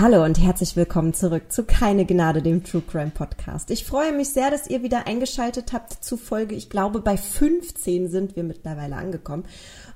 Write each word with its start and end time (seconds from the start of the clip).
Hallo 0.00 0.24
und 0.24 0.38
herzlich 0.38 0.76
willkommen 0.76 1.12
zurück 1.12 1.50
zu 1.50 1.64
Keine 1.64 2.06
Gnade, 2.06 2.40
dem 2.40 2.62
True 2.62 2.84
Crime 2.88 3.10
Podcast. 3.10 3.72
Ich 3.72 3.84
freue 3.84 4.12
mich 4.12 4.28
sehr, 4.28 4.48
dass 4.48 4.70
ihr 4.70 4.84
wieder 4.84 5.08
eingeschaltet 5.08 5.72
habt 5.72 6.04
zu 6.04 6.16
Folge, 6.16 6.54
ich 6.54 6.70
glaube 6.70 7.00
bei 7.00 7.16
15 7.16 8.08
sind 8.08 8.36
wir 8.36 8.44
mittlerweile 8.44 8.94
angekommen. 8.94 9.42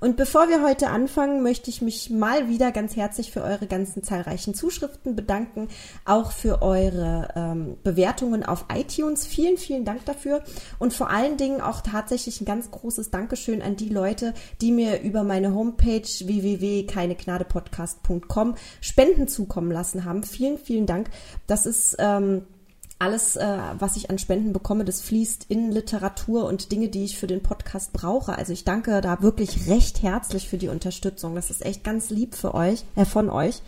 Und 0.01 0.17
bevor 0.17 0.49
wir 0.49 0.65
heute 0.65 0.91
anfangen, 0.91 1.45
möchte 1.45 1.71
ich 1.71 1.83
mich 1.83 2.11
mal 2.11 2.49
wieder 2.49 2.73
ganz 2.73 2.97
herzlich 2.97 3.31
für 3.31 3.45
eure 3.45 3.69
ganzen 3.69 4.03
zahlreichen 4.03 4.55
Zuschriften 4.55 5.15
bedanken, 5.15 5.69
auch 6.05 6.33
für 6.33 6.63
eure 6.63 7.29
ähm, 7.37 7.77
Bewertungen 7.85 8.45
auf 8.45 8.65
iTunes. 8.75 9.25
Vielen, 9.25 9.57
vielen 9.57 9.85
Dank 9.85 10.05
dafür 10.05 10.43
und 10.81 10.93
vor 10.93 11.11
allen 11.11 11.37
Dingen 11.37 11.61
auch 11.61 11.81
tatsächlich 11.81 12.41
ein 12.41 12.45
ganz 12.45 12.73
großes 12.73 13.13
Dankeschön 13.13 13.63
an 13.63 13.77
die 13.77 13.91
Leute, 13.91 14.35
die 14.61 14.73
mir 14.73 15.01
über 15.03 15.23
meine 15.23 15.55
Homepage 15.55 16.03
www.keinegnadepodcast.com 16.03 18.57
Spenden 18.81 19.29
zukommen 19.29 19.71
lassen 19.71 19.92
haben. 20.05 20.23
Vielen, 20.23 20.59
vielen 20.59 20.87
Dank. 20.87 21.11
Das 21.47 21.67
ist 21.67 21.97
ähm, 21.99 22.43
alles, 23.03 23.37
äh, 23.37 23.59
was 23.79 23.97
ich 23.97 24.11
an 24.11 24.19
Spenden 24.19 24.53
bekomme, 24.53 24.85
das 24.85 25.01
fließt 25.01 25.47
in 25.49 25.73
Literatur 25.73 26.45
und 26.45 26.71
Dinge, 26.71 26.89
die 26.89 27.05
ich 27.05 27.19
für 27.19 27.27
den 27.27 27.43
Podcast 27.43 27.93
brauche. 27.93 28.39
Also 28.39 28.53
ich 28.53 28.65
danke 28.65 29.01
da 29.01 29.23
wirklich 29.23 29.69
recht 29.69 30.03
herzlich 30.03 30.49
für 30.49 30.59
die 30.59 30.69
Unterstützung. 30.69 31.35
Das 31.35 31.51
ist 31.51 31.65
echt 31.65 31.83
ganz 31.83 32.11
lieb 32.11 32.37
für 32.37 32.55
euch, 32.55 32.85
äh, 32.95 33.05
von 33.05 33.29
euch. 33.29 33.63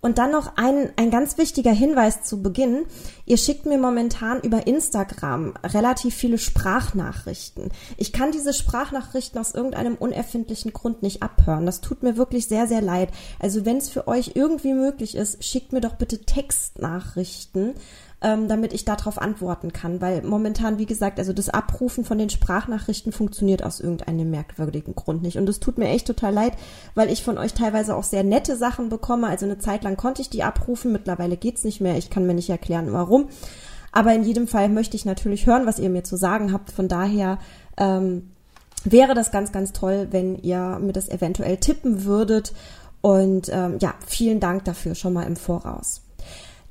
Und 0.00 0.16
dann 0.16 0.30
noch 0.30 0.56
ein, 0.56 0.90
ein 0.96 1.10
ganz 1.10 1.36
wichtiger 1.36 1.72
Hinweis 1.72 2.22
zu 2.22 2.42
Beginn. 2.42 2.86
Ihr 3.26 3.36
schickt 3.36 3.66
mir 3.66 3.78
momentan 3.78 4.40
über 4.40 4.66
Instagram 4.66 5.54
relativ 5.62 6.14
viele 6.14 6.38
Sprachnachrichten. 6.38 7.70
Ich 7.98 8.12
kann 8.12 8.32
diese 8.32 8.54
Sprachnachrichten 8.54 9.38
aus 9.38 9.54
irgendeinem 9.54 9.96
unerfindlichen 9.96 10.72
Grund 10.72 11.02
nicht 11.02 11.22
abhören. 11.22 11.66
Das 11.66 11.82
tut 11.82 12.02
mir 12.02 12.16
wirklich 12.16 12.48
sehr, 12.48 12.66
sehr 12.66 12.80
leid. 12.80 13.10
Also 13.38 13.66
wenn 13.66 13.76
es 13.76 13.90
für 13.90 14.08
euch 14.08 14.32
irgendwie 14.34 14.72
möglich 14.72 15.14
ist, 15.14 15.44
schickt 15.44 15.72
mir 15.72 15.82
doch 15.82 15.94
bitte 15.94 16.24
Textnachrichten 16.24 17.74
ähm, 18.22 18.48
damit 18.48 18.72
ich 18.72 18.84
darauf 18.84 19.20
antworten 19.20 19.72
kann. 19.72 20.00
Weil 20.00 20.22
momentan, 20.22 20.78
wie 20.78 20.86
gesagt, 20.86 21.18
also 21.18 21.32
das 21.32 21.48
Abrufen 21.48 22.04
von 22.04 22.18
den 22.18 22.30
Sprachnachrichten 22.30 23.12
funktioniert 23.12 23.64
aus 23.64 23.80
irgendeinem 23.80 24.30
merkwürdigen 24.30 24.94
Grund 24.94 25.22
nicht. 25.22 25.38
Und 25.38 25.48
es 25.48 25.60
tut 25.60 25.78
mir 25.78 25.88
echt 25.88 26.06
total 26.06 26.34
leid, 26.34 26.52
weil 26.94 27.10
ich 27.10 27.22
von 27.22 27.38
euch 27.38 27.54
teilweise 27.54 27.96
auch 27.96 28.04
sehr 28.04 28.24
nette 28.24 28.56
Sachen 28.56 28.88
bekomme. 28.88 29.28
Also 29.28 29.46
eine 29.46 29.58
Zeit 29.58 29.84
lang 29.84 29.96
konnte 29.96 30.22
ich 30.22 30.30
die 30.30 30.42
abrufen, 30.42 30.92
mittlerweile 30.92 31.36
geht's 31.36 31.64
nicht 31.64 31.80
mehr. 31.80 31.96
Ich 31.96 32.10
kann 32.10 32.26
mir 32.26 32.34
nicht 32.34 32.50
erklären, 32.50 32.92
warum. 32.92 33.28
Aber 33.92 34.14
in 34.14 34.22
jedem 34.22 34.46
Fall 34.46 34.68
möchte 34.68 34.96
ich 34.96 35.04
natürlich 35.04 35.46
hören, 35.46 35.66
was 35.66 35.78
ihr 35.78 35.90
mir 35.90 36.04
zu 36.04 36.16
sagen 36.16 36.52
habt. 36.52 36.70
Von 36.70 36.88
daher 36.88 37.38
ähm, 37.76 38.30
wäre 38.84 39.14
das 39.14 39.30
ganz, 39.32 39.50
ganz 39.50 39.72
toll, 39.72 40.08
wenn 40.10 40.36
ihr 40.36 40.78
mir 40.80 40.92
das 40.92 41.08
eventuell 41.08 41.56
tippen 41.56 42.04
würdet. 42.04 42.52
Und 43.00 43.48
ähm, 43.50 43.78
ja, 43.80 43.94
vielen 44.06 44.40
Dank 44.40 44.64
dafür 44.64 44.94
schon 44.94 45.14
mal 45.14 45.26
im 45.26 45.36
Voraus. 45.36 45.99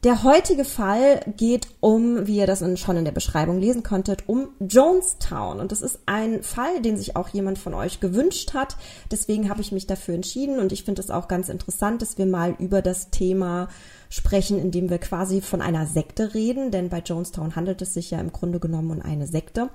Der 0.05 0.23
heutige 0.23 0.63
Fall 0.63 1.19
geht 1.35 1.67
um, 1.81 2.25
wie 2.25 2.37
ihr 2.37 2.47
das 2.47 2.63
schon 2.79 2.95
in 2.95 3.03
der 3.03 3.11
Beschreibung 3.11 3.59
lesen 3.59 3.83
konntet, 3.83 4.29
um 4.29 4.47
Jonestown. 4.61 5.59
Und 5.59 5.73
das 5.73 5.81
ist 5.81 5.99
ein 6.05 6.41
Fall, 6.41 6.81
den 6.81 6.95
sich 6.95 7.17
auch 7.17 7.27
jemand 7.27 7.57
von 7.59 7.73
euch 7.73 7.99
gewünscht 7.99 8.53
hat. 8.53 8.77
Deswegen 9.11 9.49
habe 9.49 9.59
ich 9.59 9.73
mich 9.73 9.87
dafür 9.87 10.15
entschieden 10.15 10.59
und 10.59 10.71
ich 10.71 10.85
finde 10.85 11.01
es 11.01 11.09
auch 11.09 11.27
ganz 11.27 11.49
interessant, 11.49 12.01
dass 12.01 12.17
wir 12.17 12.25
mal 12.27 12.55
über 12.59 12.81
das 12.81 13.09
Thema 13.09 13.67
sprechen, 14.09 14.57
indem 14.57 14.89
wir 14.89 14.99
quasi 14.99 15.41
von 15.41 15.61
einer 15.61 15.85
Sekte 15.85 16.33
reden, 16.33 16.71
denn 16.71 16.87
bei 16.87 16.99
Jonestown 16.99 17.57
handelt 17.57 17.81
es 17.81 17.93
sich 17.93 18.11
ja 18.11 18.21
im 18.21 18.31
Grunde 18.31 18.61
genommen 18.61 18.91
um 18.91 19.01
eine 19.01 19.27
Sekte. 19.27 19.69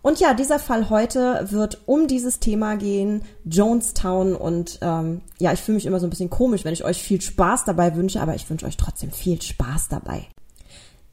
Und 0.00 0.20
ja, 0.20 0.32
dieser 0.34 0.58
Fall 0.58 0.90
heute 0.90 1.46
wird 1.50 1.82
um 1.86 2.06
dieses 2.06 2.38
Thema 2.38 2.76
gehen, 2.76 3.22
Jonestown. 3.44 4.34
Und 4.34 4.78
ähm, 4.80 5.22
ja, 5.38 5.52
ich 5.52 5.60
fühle 5.60 5.76
mich 5.76 5.86
immer 5.86 6.00
so 6.00 6.06
ein 6.06 6.10
bisschen 6.10 6.30
komisch, 6.30 6.64
wenn 6.64 6.72
ich 6.72 6.84
euch 6.84 7.02
viel 7.02 7.20
Spaß 7.20 7.64
dabei 7.64 7.96
wünsche, 7.96 8.20
aber 8.20 8.34
ich 8.34 8.48
wünsche 8.48 8.66
euch 8.66 8.76
trotzdem 8.76 9.10
viel 9.10 9.40
Spaß 9.42 9.88
dabei. 9.88 10.26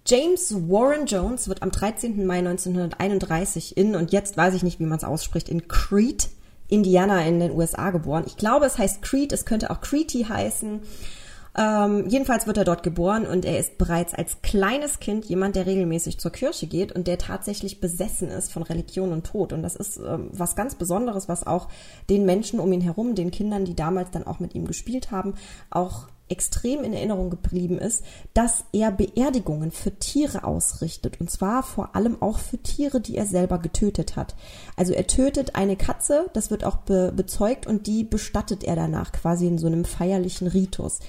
James 0.08 0.54
Warren 0.70 1.08
Jones 1.08 1.48
wird 1.48 1.64
am 1.64 1.72
13. 1.72 2.28
Mai 2.28 2.38
1931 2.38 3.76
in, 3.76 3.96
und 3.96 4.12
jetzt 4.12 4.38
weiß 4.38 4.54
ich 4.54 4.62
nicht, 4.62 4.80
wie 4.80 4.86
man 4.86 5.00
es 5.00 5.04
ausspricht, 5.04 5.50
in 5.50 5.68
Crete, 5.68 6.28
Indiana 6.68 7.26
in 7.26 7.40
den 7.40 7.52
USA 7.52 7.90
geboren. 7.90 8.24
Ich 8.28 8.38
glaube, 8.38 8.66
es 8.66 8.78
heißt 8.78 9.02
Crete, 9.02 9.34
es 9.34 9.46
könnte 9.46 9.72
auch 9.72 9.82
Crete 9.82 10.30
heißen. 10.30 10.82
Ähm, 11.58 12.08
jedenfalls 12.10 12.48
wird 12.48 12.58
er 12.58 12.66
dort 12.66 12.84
geboren 12.84 13.26
und 13.26 13.46
er 13.46 13.60
ist 13.60 13.78
bereits 13.78 14.14
als 14.14 14.42
kleines 14.42 15.00
Kind 15.00 15.26
jemand, 15.26 15.56
der 15.56 15.66
regelmäßig 15.66 16.20
zur 16.20 16.32
Kirche 16.32 16.68
geht 16.68 16.92
und 16.92 17.08
der 17.08 17.18
tatsächlich 17.18 17.80
besessen 17.80 18.30
ist 18.30 18.52
von 18.52 18.64
Religion 18.64 19.14
und 19.14 19.26
Tod. 19.26 19.54
Und 19.54 19.64
das 19.64 19.76
ist 19.76 19.98
ähm, 19.98 20.30
was 20.34 20.56
ganz 20.56 20.76
Besonderes, 20.76 21.30
was 21.30 21.48
auch 21.48 21.70
den 22.10 22.26
Menschen 22.26 22.60
um 22.60 22.72
ihn 22.74 22.82
herum, 22.82 23.16
den 23.16 23.32
Kindern, 23.32 23.64
die 23.64 23.76
damals 23.76 24.12
dann 24.12 24.28
auch 24.28 24.40
mit 24.40 24.54
ihm 24.54 24.68
gespielt 24.68 25.12
haben, 25.12 25.36
auch 25.70 26.08
extrem 26.28 26.84
in 26.84 26.94
Erinnerung 26.94 27.30
geblieben 27.30 27.78
ist, 27.78 28.04
dass 28.34 28.66
er 28.74 28.92
Beerdigungen 28.92 29.72
für 29.72 29.92
Tiere 30.00 30.44
ausrichtet. 30.44 31.22
Und 31.22 31.30
zwar 31.30 31.62
vor 31.62 31.96
allem 31.96 32.22
auch 32.22 32.40
für 32.40 32.58
Tiere, 32.58 33.00
die 33.00 33.16
er 33.16 33.28
selber 33.28 33.60
getötet 33.60 34.16
hat. 34.16 34.36
Also 34.76 34.94
er 34.94 35.06
tötet 35.06 35.56
eine 35.56 35.76
Katze, 35.76 36.26
das 36.34 36.50
wird 36.50 36.64
auch 36.64 36.78
be 36.78 37.14
bezeugt 37.16 37.68
und 37.68 37.86
die 37.86 38.04
bestattet 38.04 38.64
er 38.64 38.76
danach 38.76 39.12
quasi 39.12 39.48
in 39.48 39.60
so 39.60 39.68
einem 39.68 39.86
feierlichen 39.86 40.48
Ritus. 40.48 41.00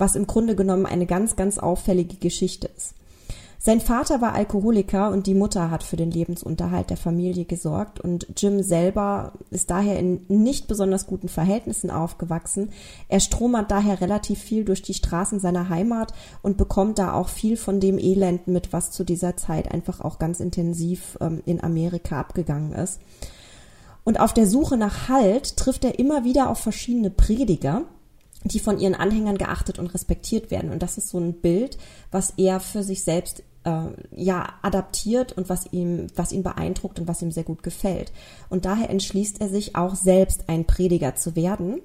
Was 0.00 0.16
im 0.16 0.26
Grunde 0.26 0.56
genommen 0.56 0.86
eine 0.86 1.04
ganz, 1.04 1.36
ganz 1.36 1.58
auffällige 1.58 2.16
Geschichte 2.16 2.68
ist. 2.76 2.94
Sein 3.62 3.82
Vater 3.82 4.22
war 4.22 4.32
Alkoholiker 4.32 5.10
und 5.10 5.26
die 5.26 5.34
Mutter 5.34 5.70
hat 5.70 5.82
für 5.82 5.98
den 5.98 6.10
Lebensunterhalt 6.10 6.88
der 6.88 6.96
Familie 6.96 7.44
gesorgt 7.44 8.00
und 8.00 8.26
Jim 8.38 8.62
selber 8.62 9.34
ist 9.50 9.68
daher 9.68 9.98
in 9.98 10.24
nicht 10.28 10.66
besonders 10.66 11.06
guten 11.06 11.28
Verhältnissen 11.28 11.90
aufgewachsen. 11.90 12.70
Er 13.08 13.20
stromert 13.20 13.70
daher 13.70 14.00
relativ 14.00 14.38
viel 14.38 14.64
durch 14.64 14.80
die 14.80 14.94
Straßen 14.94 15.40
seiner 15.40 15.68
Heimat 15.68 16.14
und 16.40 16.56
bekommt 16.56 16.98
da 16.98 17.12
auch 17.12 17.28
viel 17.28 17.58
von 17.58 17.80
dem 17.80 17.98
Elend 17.98 18.48
mit, 18.48 18.72
was 18.72 18.92
zu 18.92 19.04
dieser 19.04 19.36
Zeit 19.36 19.70
einfach 19.70 20.00
auch 20.00 20.18
ganz 20.18 20.40
intensiv 20.40 21.18
ähm, 21.20 21.42
in 21.44 21.62
Amerika 21.62 22.18
abgegangen 22.18 22.72
ist. 22.72 22.98
Und 24.04 24.20
auf 24.20 24.32
der 24.32 24.46
Suche 24.46 24.78
nach 24.78 25.10
Halt 25.10 25.58
trifft 25.58 25.84
er 25.84 25.98
immer 25.98 26.24
wieder 26.24 26.48
auf 26.48 26.60
verschiedene 26.60 27.10
Prediger, 27.10 27.82
die 28.44 28.60
von 28.60 28.78
ihren 28.78 28.94
Anhängern 28.94 29.38
geachtet 29.38 29.78
und 29.78 29.92
respektiert 29.92 30.50
werden. 30.50 30.70
Und 30.70 30.82
das 30.82 30.98
ist 30.98 31.10
so 31.10 31.18
ein 31.18 31.34
Bild, 31.34 31.78
was 32.10 32.34
er 32.36 32.60
für 32.60 32.82
sich 32.82 33.04
selbst 33.04 33.42
äh, 33.64 33.88
ja 34.14 34.54
adaptiert 34.62 35.32
und 35.32 35.48
was 35.48 35.72
ihm 35.72 36.06
was 36.14 36.32
ihn 36.32 36.42
beeindruckt 36.42 36.98
und 36.98 37.08
was 37.08 37.22
ihm 37.22 37.32
sehr 37.32 37.44
gut 37.44 37.62
gefällt. 37.62 38.12
Und 38.48 38.64
daher 38.64 38.90
entschließt 38.90 39.40
er 39.40 39.48
sich 39.48 39.76
auch 39.76 39.94
selbst 39.94 40.48
ein 40.48 40.64
Prediger 40.66 41.14
zu 41.14 41.36
werden. 41.36 41.80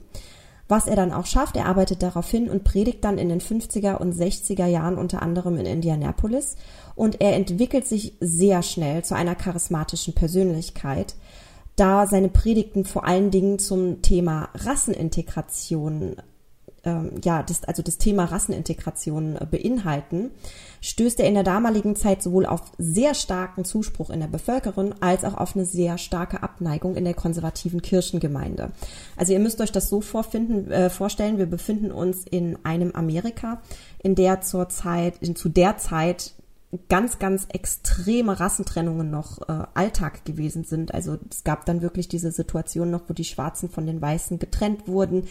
Was 0.67 0.87
er 0.87 0.95
dann 0.95 1.13
auch 1.13 1.27
schafft, 1.27 1.57
er 1.57 1.67
arbeitet 1.67 2.01
darauf 2.01 2.29
hin 2.29 2.49
und 2.49 2.63
predigt 2.63 3.03
dann 3.03 3.19
in 3.19 3.29
den 3.29 3.39
50er 3.39 3.97
und 3.97 4.15
60er 4.15 4.65
Jahren 4.65 4.97
unter 4.97 5.21
anderem 5.21 5.57
in 5.57 5.67
Indianapolis 5.67 6.55
und 6.95 7.21
er 7.21 7.35
entwickelt 7.35 7.85
sich 7.85 8.13
sehr 8.19 8.63
schnell 8.63 9.03
zu 9.03 9.15
einer 9.15 9.35
charismatischen 9.35 10.15
Persönlichkeit, 10.15 11.13
da 11.75 12.07
seine 12.07 12.29
Predigten 12.29 12.83
vor 12.83 13.05
allen 13.05 13.29
Dingen 13.29 13.59
zum 13.59 14.01
Thema 14.01 14.49
Rassenintegration 14.55 16.15
ähm, 16.85 17.11
ja, 17.23 17.43
das, 17.43 17.63
also 17.63 17.81
das 17.81 17.97
Thema 17.97 18.25
Rassenintegration 18.25 19.35
äh, 19.35 19.45
beinhalten, 19.45 20.31
stößt 20.81 21.19
er 21.19 21.27
in 21.27 21.33
der 21.33 21.43
damaligen 21.43 21.95
Zeit 21.95 22.21
sowohl 22.21 22.45
auf 22.45 22.61
sehr 22.77 23.13
starken 23.15 23.65
Zuspruch 23.65 24.09
in 24.09 24.19
der 24.19 24.27
Bevölkerung 24.27 24.93
als 25.01 25.23
auch 25.23 25.35
auf 25.35 25.55
eine 25.55 25.65
sehr 25.65 25.97
starke 25.97 26.43
Abneigung 26.43 26.95
in 26.95 27.03
der 27.03 27.15
konservativen 27.15 27.81
Kirchengemeinde. 27.81 28.71
Also 29.17 29.33
ihr 29.33 29.39
müsst 29.39 29.59
euch 29.61 29.71
das 29.71 29.89
so 29.89 30.01
vorfinden, 30.01 30.71
äh, 30.71 30.89
vorstellen, 30.89 31.37
wir 31.37 31.47
befinden 31.47 31.91
uns 31.91 32.23
in 32.25 32.57
einem 32.63 32.91
Amerika, 32.91 33.61
in 34.01 34.15
der 34.15 34.41
zur 34.41 34.69
Zeit, 34.69 35.15
in, 35.21 35.35
zu 35.35 35.49
der 35.49 35.77
Zeit 35.77 36.33
ganz, 36.89 37.19
ganz 37.19 37.47
extreme 37.49 38.39
Rassentrennungen 38.39 39.09
noch 39.09 39.47
äh, 39.47 39.63
Alltag 39.73 40.25
gewesen 40.25 40.63
sind. 40.63 40.93
Also 40.93 41.17
es 41.29 41.43
gab 41.43 41.65
dann 41.65 41.81
wirklich 41.81 42.07
diese 42.07 42.31
Situation 42.31 42.91
noch, 42.91 43.03
wo 43.07 43.13
die 43.13 43.23
Schwarzen 43.23 43.69
von 43.69 43.85
den 43.85 44.01
Weißen 44.01 44.39
getrennt 44.39 44.87
wurden 44.87 45.27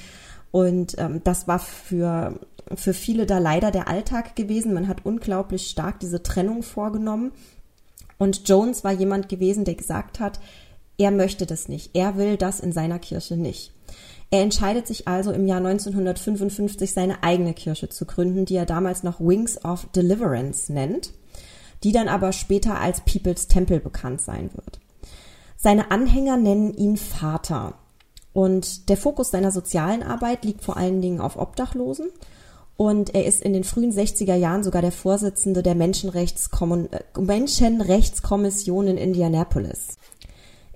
und 0.54 0.94
ähm, 0.98 1.20
das 1.24 1.48
war 1.48 1.58
für, 1.58 2.38
für 2.76 2.94
viele 2.94 3.26
da 3.26 3.38
leider 3.38 3.72
der 3.72 3.88
Alltag 3.88 4.36
gewesen. 4.36 4.72
Man 4.72 4.86
hat 4.86 5.04
unglaublich 5.04 5.66
stark 5.68 5.98
diese 5.98 6.22
Trennung 6.22 6.62
vorgenommen. 6.62 7.32
Und 8.18 8.48
Jones 8.48 8.84
war 8.84 8.92
jemand 8.92 9.28
gewesen, 9.28 9.64
der 9.64 9.74
gesagt 9.74 10.20
hat, 10.20 10.38
er 10.96 11.10
möchte 11.10 11.44
das 11.44 11.66
nicht. 11.66 11.90
Er 11.96 12.16
will 12.18 12.36
das 12.36 12.60
in 12.60 12.70
seiner 12.70 13.00
Kirche 13.00 13.36
nicht. 13.36 13.72
Er 14.30 14.42
entscheidet 14.42 14.86
sich 14.86 15.08
also 15.08 15.32
im 15.32 15.44
Jahr 15.48 15.56
1955 15.56 16.92
seine 16.92 17.24
eigene 17.24 17.52
Kirche 17.52 17.88
zu 17.88 18.04
gründen, 18.04 18.44
die 18.44 18.54
er 18.54 18.64
damals 18.64 19.02
noch 19.02 19.18
Wings 19.18 19.64
of 19.64 19.88
Deliverance 19.96 20.72
nennt, 20.72 21.14
die 21.82 21.90
dann 21.90 22.06
aber 22.06 22.30
später 22.30 22.78
als 22.78 23.00
People's 23.00 23.48
Temple 23.48 23.80
bekannt 23.80 24.20
sein 24.20 24.50
wird. 24.54 24.78
Seine 25.56 25.90
Anhänger 25.90 26.36
nennen 26.36 26.72
ihn 26.74 26.96
Vater. 26.96 27.74
Und 28.34 28.90
der 28.90 28.98
Fokus 28.98 29.30
seiner 29.30 29.50
sozialen 29.52 30.02
Arbeit 30.02 30.44
liegt 30.44 30.62
vor 30.62 30.76
allen 30.76 31.00
Dingen 31.00 31.20
auf 31.20 31.38
Obdachlosen. 31.38 32.10
Und 32.76 33.14
er 33.14 33.24
ist 33.24 33.40
in 33.40 33.52
den 33.52 33.62
frühen 33.62 33.92
60er 33.92 34.34
Jahren 34.34 34.64
sogar 34.64 34.82
der 34.82 34.90
Vorsitzende 34.90 35.62
der 35.62 35.74
äh, 35.74 37.20
Menschenrechtskommission 37.20 38.88
in 38.88 38.98
Indianapolis. 38.98 39.96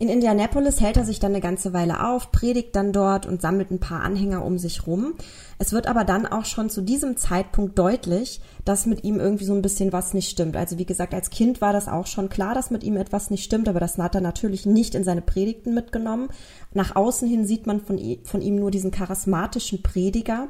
In 0.01 0.09
Indianapolis 0.09 0.81
hält 0.81 0.97
er 0.97 1.05
sich 1.05 1.19
dann 1.19 1.33
eine 1.33 1.41
ganze 1.41 1.73
Weile 1.73 2.07
auf, 2.07 2.31
predigt 2.31 2.77
dann 2.77 2.93
dort 2.93 3.27
und 3.27 3.43
sammelt 3.43 3.73
ein 3.73 3.81
paar 3.81 4.03
Anhänger 4.03 4.45
um 4.45 4.57
sich 4.57 4.87
rum. 4.87 5.15
Es 5.59 5.73
wird 5.73 5.89
aber 5.89 6.05
dann 6.05 6.25
auch 6.25 6.45
schon 6.45 6.71
zu 6.71 6.83
diesem 6.83 7.17
Zeitpunkt 7.17 7.77
deutlich, 7.77 8.41
dass 8.65 8.87
mit 8.87 9.03
ihm 9.03 9.19
irgendwie 9.19 9.45
so 9.45 9.55
ein 9.55 9.63
bisschen 9.63 9.93
was 9.93 10.15
nicht 10.15 10.31
stimmt. 10.31 10.57
Also 10.57 10.79
wie 10.79 10.87
gesagt, 10.87 11.15
als 11.15 11.31
Kind 11.31 11.61
war 11.61 11.73
das 11.73 11.89
auch 11.89 12.07
schon 12.07 12.29
klar, 12.29 12.55
dass 12.55 12.71
mit 12.71 12.85
ihm 12.85 12.97
etwas 12.97 13.31
nicht 13.31 13.43
stimmt, 13.43 13.69
aber 13.69 13.81
das 13.81 13.99
hat 13.99 14.15
er 14.15 14.21
natürlich 14.21 14.67
nicht 14.67 14.95
in 14.95 15.03
seine 15.03 15.23
Predigten 15.23 15.75
mitgenommen. 15.75 16.29
Nach 16.73 16.95
außen 16.95 17.27
hin 17.27 17.45
sieht 17.45 17.67
man 17.67 17.81
von, 17.81 17.99
ihm 17.99 18.57
nur 18.57 18.71
diesen 18.71 18.93
charismatischen 18.93 19.83
Prediger, 19.83 20.47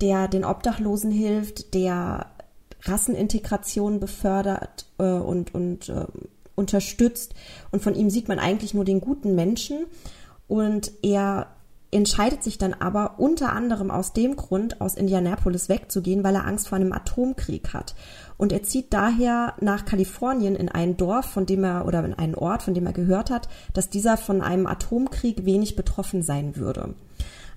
der 0.00 0.26
den 0.26 0.44
Obdachlosen 0.44 1.12
hilft, 1.12 1.72
der 1.72 2.26
Rassenintegration 2.82 4.00
befördert 4.00 4.86
äh, 4.98 5.04
und, 5.04 5.54
und 5.54 5.88
äh, 5.88 6.06
unterstützt. 6.58 7.34
Und 7.70 7.82
von 7.82 7.94
ihm 7.94 8.10
sieht 8.10 8.28
man 8.28 8.38
eigentlich 8.38 8.74
nur 8.74 8.84
den 8.84 9.00
guten 9.00 9.34
Menschen. 9.34 9.86
Und 10.46 10.92
er 11.02 11.46
entscheidet 11.90 12.42
sich 12.42 12.58
dann 12.58 12.74
aber 12.74 13.18
unter 13.18 13.52
anderem 13.52 13.90
aus 13.90 14.12
dem 14.12 14.36
Grund, 14.36 14.80
aus 14.80 14.94
Indianapolis 14.94 15.68
wegzugehen, 15.68 16.22
weil 16.22 16.34
er 16.34 16.46
Angst 16.46 16.68
vor 16.68 16.76
einem 16.76 16.92
Atomkrieg 16.92 17.72
hat. 17.72 17.94
Und 18.36 18.52
er 18.52 18.62
zieht 18.62 18.92
daher 18.92 19.54
nach 19.60 19.86
Kalifornien 19.86 20.54
in 20.54 20.68
ein 20.68 20.96
Dorf, 20.96 21.26
von 21.26 21.46
dem 21.46 21.64
er 21.64 21.86
oder 21.86 22.04
in 22.04 22.14
einen 22.14 22.34
Ort, 22.34 22.62
von 22.62 22.74
dem 22.74 22.86
er 22.86 22.92
gehört 22.92 23.30
hat, 23.30 23.48
dass 23.72 23.88
dieser 23.88 24.16
von 24.18 24.42
einem 24.42 24.66
Atomkrieg 24.66 25.46
wenig 25.46 25.76
betroffen 25.76 26.22
sein 26.22 26.56
würde. 26.56 26.94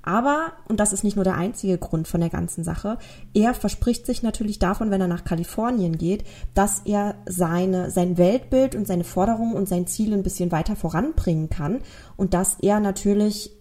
Aber, 0.03 0.53
und 0.68 0.80
das 0.80 0.94
ist 0.94 1.03
nicht 1.03 1.15
nur 1.15 1.24
der 1.24 1.36
einzige 1.36 1.77
Grund 1.77 2.07
von 2.07 2.21
der 2.21 2.30
ganzen 2.30 2.63
Sache, 2.63 2.98
er 3.33 3.53
verspricht 3.53 4.06
sich 4.06 4.24
natürlich 4.24 4.59
davon, 4.59 4.89
wenn 4.89 5.01
er 5.01 5.07
nach 5.07 5.24
Kalifornien 5.24 5.98
geht, 5.98 6.24
dass 6.53 6.81
er 6.86 7.15
seine, 7.25 7.92
sein 7.92 8.18
Weltbild 8.18 8.75
und 8.75 8.88
seine 8.88 9.03
Forderungen 9.03 9.53
und 9.53 9.69
sein 9.69 9.88
Ziel 9.88 10.13
ein 10.13 10.24
bisschen 10.24 10.51
weiter 10.51 10.75
voranbringen 10.75 11.50
kann 11.50 11.80
und 12.18 12.33
dass 12.33 12.57
er 12.62 12.80
natürlich 12.80 13.51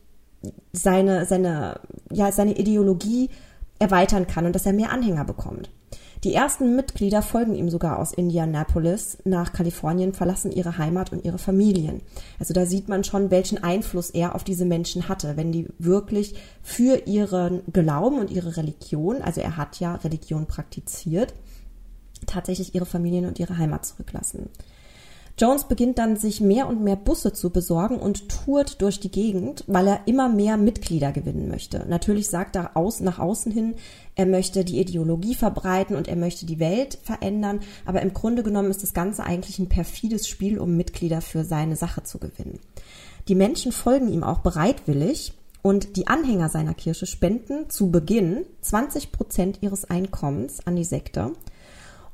seine, 0.73 1.27
seine, 1.27 1.81
ja, 2.11 2.33
seine 2.33 2.57
Ideologie 2.57 3.29
erweitern 3.79 4.27
kann 4.27 4.47
und 4.47 4.55
dass 4.55 4.67
er 4.67 4.73
mehr 4.73 4.93
Anhänger 4.93 5.25
bekommt. 5.25 5.71
Die 6.23 6.35
ersten 6.35 6.77
Mitglieder 6.77 7.23
folgen 7.23 7.55
ihm 7.55 7.71
sogar 7.71 7.99
aus 7.99 8.13
Indianapolis 8.13 9.19
nach 9.25 9.55
Kalifornien, 9.55 10.13
verlassen 10.13 10.53
ihre 10.53 10.77
Heimat 10.77 11.13
und 11.13 11.25
ihre 11.25 11.39
Familien. 11.39 12.03
Also 12.39 12.53
da 12.53 12.67
sieht 12.67 12.89
man 12.89 13.05
schon, 13.05 13.31
welchen 13.31 13.63
Einfluss 13.63 14.11
er 14.11 14.35
auf 14.35 14.45
diese 14.45 14.67
Menschen 14.67 15.09
hatte, 15.09 15.39
wenn 15.39 15.51
die 15.51 15.69
wirklich 15.79 16.35
für 16.63 17.07
ihren 17.07 17.63
Glauben 17.73 18.19
und 18.19 18.31
ihre 18.31 18.59
Religion, 18.59 19.23
also 19.23 19.41
er 19.41 19.57
hat 19.57 19.81
ja 19.81 19.95
Religion 19.95 20.47
praktiziert, 20.47 21.33
tatsächlich 22.27 22.75
ihre 22.75 22.87
Familien 22.87 23.25
und 23.25 23.39
ihre 23.39 23.57
Heimat 23.57 23.87
zurücklassen. 23.87 24.51
Jones 25.41 25.65
beginnt 25.65 25.99
dann, 25.99 26.17
sich 26.17 26.43
mehr 26.43 26.69
und 26.69 26.83
mehr 26.83 26.97
Busse 26.97 27.33
zu 27.33 27.49
besorgen 27.49 27.99
und 27.99 28.29
tourt 28.29 28.83
durch 28.83 29.01
die 29.01 29.11
Gegend, 29.11 29.65
weil 29.67 29.89
er 29.89 30.01
immer 30.05 30.29
mehr 30.29 30.59
Mitglieder 30.59 31.13
gewinnen 31.13 31.49
möchte. 31.49 31.87
Natürlich 31.89 32.29
sagt 32.29 32.57
er 32.57 32.77
aus, 32.77 33.01
nach 33.01 33.19
außen 33.19 33.51
hin, 33.51 33.75
er 34.17 34.27
möchte 34.27 34.67
die 34.67 34.79
Ideologie 34.79 35.35
verbreiten 35.35 35.97
und 35.97 36.09
er 36.09 36.17
möchte 36.17 36.45
die 36.45 36.59
Welt 36.59 36.99
verändern, 37.03 37.61
aber 37.87 38.03
im 38.03 38.13
Grunde 38.13 38.43
genommen 38.43 38.71
ist 38.71 38.83
das 38.83 38.93
Ganze 38.93 39.25
eigentlich 39.25 39.59
ein 39.59 39.71
perfides 39.71 40.29
Spiel, 40.29 40.59
um 40.59 40.77
Mitglieder 40.77 41.23
für 41.23 41.43
seine 41.43 41.77
Sache 41.77 42.03
zu 42.03 42.19
gewinnen. 42.19 42.59
Die 43.29 43.35
Menschen 43.35 43.73
folgen 43.73 44.13
ihm 44.13 44.25
auch 44.25 44.41
bereitwillig 44.41 45.33
und 45.63 45.97
die 45.97 46.07
Anhänger 46.07 46.51
seiner 46.51 46.75
Kirche 46.75 47.07
spenden 47.07 47.71
zu 47.71 47.91
Beginn 47.91 48.45
20 48.61 49.11
Prozent 49.11 49.59
ihres 49.63 49.87
Einkommens 49.87 50.67
an 50.67 50.77
die 50.77 50.85
Sekte 50.85 51.33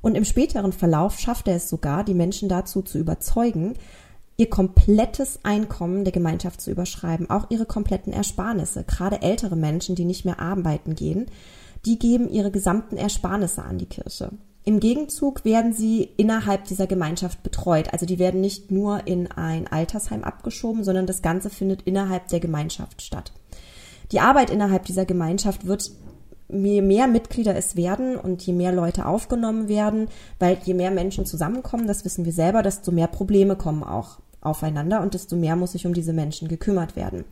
und 0.06 0.14
im 0.14 0.24
späteren 0.24 0.70
Verlauf 0.70 1.18
schafft 1.18 1.48
er 1.48 1.56
es 1.56 1.68
sogar, 1.68 2.04
die 2.04 2.14
Menschen 2.14 2.48
dazu 2.48 2.80
zu 2.80 2.96
überzeugen, 2.96 3.74
ihr 4.36 4.48
komplettes 4.48 5.40
Einkommen 5.42 6.04
der 6.04 6.12
Gemeinschaft 6.12 6.60
zu 6.60 6.70
überschreiben, 6.70 7.28
auch 7.28 7.50
ihre 7.50 7.66
kompletten 7.66 8.12
Ersparnisse. 8.12 8.84
Gerade 8.84 9.22
ältere 9.22 9.56
Menschen, 9.56 9.96
die 9.96 10.04
nicht 10.04 10.24
mehr 10.24 10.38
arbeiten 10.38 10.94
gehen, 10.94 11.26
die 11.86 11.98
geben 11.98 12.30
ihre 12.30 12.52
gesamten 12.52 12.96
Ersparnisse 12.96 13.64
an 13.64 13.78
die 13.78 13.86
Kirche. 13.86 14.30
Im 14.62 14.78
Gegenzug 14.78 15.44
werden 15.44 15.72
sie 15.72 16.04
innerhalb 16.16 16.66
dieser 16.66 16.86
Gemeinschaft 16.86 17.42
betreut. 17.42 17.92
Also 17.92 18.06
die 18.06 18.20
werden 18.20 18.40
nicht 18.40 18.70
nur 18.70 19.08
in 19.08 19.28
ein 19.32 19.66
Altersheim 19.66 20.22
abgeschoben, 20.22 20.84
sondern 20.84 21.06
das 21.06 21.20
Ganze 21.20 21.50
findet 21.50 21.82
innerhalb 21.82 22.28
der 22.28 22.38
Gemeinschaft 22.38 23.02
statt. 23.02 23.32
Die 24.12 24.20
Arbeit 24.20 24.50
innerhalb 24.50 24.84
dieser 24.84 25.04
Gemeinschaft 25.04 25.66
wird 25.66 25.90
je 26.48 26.82
mehr 26.82 27.06
Mitglieder 27.06 27.56
es 27.56 27.76
werden 27.76 28.16
und 28.16 28.42
je 28.42 28.52
mehr 28.52 28.72
Leute 28.72 29.06
aufgenommen 29.06 29.68
werden, 29.68 30.08
weil 30.38 30.58
je 30.64 30.74
mehr 30.74 30.90
Menschen 30.90 31.26
zusammenkommen, 31.26 31.86
das 31.86 32.04
wissen 32.04 32.24
wir 32.24 32.32
selber, 32.32 32.62
desto 32.62 32.92
mehr 32.92 33.08
Probleme 33.08 33.56
kommen 33.56 33.82
auch 33.82 34.18
aufeinander 34.40 35.00
und 35.02 35.14
desto 35.14 35.36
mehr 35.36 35.56
muss 35.56 35.72
sich 35.72 35.86
um 35.86 35.94
diese 35.94 36.12
Menschen 36.12 36.48
gekümmert 36.48 36.96
werden. 36.96 37.24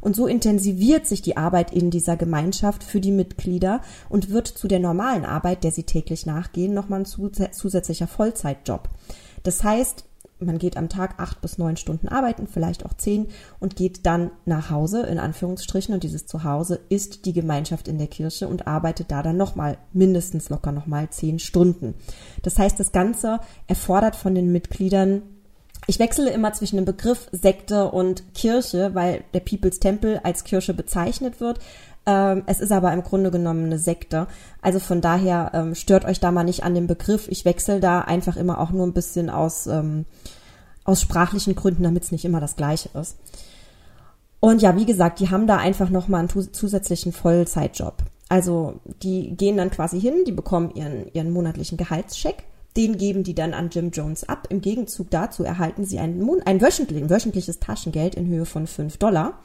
Und 0.00 0.16
so 0.16 0.26
intensiviert 0.26 1.06
sich 1.06 1.22
die 1.22 1.36
Arbeit 1.36 1.72
in 1.72 1.90
dieser 1.90 2.16
Gemeinschaft 2.16 2.82
für 2.82 3.00
die 3.00 3.12
Mitglieder 3.12 3.82
und 4.08 4.30
wird 4.30 4.48
zu 4.48 4.66
der 4.66 4.80
normalen 4.80 5.24
Arbeit, 5.24 5.62
der 5.64 5.70
sie 5.70 5.84
täglich 5.84 6.26
nachgehen, 6.26 6.74
nochmal 6.74 7.00
ein 7.00 7.52
zusätzlicher 7.52 8.08
Vollzeitjob. 8.08 8.88
Das 9.44 9.62
heißt, 9.62 10.04
man 10.46 10.58
geht 10.58 10.76
am 10.76 10.88
Tag 10.88 11.14
acht 11.18 11.40
bis 11.40 11.58
neun 11.58 11.76
Stunden 11.76 12.08
arbeiten, 12.08 12.46
vielleicht 12.46 12.84
auch 12.84 12.94
zehn 12.94 13.28
und 13.60 13.76
geht 13.76 14.06
dann 14.06 14.30
nach 14.44 14.70
Hause, 14.70 15.02
in 15.02 15.18
Anführungsstrichen. 15.18 15.94
Und 15.94 16.02
dieses 16.02 16.26
Zuhause 16.26 16.80
ist 16.88 17.24
die 17.26 17.32
Gemeinschaft 17.32 17.88
in 17.88 17.98
der 17.98 18.06
Kirche 18.06 18.48
und 18.48 18.66
arbeitet 18.66 19.10
da 19.10 19.22
dann 19.22 19.36
nochmal, 19.36 19.78
mindestens 19.92 20.48
locker 20.48 20.72
nochmal 20.72 21.10
zehn 21.10 21.38
Stunden. 21.38 21.94
Das 22.42 22.58
heißt, 22.58 22.78
das 22.78 22.92
Ganze 22.92 23.40
erfordert 23.66 24.16
von 24.16 24.34
den 24.34 24.52
Mitgliedern 24.52 25.22
ich 25.88 25.98
wechsle 25.98 26.30
immer 26.30 26.52
zwischen 26.52 26.76
dem 26.76 26.84
Begriff 26.84 27.28
Sekte 27.32 27.90
und 27.90 28.34
Kirche, 28.34 28.94
weil 28.94 29.24
der 29.34 29.40
People's 29.40 29.80
Temple 29.80 30.24
als 30.24 30.44
Kirche 30.44 30.74
bezeichnet 30.74 31.40
wird. 31.40 31.58
Ähm, 32.04 32.42
es 32.46 32.60
ist 32.60 32.72
aber 32.72 32.92
im 32.92 33.02
Grunde 33.02 33.30
genommen 33.30 33.66
eine 33.66 33.78
Sekte. 33.78 34.26
Also 34.60 34.78
von 34.78 35.00
daher 35.00 35.52
ähm, 35.54 35.74
stört 35.74 36.04
euch 36.04 36.20
da 36.20 36.32
mal 36.32 36.44
nicht 36.44 36.64
an 36.64 36.74
dem 36.74 36.86
Begriff. 36.86 37.28
Ich 37.28 37.44
wechsle 37.44 37.80
da 37.80 38.00
einfach 38.00 38.36
immer 38.36 38.58
auch 38.60 38.70
nur 38.70 38.86
ein 38.86 38.92
bisschen 38.92 39.30
aus, 39.30 39.66
ähm, 39.66 40.04
aus 40.84 41.00
sprachlichen 41.00 41.54
Gründen, 41.54 41.84
damit 41.84 42.04
es 42.04 42.12
nicht 42.12 42.24
immer 42.24 42.40
das 42.40 42.56
Gleiche 42.56 42.90
ist. 42.98 43.16
Und 44.40 44.60
ja, 44.60 44.76
wie 44.76 44.86
gesagt, 44.86 45.20
die 45.20 45.30
haben 45.30 45.46
da 45.46 45.58
einfach 45.58 45.90
nochmal 45.90 46.20
einen 46.20 46.52
zusätzlichen 46.52 47.12
Vollzeitjob. 47.12 47.94
Also 48.28 48.80
die 49.02 49.36
gehen 49.36 49.56
dann 49.56 49.70
quasi 49.70 50.00
hin, 50.00 50.24
die 50.26 50.32
bekommen 50.32 50.72
ihren, 50.74 51.12
ihren 51.12 51.30
monatlichen 51.30 51.78
Gehaltscheck 51.78 52.44
den 52.76 52.96
geben 52.96 53.22
die 53.22 53.34
dann 53.34 53.54
an 53.54 53.70
Jim 53.70 53.90
Jones 53.90 54.28
ab. 54.28 54.46
Im 54.50 54.60
Gegenzug 54.60 55.10
dazu 55.10 55.44
erhalten 55.44 55.84
sie 55.84 55.98
ein, 55.98 56.26
ein, 56.44 56.60
wöchentlich, 56.60 57.02
ein 57.02 57.10
wöchentliches 57.10 57.60
Taschengeld 57.60 58.14
in 58.14 58.26
Höhe 58.26 58.46
von 58.46 58.66
5 58.66 58.96
Dollar. 58.96 59.38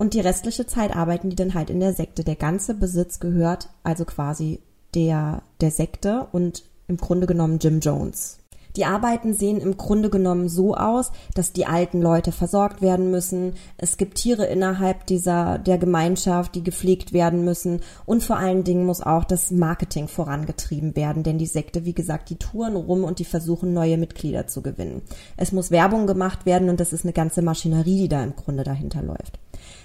Und 0.00 0.14
die 0.14 0.20
restliche 0.20 0.66
Zeit 0.66 0.96
arbeiten 0.96 1.28
die 1.28 1.36
dann 1.36 1.52
halt 1.52 1.68
in 1.68 1.78
der 1.78 1.92
Sekte. 1.92 2.24
Der 2.24 2.34
ganze 2.34 2.72
Besitz 2.72 3.20
gehört 3.20 3.68
also 3.82 4.06
quasi 4.06 4.60
der, 4.94 5.42
der 5.60 5.70
Sekte 5.70 6.26
und 6.32 6.64
im 6.88 6.96
Grunde 6.96 7.26
genommen 7.26 7.58
Jim 7.58 7.80
Jones. 7.80 8.38
Die 8.76 8.86
Arbeiten 8.86 9.34
sehen 9.34 9.60
im 9.60 9.76
Grunde 9.76 10.08
genommen 10.08 10.48
so 10.48 10.74
aus, 10.74 11.12
dass 11.34 11.52
die 11.52 11.66
alten 11.66 12.00
Leute 12.00 12.32
versorgt 12.32 12.80
werden 12.80 13.10
müssen. 13.10 13.56
Es 13.76 13.98
gibt 13.98 14.14
Tiere 14.14 14.46
innerhalb 14.46 15.04
dieser, 15.04 15.58
der 15.58 15.76
Gemeinschaft, 15.76 16.54
die 16.54 16.64
gepflegt 16.64 17.12
werden 17.12 17.44
müssen. 17.44 17.82
Und 18.06 18.24
vor 18.24 18.38
allen 18.38 18.64
Dingen 18.64 18.86
muss 18.86 19.02
auch 19.02 19.24
das 19.24 19.50
Marketing 19.50 20.08
vorangetrieben 20.08 20.96
werden, 20.96 21.24
denn 21.24 21.36
die 21.36 21.44
Sekte, 21.44 21.84
wie 21.84 21.92
gesagt, 21.92 22.30
die 22.30 22.36
touren 22.36 22.76
rum 22.76 23.04
und 23.04 23.18
die 23.18 23.26
versuchen, 23.26 23.74
neue 23.74 23.98
Mitglieder 23.98 24.46
zu 24.46 24.62
gewinnen. 24.62 25.02
Es 25.36 25.52
muss 25.52 25.70
Werbung 25.70 26.06
gemacht 26.06 26.46
werden 26.46 26.70
und 26.70 26.80
das 26.80 26.94
ist 26.94 27.04
eine 27.04 27.12
ganze 27.12 27.42
Maschinerie, 27.42 27.98
die 27.98 28.08
da 28.08 28.24
im 28.24 28.34
Grunde 28.34 28.64
dahinter 28.64 29.02
läuft. 29.02 29.38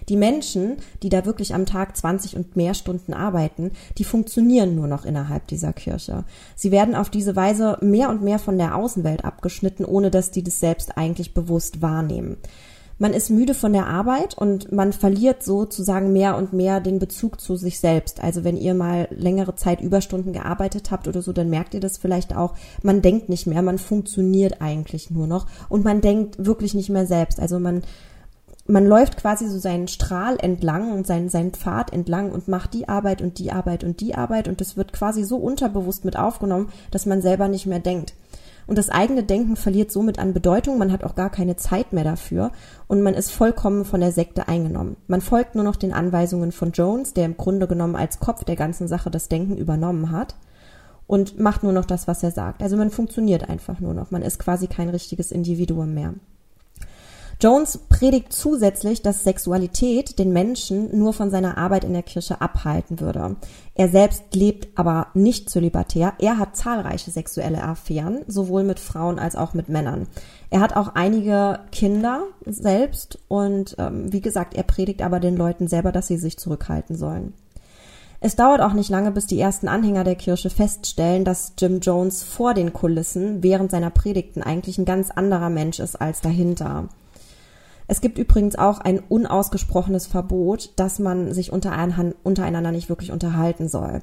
Die 0.10 0.18
Menschen, 0.18 0.78
die 1.04 1.10
da 1.10 1.26
wirklich 1.26 1.54
am 1.54 1.66
Tag 1.66 1.98
20 1.98 2.36
und 2.36 2.56
mehr 2.56 2.74
Stunden 2.74 3.14
arbeiten, 3.14 3.72
die 3.98 4.04
funktionieren 4.04 4.76
nur 4.76 4.88
noch 4.88 5.06
innerhalb 5.06 5.48
dieser 5.48 5.74
Kirche. 5.74 6.26
Sie 6.56 6.72
werden 6.72 6.96
auf 6.96 7.10
diese 7.10 7.36
Weise 7.36 7.78
mehr 7.82 8.10
und 8.10 8.22
mehr 8.22 8.40
von 8.40 8.58
der 8.58 8.76
Außenwelt 8.76 9.26
abgeschnitten, 9.26 9.86
ohne 9.86 10.12
dass 10.12 10.32
die 10.32 10.44
das 10.44 10.60
selbst 10.60 10.98
eigentlich 10.98 11.34
bewusst 11.34 11.82
wahrnehmen. 11.82 12.38
Man 12.98 13.14
ist 13.14 13.30
müde 13.30 13.54
von 13.54 13.74
der 13.74 13.88
Arbeit 13.88 14.38
und 14.38 14.72
man 14.72 14.94
verliert 14.94 15.44
sozusagen 15.44 16.14
mehr 16.14 16.38
und 16.38 16.54
mehr 16.54 16.80
den 16.80 16.98
Bezug 16.98 17.42
zu 17.42 17.58
sich 17.58 17.78
selbst. 17.78 18.24
Also 18.24 18.46
wenn 18.46 18.56
ihr 18.56 18.74
mal 18.74 19.10
längere 19.12 19.56
Zeit 19.56 19.82
Überstunden 19.82 20.32
gearbeitet 20.32 20.92
habt 20.92 21.10
oder 21.10 21.22
so, 21.22 21.34
dann 21.34 21.50
merkt 21.50 21.74
ihr 21.74 21.82
das 21.82 21.98
vielleicht 21.98 22.38
auch. 22.38 22.56
Man 22.84 23.02
denkt 23.02 23.28
nicht 23.28 23.48
mehr, 23.48 23.62
man 23.62 23.80
funktioniert 23.80 24.62
eigentlich 24.62 25.12
nur 25.12 25.28
noch 25.28 25.46
und 25.68 25.84
man 25.84 26.00
denkt 26.00 26.46
wirklich 26.46 26.74
nicht 26.74 26.90
mehr 26.90 27.06
selbst. 27.06 27.42
Also 27.42 27.60
man 27.60 27.82
man 28.68 28.86
läuft 28.86 29.18
quasi 29.18 29.48
so 29.48 29.60
seinen 29.60 29.88
Strahl 29.88 30.38
entlang 30.40 30.92
und 30.92 31.06
seinen, 31.06 31.30
seinen 31.30 31.52
Pfad 31.52 31.94
entlang 31.94 32.32
und 32.32 32.48
macht 32.48 32.74
die 32.74 32.90
Arbeit 32.90 33.22
und 33.22 33.38
die 33.38 33.52
Arbeit 33.52 33.84
und 33.84 34.02
die 34.02 34.16
Arbeit 34.16 34.48
und 34.48 34.60
das 34.60 34.76
wird 34.76 34.92
quasi 34.92 35.24
so 35.24 35.38
unterbewusst 35.38 36.04
mit 36.04 36.18
aufgenommen, 36.18 36.70
dass 36.90 37.06
man 37.06 37.22
selber 37.22 37.48
nicht 37.48 37.68
mehr 37.68 37.80
denkt. 37.80 38.16
Und 38.68 38.80
das 38.80 38.90
eigene 38.90 39.24
Denken 39.24 39.56
verliert 39.56 39.92
somit 39.92 40.18
an 40.18 40.34
Bedeutung, 40.34 40.80
man 40.80 40.92
hat 40.92 41.04
auch 41.04 41.14
gar 41.14 41.30
keine 41.30 41.56
Zeit 41.56 41.94
mehr 41.94 42.04
dafür 42.04 42.52
und 42.88 43.04
man 43.04 43.14
ist 43.14 43.32
vollkommen 43.32 43.86
von 43.86 44.02
der 44.02 44.12
Sekte 44.12 44.48
eingenommen. 44.48 44.98
Man 45.06 45.22
folgt 45.22 45.54
nur 45.54 45.64
noch 45.64 45.76
den 45.76 45.94
Anweisungen 45.94 46.52
von 46.52 46.72
Jones, 46.72 47.14
der 47.14 47.26
im 47.26 47.38
Grunde 47.38 47.68
genommen 47.68 47.96
als 47.96 48.20
Kopf 48.20 48.44
der 48.44 48.56
ganzen 48.56 48.88
Sache 48.88 49.12
das 49.12 49.28
Denken 49.28 49.58
übernommen 49.58 50.10
hat 50.12 50.36
und 51.06 51.40
macht 51.40 51.62
nur 51.62 51.74
noch 51.74 51.86
das, 51.86 52.08
was 52.08 52.24
er 52.24 52.32
sagt. 52.32 52.64
Also 52.64 52.78
man 52.78 52.90
funktioniert 52.90 53.48
einfach 53.48 53.80
nur 53.80 53.94
noch, 53.94 54.10
man 54.10 54.24
ist 54.24 54.40
quasi 54.40 54.66
kein 54.66 54.90
richtiges 54.90 55.32
Individuum 55.32 55.94
mehr. 55.94 56.16
Jones 57.42 57.80
predigt 57.90 58.32
zusätzlich, 58.32 59.02
dass 59.02 59.24
Sexualität 59.24 60.20
den 60.20 60.32
Menschen 60.32 60.98
nur 60.98 61.12
von 61.12 61.30
seiner 61.30 61.58
Arbeit 61.58 61.84
in 61.84 61.94
der 61.94 62.04
Kirche 62.04 62.40
abhalten 62.40 63.00
würde. 63.02 63.36
Er 63.74 63.90
selbst 63.90 64.34
lebt 64.34 64.78
aber 64.78 65.08
nicht 65.14 65.50
zölibatär. 65.50 66.14
Er 66.20 66.38
hat 66.38 66.56
zahlreiche 66.56 67.12
sexuelle 67.12 67.62
Affären, 67.62 68.24
sowohl 68.28 68.64
mit 68.64 68.80
Frauen 68.80 69.20
als 69.20 69.36
auch 69.36 69.54
mit 69.54 69.68
Männern. 69.68 70.08
Er 70.50 70.62
hat 70.62 70.76
auch 70.78 70.96
einige 70.96 71.60
Kinder 71.72 72.24
selbst 72.46 73.20
und 73.28 73.76
ähm, 73.80 74.14
wie 74.14 74.22
gesagt, 74.22 74.56
er 74.56 74.64
predigt 74.64 75.02
aber 75.02 75.20
den 75.20 75.36
Leuten 75.36 75.68
selber, 75.68 75.92
dass 75.92 76.08
sie 76.08 76.18
sich 76.18 76.38
zurückhalten 76.40 76.96
sollen. 76.96 77.34
Es 78.22 78.36
dauert 78.36 78.62
auch 78.62 78.74
nicht 78.74 78.90
lange, 78.90 79.12
bis 79.12 79.28
die 79.28 79.40
ersten 79.40 79.68
Anhänger 79.68 80.04
der 80.04 80.16
Kirche 80.16 80.50
feststellen, 80.50 81.26
dass 81.26 81.54
Jim 81.60 81.80
Jones 81.82 82.24
vor 82.24 82.54
den 82.54 82.72
Kulissen 82.72 83.44
während 83.44 83.72
seiner 83.72 83.90
Predigten 83.90 84.42
eigentlich 84.42 84.78
ein 84.78 84.86
ganz 84.86 85.12
anderer 85.12 85.50
Mensch 85.50 85.80
ist 85.80 86.00
als 86.00 86.22
dahinter. 86.22 86.88
Es 87.88 88.02
gibt 88.02 88.18
übrigens 88.18 88.56
auch 88.56 88.80
ein 88.80 89.00
unausgesprochenes 89.00 90.08
Verbot, 90.08 90.72
dass 90.76 91.00
man 91.00 91.34
sich 91.34 91.52
untereinander 91.52 92.72
nicht 92.72 92.90
wirklich 92.90 93.12
unterhalten 93.12 93.68
soll. 93.68 94.02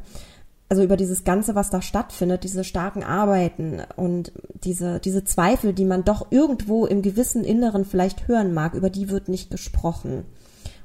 Also 0.68 0.82
über 0.82 0.96
dieses 0.96 1.24
Ganze, 1.24 1.54
was 1.54 1.68
da 1.68 1.82
stattfindet, 1.82 2.44
diese 2.44 2.64
starken 2.64 3.02
Arbeiten 3.02 3.82
und 3.96 4.32
diese, 4.64 5.00
diese 5.00 5.22
Zweifel, 5.22 5.74
die 5.74 5.84
man 5.84 6.04
doch 6.04 6.28
irgendwo 6.30 6.86
im 6.86 7.02
gewissen 7.02 7.44
Inneren 7.44 7.84
vielleicht 7.84 8.26
hören 8.26 8.54
mag, 8.54 8.72
über 8.74 8.88
die 8.88 9.10
wird 9.10 9.28
nicht 9.28 9.50
gesprochen. 9.50 10.24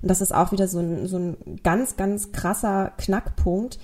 Und 0.01 0.11
das 0.11 0.19
ist 0.19 0.33
auch 0.33 0.51
wieder 0.51 0.67
so 0.67 0.79
ein, 0.79 1.07
so 1.07 1.17
ein 1.17 1.37
ganz, 1.63 1.95
ganz 1.95 2.31
krasser 2.31 2.91
Knackpunkt, 2.97 3.79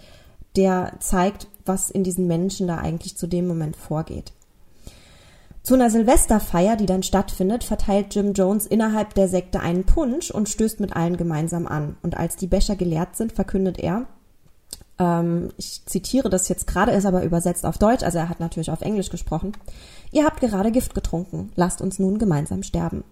der 0.57 0.93
zeigt, 0.99 1.47
was 1.65 1.89
in 1.89 2.03
diesen 2.03 2.27
Menschen 2.27 2.67
da 2.67 2.79
eigentlich 2.79 3.15
zu 3.15 3.27
dem 3.27 3.47
Moment 3.47 3.75
vorgeht. 3.75 4.33
Zu 5.63 5.75
einer 5.75 5.89
Silvesterfeier, 5.89 6.75
die 6.75 6.85
dann 6.85 7.03
stattfindet, 7.03 7.63
verteilt 7.63 8.13
Jim 8.13 8.33
Jones 8.33 8.67
innerhalb 8.67 9.13
der 9.13 9.29
Sekte 9.29 9.61
einen 9.61 9.85
Punsch 9.85 10.29
und 10.29 10.49
stößt 10.49 10.81
mit 10.81 10.93
allen 10.93 11.15
gemeinsam 11.15 11.67
an. 11.67 11.95
Und 12.03 12.17
als 12.17 12.35
die 12.35 12.47
Becher 12.47 12.75
geleert 12.75 13.15
sind, 13.15 13.31
verkündet 13.31 13.79
er, 13.79 14.05
ähm, 14.99 15.51
ich 15.57 15.85
zitiere 15.85 16.29
das 16.29 16.49
jetzt 16.49 16.67
gerade, 16.67 16.91
ist 16.91 17.05
aber 17.05 17.23
übersetzt 17.23 17.65
auf 17.65 17.77
Deutsch, 17.77 18.03
also 18.03 18.17
er 18.17 18.27
hat 18.27 18.41
natürlich 18.41 18.71
auf 18.71 18.81
Englisch 18.81 19.09
gesprochen, 19.09 19.53
ihr 20.11 20.25
habt 20.25 20.41
gerade 20.41 20.71
Gift 20.71 20.95
getrunken, 20.95 21.51
lasst 21.55 21.81
uns 21.81 21.97
nun 21.97 22.19
gemeinsam 22.19 22.61
sterben. 22.61 23.05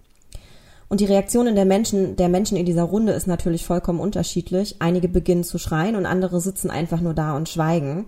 Und 0.90 1.00
die 1.00 1.06
Reaktionen 1.06 1.56
der 1.56 1.64
Menschen, 1.64 2.18
der 2.18 2.28
Menschen 2.28 2.58
in 2.58 2.66
dieser 2.66 2.84
Runde 2.84 3.14
ist 3.14 3.26
natürlich 3.26 3.66
vollkommen 3.66 4.02
unterschiedlich. 4.02 4.76
Einige 4.80 5.08
beginnen 5.08 5.46
zu 5.46 5.58
schreien 5.58 5.96
und 5.96 6.06
andere 6.06 6.42
sitzen 6.42 6.70
einfach 6.70 7.00
nur 7.00 7.14
da 7.14 7.34
und 7.34 7.48
schweigen. 7.48 8.08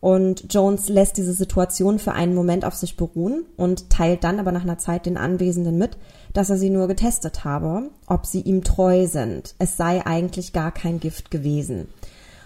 Und 0.00 0.52
Jones 0.52 0.88
lässt 0.88 1.16
diese 1.16 1.32
Situation 1.32 1.98
für 1.98 2.12
einen 2.12 2.34
Moment 2.34 2.64
auf 2.64 2.74
sich 2.74 2.96
beruhen 2.96 3.44
und 3.56 3.90
teilt 3.90 4.24
dann 4.24 4.38
aber 4.38 4.52
nach 4.52 4.62
einer 4.62 4.78
Zeit 4.78 5.06
den 5.06 5.16
Anwesenden 5.16 5.78
mit, 5.78 5.96
dass 6.32 6.50
er 6.50 6.58
sie 6.58 6.70
nur 6.70 6.86
getestet 6.86 7.44
habe, 7.44 7.90
ob 8.06 8.26
sie 8.26 8.40
ihm 8.40 8.62
treu 8.62 9.06
sind. 9.06 9.54
Es 9.58 9.76
sei 9.76 10.04
eigentlich 10.04 10.52
gar 10.52 10.72
kein 10.72 11.00
Gift 11.00 11.30
gewesen. 11.30 11.88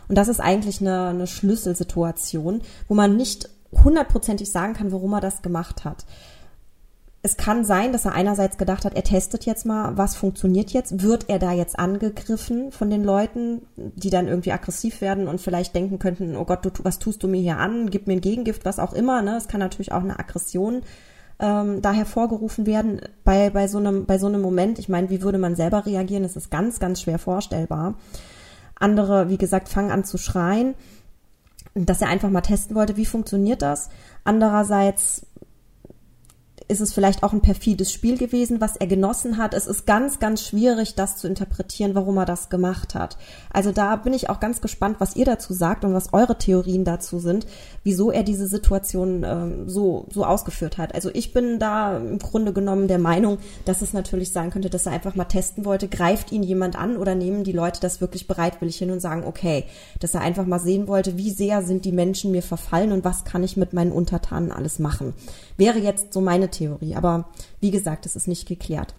Und 0.09 0.17
das 0.17 0.29
ist 0.29 0.41
eigentlich 0.41 0.81
eine, 0.81 1.09
eine 1.09 1.27
Schlüsselsituation, 1.27 2.63
wo 2.89 2.95
man 2.95 3.17
nicht 3.17 3.49
hundertprozentig 3.73 4.51
sagen 4.51 4.75
kann, 4.75 4.93
warum 4.93 5.13
er 5.13 5.21
das 5.21 5.43
gemacht 5.43 5.85
hat 5.85 6.05
es 7.23 7.37
kann 7.37 7.65
sein, 7.65 7.93
dass 7.93 8.07
er 8.07 8.15
einerseits 8.15 8.57
gedacht 8.57 8.87
hat, 8.87 8.95
er 8.95 9.03
testet 9.03 9.45
jetzt 9.45 9.67
mal, 9.67 9.97
was 9.99 10.17
funktioniert 10.17 10.71
jetzt. 10.71 11.03
Wird 11.03 11.29
er 11.29 11.39
da 11.39 11.53
jetzt 11.53 11.79
angegriffen 11.79 12.73
von 12.73 12.89
den 12.89 13.05
Leuten, 13.05 13.61
die 13.77 14.09
dann 14.09 14.27
irgendwie 14.27 14.53
aggressiv 14.53 15.03
werden 15.03 15.29
und 15.29 15.39
vielleicht 15.39 15.75
denken 15.75 15.99
könnten, 15.99 16.35
oh 16.35 16.47
Gott, 16.47 16.65
du, 16.65 16.71
was 16.83 16.99
tust 16.99 17.23
du 17.23 17.29
mir 17.29 17.41
hier 17.41 17.59
an? 17.59 17.91
Gib 17.91 18.07
mir 18.07 18.15
ein 18.15 18.23
Gegengift, 18.23 18.65
was 18.65 18.79
auch 18.79 18.95
immer. 18.95 19.21
Ne? 19.21 19.37
Es 19.37 19.49
kann 19.49 19.61
natürlich 19.61 19.93
auch 19.93 20.03
eine 20.03 20.19
Aggression 20.19 20.81
ähm, 21.39 21.83
da 21.83 21.93
hervorgerufen 21.93 22.65
werden 22.65 23.03
bei, 23.23 23.51
bei, 23.51 23.69
so 23.69 23.77
einem, 23.77 24.07
bei 24.07 24.19
so 24.19 24.27
einem 24.27 24.41
Moment. 24.41 24.79
Ich 24.79 24.89
meine, 24.89 25.11
wie 25.11 25.21
würde 25.21 25.39
man 25.39 25.57
selber 25.57 25.85
reagieren? 25.85 26.23
Das 26.23 26.37
ist 26.37 26.51
ganz, 26.51 26.81
ganz 26.81 27.03
schwer 27.03 27.19
vorstellbar. 27.19 27.97
Andere, 28.77 29.29
wie 29.29 29.39
gesagt, 29.39 29.69
fangen 29.69 29.91
an 29.91 30.05
zu 30.05 30.17
schreien, 30.17 30.75
dass 31.75 32.01
er 32.01 32.09
einfach 32.09 32.31
mal 32.31 32.41
testen 32.41 32.75
wollte, 32.77 32.97
wie 32.97 33.05
funktioniert 33.05 33.61
das. 33.61 33.91
Andererseits 34.25 35.27
ist 36.71 36.81
es 36.81 36.93
vielleicht 36.93 37.23
auch 37.23 37.33
ein 37.33 37.41
perfides 37.41 37.93
Spiel 37.93 38.17
gewesen, 38.17 38.61
was 38.61 38.77
er 38.77 38.87
genossen 38.87 39.37
hat. 39.37 39.55
Es 39.55 39.67
ist 39.67 39.87
ganz, 39.87 40.21
ganz 40.21 40.43
schwierig, 40.43 40.95
das 40.95 41.17
zu 41.17 41.27
interpretieren, 41.27 41.95
warum 41.95 42.17
er 42.17 42.27
das 42.27 42.49
gemacht 42.49 42.95
hat. 42.95 43.19
Also 43.53 43.73
da 43.73 43.97
bin 43.97 44.15
ich 44.15 44.31
auch 44.31 44.39
ganz 44.39 44.61
gespannt, 44.61 44.97
was 45.01 45.17
ihr 45.17 45.25
dazu 45.25 45.53
sagt 45.53 45.85
und 45.85 45.95
was 45.95 46.13
eure 46.13 46.39
Theorien 46.39 46.85
dazu 46.85 47.19
sind, 47.19 47.47
wieso 47.83 48.13
er 48.13 48.23
diese 48.23 48.47
Situation 48.47 49.25
ähm, 49.27 49.69
so, 49.69 50.07
so 50.11 50.25
ausgeführt 50.25 50.79
hat. 50.79 50.95
Also 50.95 51.11
ich 51.13 51.33
bin 51.33 51.59
da 51.59 51.97
im 51.97 52.19
Grunde 52.19 52.53
genommen 52.53 52.87
der 52.87 52.99
Meinung, 52.99 53.39
dass 53.65 53.83
es 53.83 53.93
natürlich 53.93 54.33
sein 54.33 54.51
könnte, 54.51 54.71
dass 54.71 54.87
er 54.87 54.93
einfach 54.93 55.17
mal 55.17 55.25
testen 55.25 55.65
wollte, 55.65 55.89
greift 55.89 56.31
ihn 56.31 56.45
jemand 56.45 56.79
an 56.79 56.97
oder 56.97 57.17
nehmen 57.17 57.43
die 57.43 57.53
Leute 57.53 57.81
das 57.81 58.01
wirklich 58.01 58.29
bereitwillig 58.29 58.77
hin 58.77 58.93
und 58.93 59.01
sagen, 59.01 59.25
okay, 59.27 59.65
dass 59.99 60.15
er 60.15 60.21
einfach 60.21 60.47
mal 60.47 60.61
sehen 60.61 60.87
wollte, 60.87 61.19
wie 61.19 61.31
sehr 61.31 61.63
sind 61.63 61.85
die 61.85 61.93
Menschen 61.93 62.31
mir 62.31 62.43
verfallen 62.43 62.93
und 62.93 63.05
was 63.05 63.25
kann 63.25 63.43
ich 63.43 63.57
mit 63.57 63.73
meinen 63.73 63.93
Untertanen 63.93 64.53
alles 64.53 64.79
machen. 64.79 65.15
Wäre 65.57 65.79
jetzt 65.79 66.13
so 66.13 66.21
meine 66.21 66.49
Theorie, 66.49 66.60
aber 66.97 67.29
wie 67.61 67.71
gesagt, 67.71 68.07
es 68.07 68.17
ist 68.17 68.29
nicht 68.29 68.47
geklärt. 68.47 68.95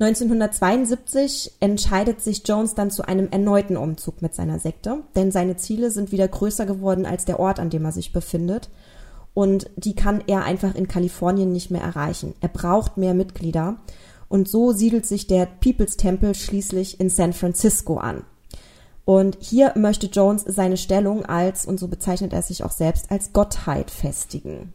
1972 0.00 1.52
entscheidet 1.60 2.22
sich 2.22 2.42
Jones 2.46 2.74
dann 2.74 2.90
zu 2.90 3.06
einem 3.06 3.28
erneuten 3.30 3.76
Umzug 3.76 4.22
mit 4.22 4.34
seiner 4.34 4.58
Sekte, 4.58 5.02
denn 5.14 5.30
seine 5.30 5.56
Ziele 5.56 5.90
sind 5.90 6.10
wieder 6.10 6.26
größer 6.26 6.64
geworden 6.64 7.04
als 7.04 7.26
der 7.26 7.38
Ort, 7.38 7.60
an 7.60 7.68
dem 7.68 7.84
er 7.84 7.92
sich 7.92 8.14
befindet. 8.14 8.70
Und 9.34 9.68
die 9.76 9.94
kann 9.94 10.24
er 10.26 10.44
einfach 10.44 10.74
in 10.74 10.88
Kalifornien 10.88 11.52
nicht 11.52 11.70
mehr 11.70 11.82
erreichen. 11.82 12.34
Er 12.40 12.48
braucht 12.48 12.96
mehr 12.96 13.12
Mitglieder. 13.12 13.76
Und 14.28 14.48
so 14.48 14.72
siedelt 14.72 15.04
sich 15.04 15.26
der 15.26 15.46
People's 15.46 15.96
Temple 15.98 16.34
schließlich 16.34 16.98
in 16.98 17.10
San 17.10 17.34
Francisco 17.34 17.98
an. 17.98 18.24
Und 19.04 19.36
hier 19.40 19.72
möchte 19.76 20.06
Jones 20.06 20.44
seine 20.46 20.76
Stellung 20.76 21.26
als, 21.26 21.66
und 21.66 21.78
so 21.78 21.88
bezeichnet 21.88 22.32
er 22.32 22.42
sich 22.42 22.64
auch 22.64 22.70
selbst, 22.70 23.10
als 23.10 23.32
Gottheit 23.32 23.90
festigen. 23.90 24.72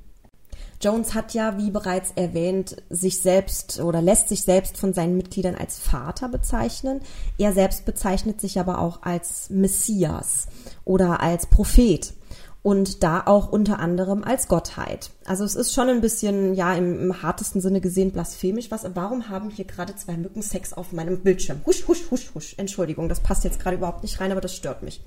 Jones 0.86 1.16
hat 1.16 1.34
ja, 1.34 1.58
wie 1.58 1.72
bereits 1.72 2.12
erwähnt, 2.16 2.78
sich 2.92 3.20
selbst 3.20 3.80
oder 3.80 4.04
lässt 4.04 4.30
sich 4.30 4.44
selbst 4.44 4.78
von 4.78 4.94
seinen 4.94 5.18
Mitgliedern 5.18 5.56
als 5.56 5.80
Vater 5.80 6.30
bezeichnen. 6.30 7.02
Er 7.40 7.54
selbst 7.54 7.86
bezeichnet 7.86 8.40
sich 8.40 8.60
aber 8.60 8.78
auch 8.78 9.02
als 9.02 9.50
Messias 9.50 10.48
oder 10.84 11.22
als 11.22 11.48
Prophet 11.48 12.14
und 12.62 13.02
da 13.02 13.24
auch 13.26 13.52
unter 13.52 13.80
anderem 13.80 14.24
als 14.24 14.48
Gottheit. 14.48 15.10
Also 15.26 15.44
es 15.44 15.56
ist 15.56 15.74
schon 15.74 15.90
ein 15.90 16.02
bisschen, 16.02 16.54
ja, 16.54 16.76
im, 16.76 17.00
im 17.00 17.22
hartesten 17.24 17.62
Sinne 17.62 17.82
gesehen 17.82 18.12
blasphemisch. 18.12 18.70
Was, 18.70 18.86
warum 18.94 19.30
haben 19.30 19.50
hier 19.50 19.66
gerade 19.66 19.96
zwei 19.96 20.18
Mücken 20.18 20.44
Sex 20.44 20.72
auf 20.72 20.92
meinem 20.92 21.22
Bildschirm? 21.22 21.62
Husch, 21.66 21.88
husch, 21.88 22.12
husch, 22.12 22.30
husch. 22.36 22.54
Entschuldigung, 22.58 23.10
das 23.10 23.22
passt 23.22 23.44
jetzt 23.44 23.60
gerade 23.60 23.78
überhaupt 23.78 24.04
nicht 24.04 24.20
rein, 24.20 24.32
aber 24.32 24.42
das 24.42 24.56
stört 24.56 24.84
mich. 24.84 25.02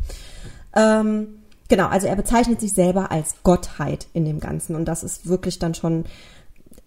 Ähm, 0.75 1.38
Genau, 1.69 1.89
also 1.89 2.07
er 2.07 2.17
bezeichnet 2.17 2.61
sich 2.61 2.73
selber 2.73 3.11
als 3.11 3.35
Gottheit 3.43 4.09
in 4.15 4.25
dem 4.25 4.41
Ganzen 4.41 4.75
und 4.75 4.87
das 4.87 5.03
ist 5.03 5.29
wirklich 5.29 5.59
dann 5.59 5.75
schon 5.75 6.05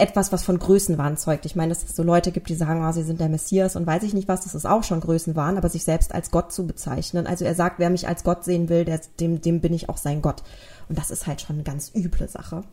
etwas, 0.01 0.31
was 0.31 0.43
von 0.43 0.57
Größenwahn 0.57 1.15
zeugt. 1.15 1.45
Ich 1.45 1.55
meine, 1.55 1.69
dass 1.69 1.83
es 1.83 1.95
so 1.95 2.01
Leute 2.01 2.31
gibt, 2.31 2.49
die 2.49 2.55
sagen, 2.55 2.83
oh, 2.83 2.91
sie 2.91 3.03
sind 3.03 3.19
der 3.19 3.29
Messias 3.29 3.75
und 3.75 3.85
weiß 3.85 4.01
ich 4.01 4.15
nicht 4.15 4.27
was, 4.27 4.41
das 4.41 4.55
ist 4.55 4.65
auch 4.65 4.83
schon 4.83 4.99
Größenwahn, 4.99 5.57
aber 5.57 5.69
sich 5.69 5.83
selbst 5.83 6.15
als 6.15 6.31
Gott 6.31 6.51
zu 6.51 6.65
bezeichnen. 6.65 7.27
Also 7.27 7.45
er 7.45 7.53
sagt, 7.53 7.77
wer 7.77 7.91
mich 7.91 8.07
als 8.07 8.23
Gott 8.23 8.43
sehen 8.43 8.67
will, 8.67 8.83
der, 8.83 8.99
dem, 9.19 9.41
dem 9.41 9.61
bin 9.61 9.73
ich 9.73 9.89
auch 9.89 9.97
sein 9.97 10.23
Gott. 10.23 10.41
Und 10.89 10.97
das 10.97 11.11
ist 11.11 11.27
halt 11.27 11.41
schon 11.41 11.57
eine 11.57 11.63
ganz 11.63 11.91
üble 11.93 12.27
Sache. 12.27 12.63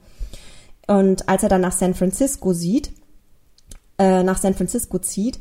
Und 0.86 1.28
als 1.28 1.42
er 1.42 1.50
dann 1.50 1.60
nach 1.60 1.72
San 1.72 1.92
Francisco 1.92 2.54
sieht, 2.54 2.92
äh, 3.98 4.22
nach 4.22 4.38
San 4.38 4.54
Francisco 4.54 4.98
zieht, 4.98 5.38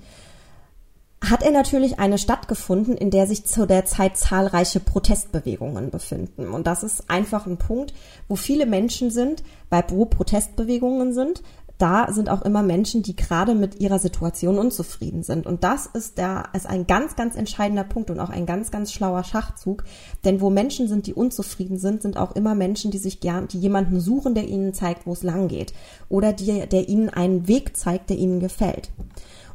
hat 1.22 1.44
er 1.44 1.52
natürlich 1.52 2.00
eine 2.00 2.18
Stadt 2.18 2.48
gefunden, 2.48 2.94
in 2.94 3.10
der 3.10 3.28
sich 3.28 3.46
zu 3.46 3.66
der 3.66 3.86
Zeit 3.86 4.18
zahlreiche 4.18 4.80
Protestbewegungen 4.80 5.90
befinden. 5.90 6.50
Und 6.50 6.68
das 6.68 6.84
ist 6.84 7.10
einfach 7.10 7.48
ein 7.48 7.58
Punkt, 7.58 7.94
wo 8.28 8.36
viele 8.36 8.66
Menschen 8.66 9.10
sind, 9.10 9.44
weil 9.70 9.84
wo 9.90 10.06
Protestbewegungen 10.06 11.14
sind, 11.14 11.42
da 11.78 12.12
sind 12.12 12.30
auch 12.30 12.42
immer 12.42 12.64
Menschen, 12.64 13.04
die 13.04 13.16
gerade 13.16 13.54
mit 13.54 13.80
ihrer 13.80 14.00
Situation 14.00 14.58
unzufrieden 14.58 15.22
sind. 15.22 15.46
Und 15.46 15.64
das 15.64 15.86
ist 15.86 16.18
der, 16.18 16.46
ist 16.54 16.66
ein 16.66 16.88
ganz, 16.88 17.16
ganz 17.16 17.36
entscheidender 17.36 17.84
Punkt 17.84 18.10
und 18.10 18.20
auch 18.20 18.32
ein 18.32 18.48
ganz, 18.48 18.72
ganz 18.72 18.92
schlauer 18.92 19.24
Schachzug. 19.24 19.84
Denn 20.26 20.42
wo 20.42 20.50
Menschen 20.50 20.88
sind, 20.88 21.06
die 21.06 21.14
unzufrieden 21.14 21.78
sind, 21.78 22.02
sind 22.02 22.18
auch 22.18 22.36
immer 22.36 22.56
Menschen, 22.56 22.90
die 22.90 22.98
sich 22.98 23.20
gern, 23.20 23.48
die 23.48 23.60
jemanden 23.60 24.00
suchen, 24.00 24.34
der 24.34 24.48
ihnen 24.48 24.74
zeigt, 24.74 25.06
wo 25.06 25.14
es 25.14 25.22
lang 25.22 25.48
geht. 25.48 25.74
Oder 26.10 26.34
die, 26.34 26.68
der 26.68 26.90
ihnen 26.90 27.10
einen 27.10 27.48
Weg 27.48 27.78
zeigt, 27.78 28.10
der 28.10 28.18
ihnen 28.18 28.40
gefällt. 28.40 28.90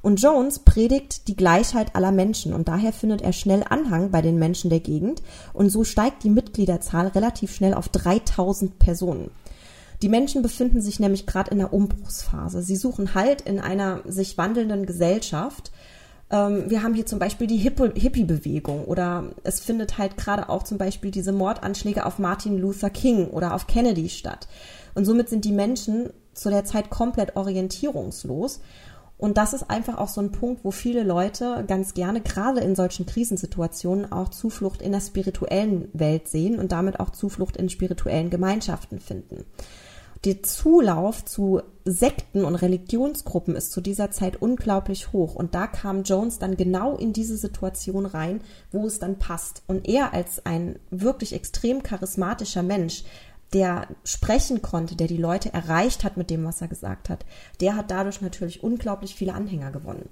Und 0.03 0.21
Jones 0.21 0.59
predigt 0.59 1.29
die 1.29 1.37
Gleichheit 1.37 1.95
aller 1.95 2.11
Menschen 2.11 2.53
und 2.53 2.67
daher 2.67 2.93
findet 2.93 3.23
er 3.23 3.33
schnell 3.33 3.65
Anhang 3.69 4.11
bei 4.11 4.21
den 4.21 4.39
Menschen 4.39 4.69
der 4.69 4.81
Gegend 4.81 5.23
und 5.53 5.71
so 5.71 5.85
steigt 5.85 6.25
die 6.25 6.31
Mitgliederzahl 6.31 7.07
relativ 7.09 7.55
schnell 7.55 7.73
auf 7.73 7.89
3000 7.89 8.81
Personen. 8.81 9.31
Die 10.03 10.09
Menschen 10.09 10.43
befinden 10.43 10.81
sich 10.81 10.99
nämlich 10.99 11.27
gerade 11.27 11.53
in 11.53 11.59
der 11.59 11.73
Umbruchsphase. 11.73 12.63
Sie 12.63 12.75
suchen 12.75 13.15
Halt 13.15 13.43
in 13.43 13.61
einer 13.61 14.01
sich 14.05 14.37
wandelnden 14.37 14.85
Gesellschaft. 14.85 15.71
Ähm, 16.29 16.65
wir 16.69 16.83
haben 16.83 16.95
hier 16.95 17.07
zum 17.07 17.21
Beispiel 17.21 17.47
die 17.47 17.59
Hippie-Bewegung 17.59 18.85
oder 18.87 19.27
es 19.45 19.61
findet 19.61 19.99
halt 19.99 20.17
gerade 20.17 20.49
auch 20.49 20.65
zum 20.65 20.79
Beispiel 20.79 21.13
diese 21.13 21.31
Mordanschläge 21.31 22.05
auf 22.05 22.19
Martin 22.19 22.59
Luther 22.59 22.91
King 22.91 23.29
oder 23.29 23.55
auf 23.55 23.69
Kennedy 23.69 24.09
statt. 24.09 24.49
Und 24.97 25.05
somit 25.05 25.29
sind 25.29 25.45
die 25.45 25.53
Menschen 25.53 26.11
zu 26.35 26.51
der 26.51 26.65
Zeit 26.65 26.91
komplett 26.91 27.37
orientierungslos 27.37 28.61
Und 29.23 29.39
das 29.39 29.53
ist 29.53 29.71
einfach 29.71 29.99
auch 29.99 30.09
so 30.09 30.21
ein 30.21 30.33
Punkt, 30.33 30.65
wo 30.65 30.73
viele 30.73 31.05
Leute 31.05 31.63
ganz 31.69 31.95
gerne, 31.95 32.23
gerade 32.23 32.59
in 32.59 32.75
solchen 32.75 33.07
Krisensituationen, 33.07 34.11
auch 34.11 34.31
Zuflucht 34.31 34.83
in 34.83 34.91
der 34.91 35.01
spirituellen 35.01 35.89
Welt 35.93 36.27
sehen 36.27 36.59
und 36.59 36.73
damit 36.73 36.99
auch 36.99 37.11
Zuflucht 37.11 37.57
in 37.57 37.69
spirituellen 37.69 38.31
Gemeinschaften 38.31 38.99
finden. 38.99 39.45
Der 40.25 40.43
Zulauf 40.43 41.25
zu 41.25 41.63
Sekten 41.85 42.45
und 42.45 42.57
Religionsgruppen 42.57 43.55
ist 43.55 43.71
zu 43.71 43.81
dieser 43.81 44.11
Zeit 44.11 44.43
unglaublich 44.43 45.13
hoch. 45.13 45.37
Und 45.37 45.55
da 45.55 45.69
kam 45.69 46.03
Jones 46.03 46.41
dann 46.41 46.57
genau 46.57 46.97
in 46.97 47.13
diese 47.13 47.37
Situation 47.37 48.07
rein, 48.07 48.41
wo 48.73 48.87
es 48.87 48.99
dann 48.99 49.21
passt. 49.21 49.63
Und 49.69 49.89
er 49.89 50.13
als 50.15 50.45
ein 50.47 50.81
wirklich 50.91 51.33
extrem 51.33 51.85
charismatischer 51.85 52.65
Mensch 52.65 53.05
der 53.53 53.89
sprechen 54.05 54.63
konnte, 54.63 54.97
der 54.97 55.07
die 55.07 55.17
Leute 55.17 55.53
erreicht 55.53 56.05
hat 56.05 56.17
mit 56.17 56.31
dem, 56.31 56.45
was 56.45 56.61
er 56.61 56.69
gesagt 56.69 57.09
hat, 57.09 57.25
der 57.61 57.77
hat 57.77 57.91
dadurch 57.91 58.21
natürlich 58.21 58.63
unglaublich 58.63 59.15
viele 59.15 59.35
Anhänger 59.35 59.71
gewonnen. 59.71 60.09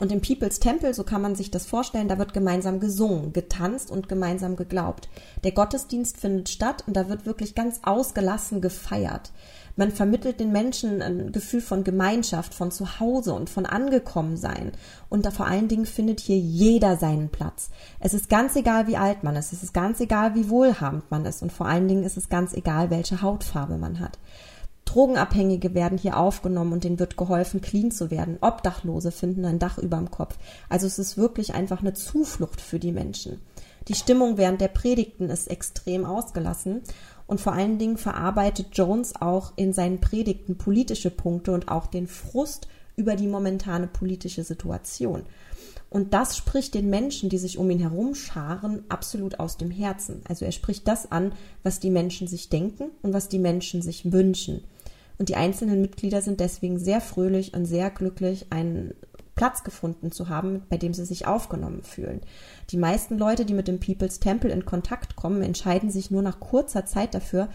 Und 0.00 0.10
im 0.10 0.20
People's 0.20 0.58
Temple, 0.58 0.94
so 0.94 1.04
kann 1.04 1.22
man 1.22 1.36
sich 1.36 1.50
das 1.50 1.66
vorstellen, 1.66 2.08
da 2.08 2.18
wird 2.18 2.34
gemeinsam 2.34 2.80
gesungen, 2.80 3.32
getanzt 3.32 3.90
und 3.90 4.08
gemeinsam 4.08 4.56
geglaubt. 4.56 5.08
Der 5.44 5.52
Gottesdienst 5.52 6.16
findet 6.16 6.48
statt 6.48 6.82
und 6.86 6.96
da 6.96 7.08
wird 7.08 7.24
wirklich 7.24 7.54
ganz 7.54 7.80
ausgelassen 7.84 8.60
gefeiert. 8.60 9.30
Man 9.76 9.90
vermittelt 9.90 10.38
den 10.40 10.52
Menschen 10.52 11.00
ein 11.00 11.32
Gefühl 11.32 11.60
von 11.60 11.84
Gemeinschaft, 11.84 12.52
von 12.52 12.70
Zuhause 12.70 13.32
und 13.32 13.48
von 13.48 13.64
Angekommensein. 13.64 14.72
Und 15.08 15.24
da 15.24 15.30
vor 15.30 15.46
allen 15.46 15.68
Dingen 15.68 15.86
findet 15.86 16.20
hier 16.20 16.38
jeder 16.38 16.96
seinen 16.96 17.30
Platz. 17.30 17.70
Es 17.98 18.12
ist 18.12 18.28
ganz 18.28 18.54
egal, 18.56 18.86
wie 18.86 18.98
alt 18.98 19.22
man 19.22 19.36
ist. 19.36 19.52
Es 19.52 19.62
ist 19.62 19.72
ganz 19.72 20.00
egal, 20.00 20.34
wie 20.34 20.50
wohlhabend 20.50 21.10
man 21.10 21.24
ist. 21.24 21.42
Und 21.42 21.52
vor 21.52 21.66
allen 21.66 21.88
Dingen 21.88 22.04
ist 22.04 22.16
es 22.18 22.28
ganz 22.28 22.52
egal, 22.52 22.90
welche 22.90 23.22
Hautfarbe 23.22 23.78
man 23.78 24.00
hat. 24.00 24.18
Drogenabhängige 24.84 25.74
werden 25.74 25.96
hier 25.96 26.18
aufgenommen 26.18 26.72
und 26.72 26.84
denen 26.84 26.98
wird 26.98 27.16
geholfen, 27.16 27.60
clean 27.60 27.90
zu 27.90 28.10
werden. 28.10 28.38
Obdachlose 28.40 29.10
finden 29.10 29.44
ein 29.44 29.58
Dach 29.58 29.78
überm 29.78 30.10
Kopf. 30.10 30.36
Also 30.68 30.86
es 30.86 30.98
ist 30.98 31.16
wirklich 31.16 31.54
einfach 31.54 31.80
eine 31.80 31.94
Zuflucht 31.94 32.60
für 32.60 32.78
die 32.78 32.92
Menschen. 32.92 33.40
Die 33.88 33.94
Stimmung 33.94 34.36
während 34.36 34.60
der 34.60 34.68
Predigten 34.68 35.30
ist 35.30 35.48
extrem 35.48 36.04
ausgelassen 36.04 36.82
und 37.26 37.40
vor 37.40 37.52
allen 37.52 37.78
Dingen 37.78 37.96
verarbeitet 37.96 38.68
Jones 38.72 39.20
auch 39.20 39.52
in 39.56 39.72
seinen 39.72 40.00
Predigten 40.00 40.56
politische 40.56 41.10
Punkte 41.10 41.52
und 41.52 41.68
auch 41.68 41.86
den 41.86 42.06
Frust 42.06 42.68
über 42.96 43.16
die 43.16 43.26
momentane 43.26 43.86
politische 43.86 44.44
Situation. 44.44 45.22
Und 45.92 46.14
das 46.14 46.38
spricht 46.38 46.74
den 46.74 46.88
Menschen, 46.88 47.28
die 47.28 47.38
sich 47.38 47.58
um 47.58 47.70
ihn 47.70 47.78
herum 47.78 48.14
scharen, 48.14 48.84
absolut 48.88 49.40
aus 49.40 49.58
dem 49.58 49.70
Herzen. 49.70 50.22
Also 50.26 50.44
er 50.44 50.52
spricht 50.52 50.88
das 50.88 51.10
an, 51.12 51.32
was 51.62 51.80
die 51.80 51.90
Menschen 51.90 52.28
sich 52.28 52.48
denken 52.48 52.90
und 53.02 53.12
was 53.12 53.28
die 53.28 53.38
Menschen 53.38 53.82
sich 53.82 54.10
wünschen. 54.10 54.64
Und 55.18 55.28
die 55.28 55.36
einzelnen 55.36 55.80
Mitglieder 55.80 56.22
sind 56.22 56.40
deswegen 56.40 56.78
sehr 56.78 57.00
fröhlich 57.00 57.54
und 57.54 57.66
sehr 57.66 57.90
glücklich, 57.90 58.46
einen 58.50 58.94
Platz 59.34 59.64
gefunden 59.64 60.12
zu 60.12 60.28
haben, 60.28 60.62
bei 60.68 60.76
dem 60.76 60.94
sie 60.94 61.04
sich 61.04 61.26
aufgenommen 61.26 61.82
fühlen. 61.82 62.20
Die 62.70 62.76
meisten 62.76 63.18
Leute, 63.18 63.44
die 63.44 63.54
mit 63.54 63.68
dem 63.68 63.80
People's 63.80 64.20
Temple 64.20 64.50
in 64.50 64.64
Kontakt 64.64 65.16
kommen, 65.16 65.42
entscheiden 65.42 65.90
sich 65.90 66.10
nur 66.10 66.22
nach 66.22 66.38
kurzer 66.38 66.84
Zeit 66.84 67.14
dafür, 67.14 67.48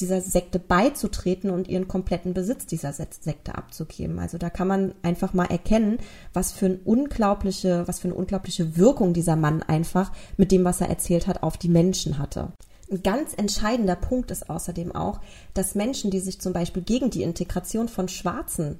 dieser 0.00 0.20
Sekte 0.20 0.58
beizutreten 0.58 1.50
und 1.50 1.68
ihren 1.68 1.88
kompletten 1.88 2.34
Besitz 2.34 2.66
dieser 2.66 2.92
Sekte 2.92 3.54
abzugeben. 3.54 4.18
Also 4.18 4.36
da 4.36 4.50
kann 4.50 4.68
man 4.68 4.94
einfach 5.02 5.32
mal 5.32 5.46
erkennen, 5.46 5.98
was 6.34 6.52
für 6.52 6.66
eine 6.66 6.78
unglaubliche, 6.84 7.88
was 7.88 8.00
für 8.00 8.08
eine 8.08 8.14
unglaubliche 8.14 8.76
Wirkung 8.76 9.14
dieser 9.14 9.36
Mann 9.36 9.62
einfach 9.62 10.12
mit 10.36 10.52
dem, 10.52 10.64
was 10.64 10.82
er 10.82 10.90
erzählt 10.90 11.26
hat, 11.26 11.42
auf 11.42 11.56
die 11.56 11.70
Menschen 11.70 12.18
hatte. 12.18 12.52
Ein 12.90 13.02
ganz 13.02 13.34
entscheidender 13.36 13.96
Punkt 13.96 14.30
ist 14.30 14.48
außerdem 14.48 14.94
auch, 14.94 15.20
dass 15.54 15.74
Menschen, 15.74 16.10
die 16.10 16.20
sich 16.20 16.40
zum 16.40 16.52
Beispiel 16.52 16.82
gegen 16.82 17.10
die 17.10 17.22
Integration 17.22 17.88
von 17.88 18.08
Schwarzen 18.08 18.78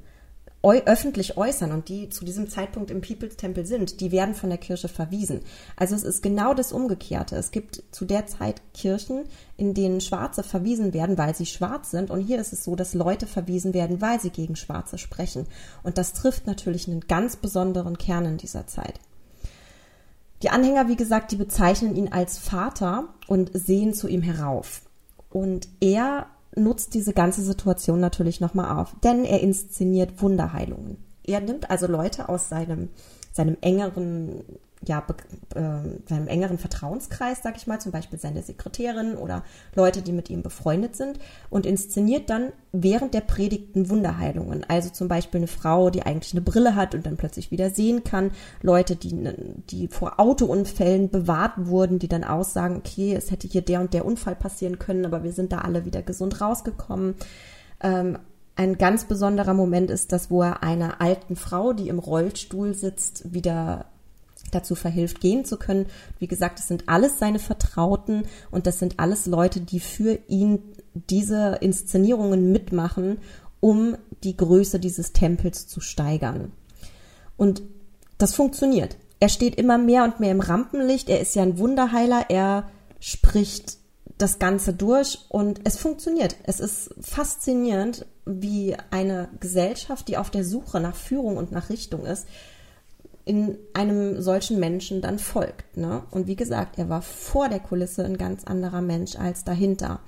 öffentlich 0.62 1.36
äußern 1.36 1.70
und 1.70 1.88
die 1.88 2.08
zu 2.08 2.24
diesem 2.24 2.48
Zeitpunkt 2.48 2.90
im 2.90 3.00
People's 3.00 3.36
Tempel 3.36 3.64
sind, 3.66 4.00
die 4.00 4.10
werden 4.10 4.34
von 4.34 4.48
der 4.48 4.58
Kirche 4.58 4.88
verwiesen. 4.88 5.42
Also 5.76 5.94
es 5.94 6.02
ist 6.02 6.24
genau 6.24 6.54
das 6.54 6.72
Umgekehrte. 6.72 7.36
Es 7.36 7.52
gibt 7.52 7.84
zu 7.92 8.04
der 8.04 8.26
Zeit 8.26 8.60
Kirchen, 8.74 9.26
in 9.56 9.74
denen 9.74 10.00
Schwarze 10.00 10.42
verwiesen 10.42 10.92
werden, 10.92 11.18
weil 11.18 11.36
sie 11.36 11.46
schwarz 11.46 11.92
sind. 11.92 12.10
Und 12.10 12.20
hier 12.20 12.40
ist 12.40 12.52
es 12.52 12.64
so, 12.64 12.74
dass 12.74 12.94
Leute 12.94 13.28
verwiesen 13.28 13.74
werden, 13.74 14.00
weil 14.00 14.20
sie 14.20 14.30
gegen 14.30 14.56
Schwarze 14.56 14.98
sprechen. 14.98 15.46
Und 15.84 15.98
das 15.98 16.14
trifft 16.14 16.48
natürlich 16.48 16.88
einen 16.88 17.00
ganz 17.00 17.36
besonderen 17.36 17.96
Kern 17.96 18.24
in 18.24 18.36
dieser 18.36 18.66
Zeit. 18.66 18.98
Die 20.42 20.50
Anhänger, 20.50 20.88
wie 20.88 20.96
gesagt, 20.96 21.32
die 21.32 21.36
bezeichnen 21.36 21.96
ihn 21.96 22.12
als 22.12 22.38
Vater 22.38 23.08
und 23.26 23.50
sehen 23.54 23.94
zu 23.94 24.08
ihm 24.08 24.22
herauf. 24.22 24.82
Und 25.30 25.68
er 25.80 26.26
nutzt 26.54 26.94
diese 26.94 27.12
ganze 27.12 27.42
Situation 27.42 28.00
natürlich 28.00 28.40
nochmal 28.40 28.78
auf, 28.78 28.94
denn 29.02 29.24
er 29.24 29.40
inszeniert 29.40 30.22
Wunderheilungen. 30.22 30.98
Er 31.24 31.40
nimmt 31.40 31.70
also 31.70 31.86
Leute 31.86 32.28
aus 32.28 32.48
seinem, 32.48 32.88
seinem 33.32 33.56
engeren, 33.60 34.42
ja, 34.84 35.04
äh, 35.54 35.60
seinem 36.08 36.28
engeren 36.28 36.58
Vertrauenskreis, 36.58 37.38
sag 37.42 37.56
ich 37.56 37.66
mal, 37.66 37.80
zum 37.80 37.92
Beispiel 37.92 38.18
seine 38.18 38.42
Sekretärin 38.42 39.16
oder 39.16 39.42
Leute, 39.74 40.02
die 40.02 40.12
mit 40.12 40.30
ihm 40.30 40.42
befreundet 40.42 40.96
sind 40.96 41.18
und 41.50 41.66
inszeniert 41.66 42.30
dann 42.30 42.52
während 42.72 43.14
der 43.14 43.22
Predigten 43.22 43.88
Wunderheilungen. 43.88 44.64
Also 44.68 44.90
zum 44.90 45.08
Beispiel 45.08 45.38
eine 45.38 45.46
Frau, 45.46 45.90
die 45.90 46.02
eigentlich 46.02 46.34
eine 46.34 46.42
Brille 46.42 46.74
hat 46.74 46.94
und 46.94 47.06
dann 47.06 47.16
plötzlich 47.16 47.50
wieder 47.50 47.70
sehen 47.70 48.04
kann. 48.04 48.30
Leute, 48.62 48.96
die, 48.96 49.16
die 49.70 49.88
vor 49.88 50.20
Autounfällen 50.20 51.10
bewahrt 51.10 51.66
wurden, 51.66 51.98
die 51.98 52.08
dann 52.08 52.24
aussagen, 52.24 52.76
okay, 52.76 53.14
es 53.14 53.30
hätte 53.30 53.48
hier 53.48 53.62
der 53.62 53.80
und 53.80 53.94
der 53.94 54.04
Unfall 54.04 54.36
passieren 54.36 54.78
können, 54.78 55.06
aber 55.06 55.24
wir 55.24 55.32
sind 55.32 55.52
da 55.52 55.58
alle 55.58 55.84
wieder 55.84 56.02
gesund 56.02 56.40
rausgekommen. 56.40 57.14
Ähm, 57.80 58.18
ein 58.56 58.78
ganz 58.78 59.04
besonderer 59.04 59.52
Moment 59.52 59.90
ist 59.90 60.12
das, 60.12 60.30
wo 60.30 60.42
er 60.42 60.62
einer 60.62 61.00
alten 61.00 61.36
Frau, 61.36 61.72
die 61.72 61.88
im 61.88 61.98
Rollstuhl 61.98 62.72
sitzt, 62.72 63.34
wieder 63.34 63.86
dazu 64.50 64.74
verhilft, 64.74 65.20
gehen 65.20 65.44
zu 65.44 65.56
können. 65.56 65.86
Wie 66.18 66.26
gesagt, 66.26 66.58
es 66.58 66.68
sind 66.68 66.88
alles 66.88 67.18
seine 67.18 67.38
Vertrauten 67.38 68.24
und 68.50 68.66
das 68.66 68.78
sind 68.78 68.98
alles 68.98 69.26
Leute, 69.26 69.60
die 69.60 69.80
für 69.80 70.18
ihn 70.28 70.60
diese 70.94 71.58
Inszenierungen 71.60 72.52
mitmachen, 72.52 73.18
um 73.60 73.96
die 74.24 74.36
Größe 74.36 74.78
dieses 74.78 75.12
Tempels 75.12 75.66
zu 75.66 75.80
steigern. 75.80 76.52
Und 77.36 77.62
das 78.18 78.34
funktioniert. 78.34 78.96
Er 79.20 79.28
steht 79.28 79.56
immer 79.56 79.78
mehr 79.78 80.04
und 80.04 80.20
mehr 80.20 80.30
im 80.30 80.40
Rampenlicht. 80.40 81.08
Er 81.08 81.20
ist 81.20 81.34
ja 81.34 81.42
ein 81.42 81.58
Wunderheiler. 81.58 82.26
Er 82.28 82.68
spricht 83.00 83.78
das 84.18 84.38
Ganze 84.38 84.72
durch 84.72 85.26
und 85.28 85.60
es 85.64 85.76
funktioniert. 85.76 86.36
Es 86.44 86.60
ist 86.60 86.94
faszinierend, 87.00 88.06
wie 88.24 88.76
eine 88.90 89.28
Gesellschaft, 89.40 90.08
die 90.08 90.16
auf 90.16 90.30
der 90.30 90.44
Suche 90.44 90.80
nach 90.80 90.96
Führung 90.96 91.36
und 91.36 91.52
nach 91.52 91.70
Richtung 91.70 92.06
ist, 92.06 92.26
in 93.26 93.58
einem 93.74 94.22
solchen 94.22 94.60
Menschen 94.60 95.02
dann 95.02 95.18
folgt. 95.18 95.76
Ne? 95.76 96.04
Und 96.12 96.28
wie 96.28 96.36
gesagt, 96.36 96.78
er 96.78 96.88
war 96.88 97.02
vor 97.02 97.48
der 97.48 97.58
Kulisse 97.58 98.04
ein 98.04 98.16
ganz 98.16 98.44
anderer 98.44 98.80
Mensch 98.80 99.16
als 99.16 99.42
dahinter. 99.42 100.00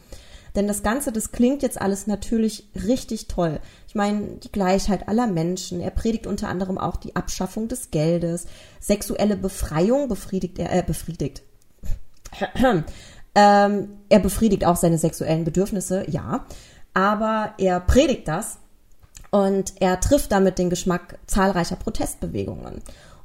Denn 0.54 0.68
das 0.68 0.84
Ganze, 0.84 1.10
das 1.10 1.32
klingt 1.32 1.62
jetzt 1.62 1.80
alles 1.80 2.06
natürlich 2.06 2.68
richtig 2.86 3.26
toll. 3.26 3.58
Ich 3.88 3.96
meine, 3.96 4.36
die 4.42 4.52
Gleichheit 4.52 5.08
aller 5.08 5.26
Menschen. 5.26 5.80
Er 5.80 5.90
predigt 5.90 6.28
unter 6.28 6.48
anderem 6.48 6.78
auch 6.78 6.96
die 6.96 7.16
Abschaffung 7.16 7.66
des 7.66 7.90
Geldes, 7.90 8.46
sexuelle 8.80 9.36
Befreiung 9.36 10.08
befriedigt 10.08 10.58
er, 10.60 10.72
äh, 10.72 10.82
befriedigt. 10.82 11.42
ähm, 13.34 13.88
er 14.08 14.18
befriedigt 14.20 14.64
auch 14.64 14.76
seine 14.76 14.98
sexuellen 14.98 15.44
Bedürfnisse, 15.44 16.08
ja. 16.08 16.46
Aber 16.94 17.54
er 17.58 17.80
predigt 17.80 18.28
das 18.28 18.58
und 19.30 19.74
er 19.80 20.00
trifft 20.00 20.32
damit 20.32 20.58
den 20.58 20.70
Geschmack 20.70 21.18
zahlreicher 21.26 21.76
Protestbewegungen. 21.76 22.80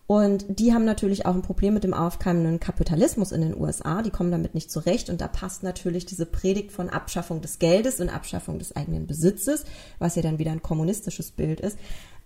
Und 0.05 0.45
die 0.47 0.73
haben 0.73 0.83
natürlich 0.83 1.25
auch 1.25 1.33
ein 1.33 1.41
Problem 1.41 1.73
mit 1.73 1.83
dem 1.83 1.93
aufkeimenden 1.93 2.59
Kapitalismus 2.59 3.31
in 3.31 3.41
den 3.41 3.57
USA. 3.59 4.01
Die 4.01 4.09
kommen 4.09 4.31
damit 4.31 4.53
nicht 4.53 4.69
zurecht. 4.69 5.09
Und 5.09 5.21
da 5.21 5.27
passt 5.27 5.63
natürlich 5.63 6.05
diese 6.05 6.25
Predigt 6.25 6.71
von 6.71 6.89
Abschaffung 6.89 7.41
des 7.41 7.57
Geldes 7.57 8.01
und 8.01 8.09
Abschaffung 8.09 8.59
des 8.59 8.75
eigenen 8.75 9.07
Besitzes, 9.07 9.63
was 9.99 10.15
ja 10.15 10.21
dann 10.21 10.39
wieder 10.39 10.51
ein 10.51 10.61
kommunistisches 10.61 11.31
Bild 11.31 11.61
ist. 11.61 11.77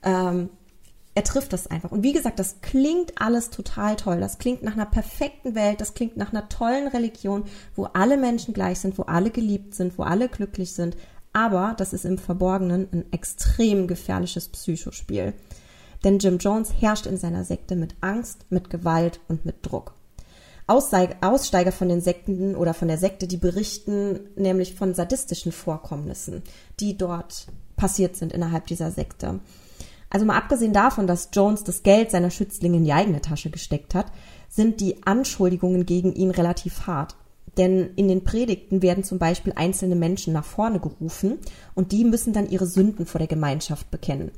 Ähm, 0.02 0.50
er 1.13 1.24
trifft 1.24 1.54
das 1.54 1.68
einfach. 1.68 1.92
Und 1.92 2.04
wie 2.04 2.13
gesagt, 2.13 2.40
das 2.40 2.62
klingt 2.62 3.20
alles 3.22 3.52
total 3.52 3.96
toll. 3.96 4.20
Das 4.20 4.38
klingt 4.38 4.63
nach 4.63 4.74
einer 4.74 4.86
perfekten 4.86 5.56
Welt. 5.56 5.82
Das 5.82 5.94
klingt 5.94 6.18
nach 6.18 6.32
einer 6.32 6.50
tollen 6.50 6.88
Religion, 6.88 7.46
wo 7.76 7.86
alle 7.86 8.18
Menschen 8.18 8.54
gleich 8.54 8.80
sind, 8.80 8.98
wo 8.98 9.04
alle 9.04 9.30
geliebt 9.30 9.76
sind, 9.76 9.98
wo 9.98 10.04
alle 10.04 10.30
glücklich 10.30 10.74
sind. 10.74 10.98
Aber 11.34 11.76
das 11.78 11.94
ist 11.94 12.06
im 12.06 12.18
Verborgenen 12.18 12.88
ein 12.92 13.06
extrem 13.12 13.88
gefährliches 13.88 14.50
Psychospiel. 14.50 15.34
Denn 16.04 16.20
Jim 16.20 16.38
Jones 16.38 16.74
herrscht 16.80 17.06
in 17.06 17.18
seiner 17.18 17.44
Sekte 17.44 17.76
mit 17.76 17.96
Angst, 18.02 18.46
mit 18.50 18.70
Gewalt 18.70 19.20
und 19.28 19.46
mit 19.46 19.58
Druck. 19.62 19.94
Aussteiger 20.68 21.72
von 21.72 21.88
den 21.88 22.02
Sekten 22.02 22.56
oder 22.56 22.74
von 22.74 22.90
der 22.90 22.98
Sekte, 22.98 23.26
die 23.26 23.38
berichten 23.38 24.20
nämlich 24.36 24.76
von 24.76 24.94
sadistischen 24.94 25.54
Vorkommnissen, 25.54 26.44
die 26.80 26.98
dort 26.98 27.48
passiert 27.78 28.18
sind 28.18 28.34
innerhalb 28.34 28.68
dieser 28.68 28.92
Sekte. 28.92 29.40
Also 30.10 30.26
mal 30.26 30.38
abgesehen 30.38 30.74
davon, 30.74 31.08
dass 31.08 31.30
Jones 31.34 31.64
das 31.64 31.84
Geld 31.84 32.12
seiner 32.12 32.32
Schützlinge 32.32 32.78
in 32.78 32.86
die 32.86 32.94
eigene 32.94 33.22
Tasche 33.22 33.50
gesteckt 33.50 33.96
hat, 33.96 34.08
sind 34.50 34.82
die 34.82 35.04
Anschuldigungen 35.06 35.86
gegen 35.86 36.14
ihn 36.14 36.32
relativ 36.32 36.88
hart. 36.88 37.16
Denn 37.58 37.92
in 37.96 38.08
den 38.08 38.24
Predigten 38.24 38.82
werden 38.82 39.04
zum 39.04 39.20
Beispiel 39.20 39.54
einzelne 39.56 39.96
Menschen 39.96 40.34
nach 40.34 40.46
vorne 40.46 40.80
gerufen 40.80 41.40
und 41.76 41.92
die 41.92 42.04
müssen 42.04 42.32
dann 42.34 42.50
ihre 42.50 42.68
Sünden 42.68 43.06
vor 43.06 43.20
der 43.20 43.28
Gemeinschaft 43.28 43.90
bekennen. 43.90 44.32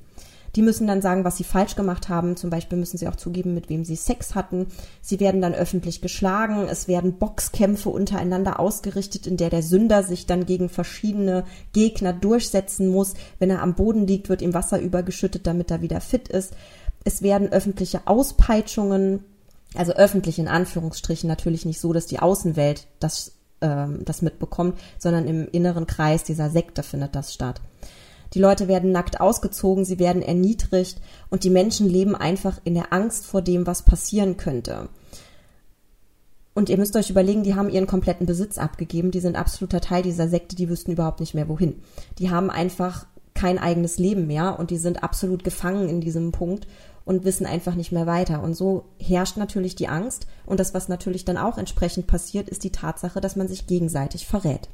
Die 0.56 0.62
müssen 0.62 0.88
dann 0.88 1.02
sagen, 1.02 1.24
was 1.24 1.38
sie 1.38 1.44
falsch 1.44 1.76
gemacht 1.76 2.10
haben. 2.10 2.36
Zum 2.36 2.50
Beispiel 2.50 2.78
müssen 2.78 2.98
sie 2.98 3.08
auch 3.08 3.16
zugeben, 3.16 3.54
mit 3.54 3.70
wem 3.70 3.86
sie 3.86 3.96
Sex 3.96 4.36
hatten. 4.36 4.68
Sie 5.02 5.20
werden 5.20 5.42
dann 5.42 5.54
öffentlich 5.54 6.02
geschlagen. 6.02 6.68
Es 6.70 6.88
werden 6.88 7.18
Boxkämpfe 7.18 7.90
untereinander 7.90 8.60
ausgerichtet, 8.60 9.28
in 9.28 9.38
der 9.38 9.50
der 9.50 9.64
Sünder 9.64 10.04
sich 10.04 10.26
dann 10.26 10.46
gegen 10.46 10.70
verschiedene 10.70 11.46
Gegner 11.74 12.14
durchsetzen 12.14 12.88
muss. 12.90 13.14
Wenn 13.38 13.50
er 13.50 13.62
am 13.62 13.76
Boden 13.76 14.08
liegt, 14.08 14.30
wird 14.30 14.42
ihm 14.42 14.54
Wasser 14.54 14.80
übergeschüttet, 14.80 15.46
damit 15.46 15.72
er 15.72 15.82
wieder 15.82 16.02
fit 16.02 16.28
ist. 16.28 16.54
Es 17.04 17.22
werden 17.22 17.52
öffentliche 17.52 18.02
Auspeitschungen, 18.06 19.24
also 19.76 19.94
öffentlich 19.94 20.40
in 20.40 20.48
Anführungsstrichen 20.48 21.28
natürlich 21.28 21.66
nicht 21.66 21.80
so, 21.80 21.94
dass 21.94 22.08
die 22.08 22.20
Außenwelt 22.20 22.88
das, 23.00 23.34
ähm, 23.62 24.04
das 24.04 24.22
mitbekommt, 24.22 24.80
sondern 24.98 25.28
im 25.28 25.48
inneren 25.48 25.88
Kreis 25.88 26.24
dieser 26.24 26.50
Sekte 26.50 26.84
findet 26.84 27.16
das 27.16 27.34
statt. 27.34 27.62
Die 28.34 28.40
Leute 28.40 28.68
werden 28.68 28.92
nackt 28.92 29.20
ausgezogen, 29.20 29.86
sie 29.86 30.00
werden 30.00 30.22
erniedrigt 30.22 31.02
und 31.30 31.44
die 31.44 31.50
Menschen 31.50 31.88
leben 31.88 32.16
einfach 32.16 32.60
in 32.64 32.76
der 32.76 32.94
Angst 32.94 33.26
vor 33.26 33.42
dem, 33.42 33.66
was 33.66 33.84
passieren 33.84 34.38
könnte. 34.38 34.90
Und 36.54 36.70
ihr 36.70 36.78
müsst 36.78 36.96
euch 36.96 37.10
überlegen, 37.10 37.44
die 37.44 37.56
haben 37.56 37.70
ihren 37.70 37.88
kompletten 37.88 38.26
Besitz 38.26 38.58
abgegeben, 38.58 39.12
die 39.12 39.22
sind 39.22 39.38
absoluter 39.38 39.82
Teil 39.82 40.04
dieser 40.04 40.28
Sekte, 40.28 40.56
die 40.56 40.70
wüssten 40.70 40.92
überhaupt 40.92 41.22
nicht 41.22 41.34
mehr 41.34 41.48
wohin. 41.48 41.82
Die 42.18 42.30
haben 42.30 42.50
einfach 42.50 43.06
kein 43.34 43.58
eigenes 43.58 43.98
Leben 43.98 44.28
mehr 44.28 44.60
und 44.60 44.70
die 44.70 44.78
sind 44.78 45.02
absolut 45.02 45.44
gefangen 45.46 45.88
in 45.88 46.02
diesem 46.02 46.34
Punkt 46.34 46.68
und 47.06 47.24
wissen 47.24 47.46
einfach 47.46 47.76
nicht 47.76 47.92
mehr 47.92 48.06
weiter. 48.06 48.44
Und 48.44 48.56
so 48.56 48.84
herrscht 49.00 49.38
natürlich 49.38 49.76
die 49.76 49.88
Angst 49.88 50.28
und 50.46 50.60
das, 50.60 50.74
was 50.74 50.90
natürlich 50.90 51.24
dann 51.24 51.38
auch 51.38 51.58
entsprechend 51.58 52.08
passiert, 52.08 52.50
ist 52.50 52.64
die 52.66 52.72
Tatsache, 52.72 53.22
dass 53.22 53.38
man 53.38 53.48
sich 53.48 53.66
gegenseitig 53.66 54.28
verrät. 54.28 54.68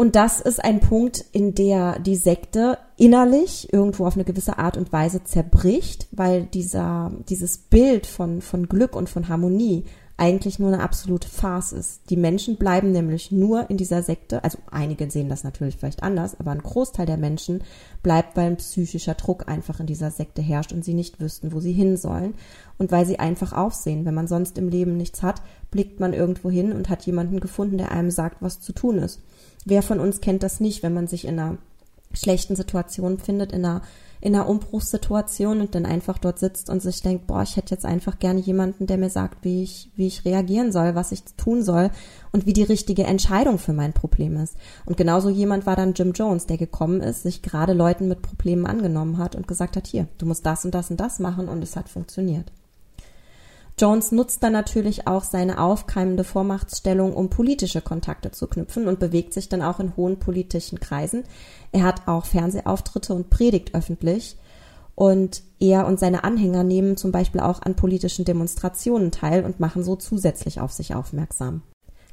Und 0.00 0.16
das 0.16 0.40
ist 0.40 0.64
ein 0.64 0.80
Punkt, 0.80 1.26
in 1.32 1.54
der 1.54 1.98
die 1.98 2.16
Sekte 2.16 2.78
innerlich 2.96 3.70
irgendwo 3.70 4.06
auf 4.06 4.14
eine 4.14 4.24
gewisse 4.24 4.56
Art 4.56 4.78
und 4.78 4.94
Weise 4.94 5.24
zerbricht, 5.24 6.08
weil 6.10 6.44
dieser, 6.44 7.12
dieses 7.28 7.58
Bild 7.58 8.06
von, 8.06 8.40
von 8.40 8.66
Glück 8.66 8.96
und 8.96 9.10
von 9.10 9.28
Harmonie 9.28 9.84
eigentlich 10.20 10.58
nur 10.58 10.70
eine 10.70 10.82
absolute 10.82 11.28
Farce 11.28 11.72
ist. 11.72 12.10
Die 12.10 12.16
Menschen 12.16 12.56
bleiben 12.56 12.92
nämlich 12.92 13.32
nur 13.32 13.70
in 13.70 13.78
dieser 13.78 14.02
Sekte, 14.02 14.44
also 14.44 14.58
einige 14.70 15.10
sehen 15.10 15.30
das 15.30 15.44
natürlich 15.44 15.76
vielleicht 15.76 16.02
anders, 16.02 16.38
aber 16.38 16.50
ein 16.50 16.62
Großteil 16.62 17.06
der 17.06 17.16
Menschen 17.16 17.64
bleibt, 18.02 18.36
weil 18.36 18.48
ein 18.48 18.58
psychischer 18.58 19.14
Druck 19.14 19.48
einfach 19.48 19.80
in 19.80 19.86
dieser 19.86 20.10
Sekte 20.10 20.42
herrscht 20.42 20.72
und 20.72 20.84
sie 20.84 20.92
nicht 20.92 21.20
wüssten, 21.20 21.52
wo 21.52 21.60
sie 21.60 21.72
hin 21.72 21.96
sollen 21.96 22.34
und 22.76 22.92
weil 22.92 23.06
sie 23.06 23.18
einfach 23.18 23.54
aufsehen. 23.54 24.04
Wenn 24.04 24.14
man 24.14 24.28
sonst 24.28 24.58
im 24.58 24.68
Leben 24.68 24.98
nichts 24.98 25.22
hat, 25.22 25.40
blickt 25.70 26.00
man 26.00 26.12
irgendwo 26.12 26.50
hin 26.50 26.72
und 26.72 26.90
hat 26.90 27.06
jemanden 27.06 27.40
gefunden, 27.40 27.78
der 27.78 27.90
einem 27.90 28.10
sagt, 28.10 28.42
was 28.42 28.60
zu 28.60 28.74
tun 28.74 28.98
ist. 28.98 29.20
Wer 29.64 29.82
von 29.82 30.00
uns 30.00 30.20
kennt 30.20 30.42
das 30.42 30.60
nicht, 30.60 30.82
wenn 30.82 30.92
man 30.92 31.06
sich 31.06 31.24
in 31.24 31.38
einer 31.38 31.56
schlechten 32.12 32.56
Situation 32.56 33.18
findet, 33.18 33.52
in 33.52 33.64
einer, 33.64 33.80
in 34.20 34.34
einer 34.34 34.48
Umbruchssituation 34.48 35.60
und 35.60 35.74
dann 35.74 35.86
einfach 35.86 36.18
dort 36.18 36.38
sitzt 36.38 36.68
und 36.68 36.82
sich 36.82 37.02
denkt, 37.02 37.26
boah, 37.26 37.42
ich 37.42 37.56
hätte 37.56 37.74
jetzt 37.74 37.86
einfach 37.86 38.18
gerne 38.18 38.40
jemanden, 38.40 38.86
der 38.86 38.98
mir 38.98 39.10
sagt, 39.10 39.44
wie 39.44 39.62
ich, 39.62 39.90
wie 39.96 40.06
ich 40.06 40.24
reagieren 40.24 40.72
soll, 40.72 40.94
was 40.94 41.12
ich 41.12 41.24
tun 41.36 41.62
soll 41.62 41.90
und 42.32 42.46
wie 42.46 42.52
die 42.52 42.62
richtige 42.62 43.04
Entscheidung 43.04 43.58
für 43.58 43.72
mein 43.72 43.92
Problem 43.92 44.36
ist. 44.36 44.56
Und 44.84 44.96
genauso 44.96 45.30
jemand 45.30 45.66
war 45.66 45.76
dann 45.76 45.94
Jim 45.94 46.12
Jones, 46.12 46.46
der 46.46 46.58
gekommen 46.58 47.00
ist, 47.00 47.22
sich 47.22 47.42
gerade 47.42 47.72
Leuten 47.72 48.08
mit 48.08 48.22
Problemen 48.22 48.66
angenommen 48.66 49.18
hat 49.18 49.36
und 49.36 49.48
gesagt 49.48 49.76
hat, 49.76 49.86
hier, 49.86 50.08
du 50.18 50.26
musst 50.26 50.44
das 50.44 50.64
und 50.64 50.74
das 50.74 50.90
und 50.90 51.00
das 51.00 51.18
machen 51.18 51.48
und 51.48 51.62
es 51.62 51.76
hat 51.76 51.88
funktioniert. 51.88 52.52
Jones 53.80 54.12
nutzt 54.12 54.42
dann 54.42 54.52
natürlich 54.52 55.06
auch 55.06 55.24
seine 55.24 55.58
aufkeimende 55.58 56.22
Vormachtstellung, 56.22 57.14
um 57.14 57.30
politische 57.30 57.80
Kontakte 57.80 58.30
zu 58.30 58.46
knüpfen 58.46 58.86
und 58.86 58.98
bewegt 58.98 59.32
sich 59.32 59.48
dann 59.48 59.62
auch 59.62 59.80
in 59.80 59.96
hohen 59.96 60.18
politischen 60.18 60.80
Kreisen. 60.80 61.24
Er 61.72 61.84
hat 61.84 62.06
auch 62.06 62.26
Fernsehauftritte 62.26 63.14
und 63.14 63.30
predigt 63.30 63.74
öffentlich. 63.74 64.36
Und 64.94 65.42
er 65.60 65.86
und 65.86 65.98
seine 65.98 66.24
Anhänger 66.24 66.62
nehmen 66.62 66.98
zum 66.98 67.10
Beispiel 67.10 67.40
auch 67.40 67.62
an 67.62 67.74
politischen 67.74 68.26
Demonstrationen 68.26 69.10
teil 69.10 69.46
und 69.46 69.58
machen 69.58 69.82
so 69.82 69.96
zusätzlich 69.96 70.60
auf 70.60 70.72
sich 70.72 70.94
aufmerksam. 70.94 71.62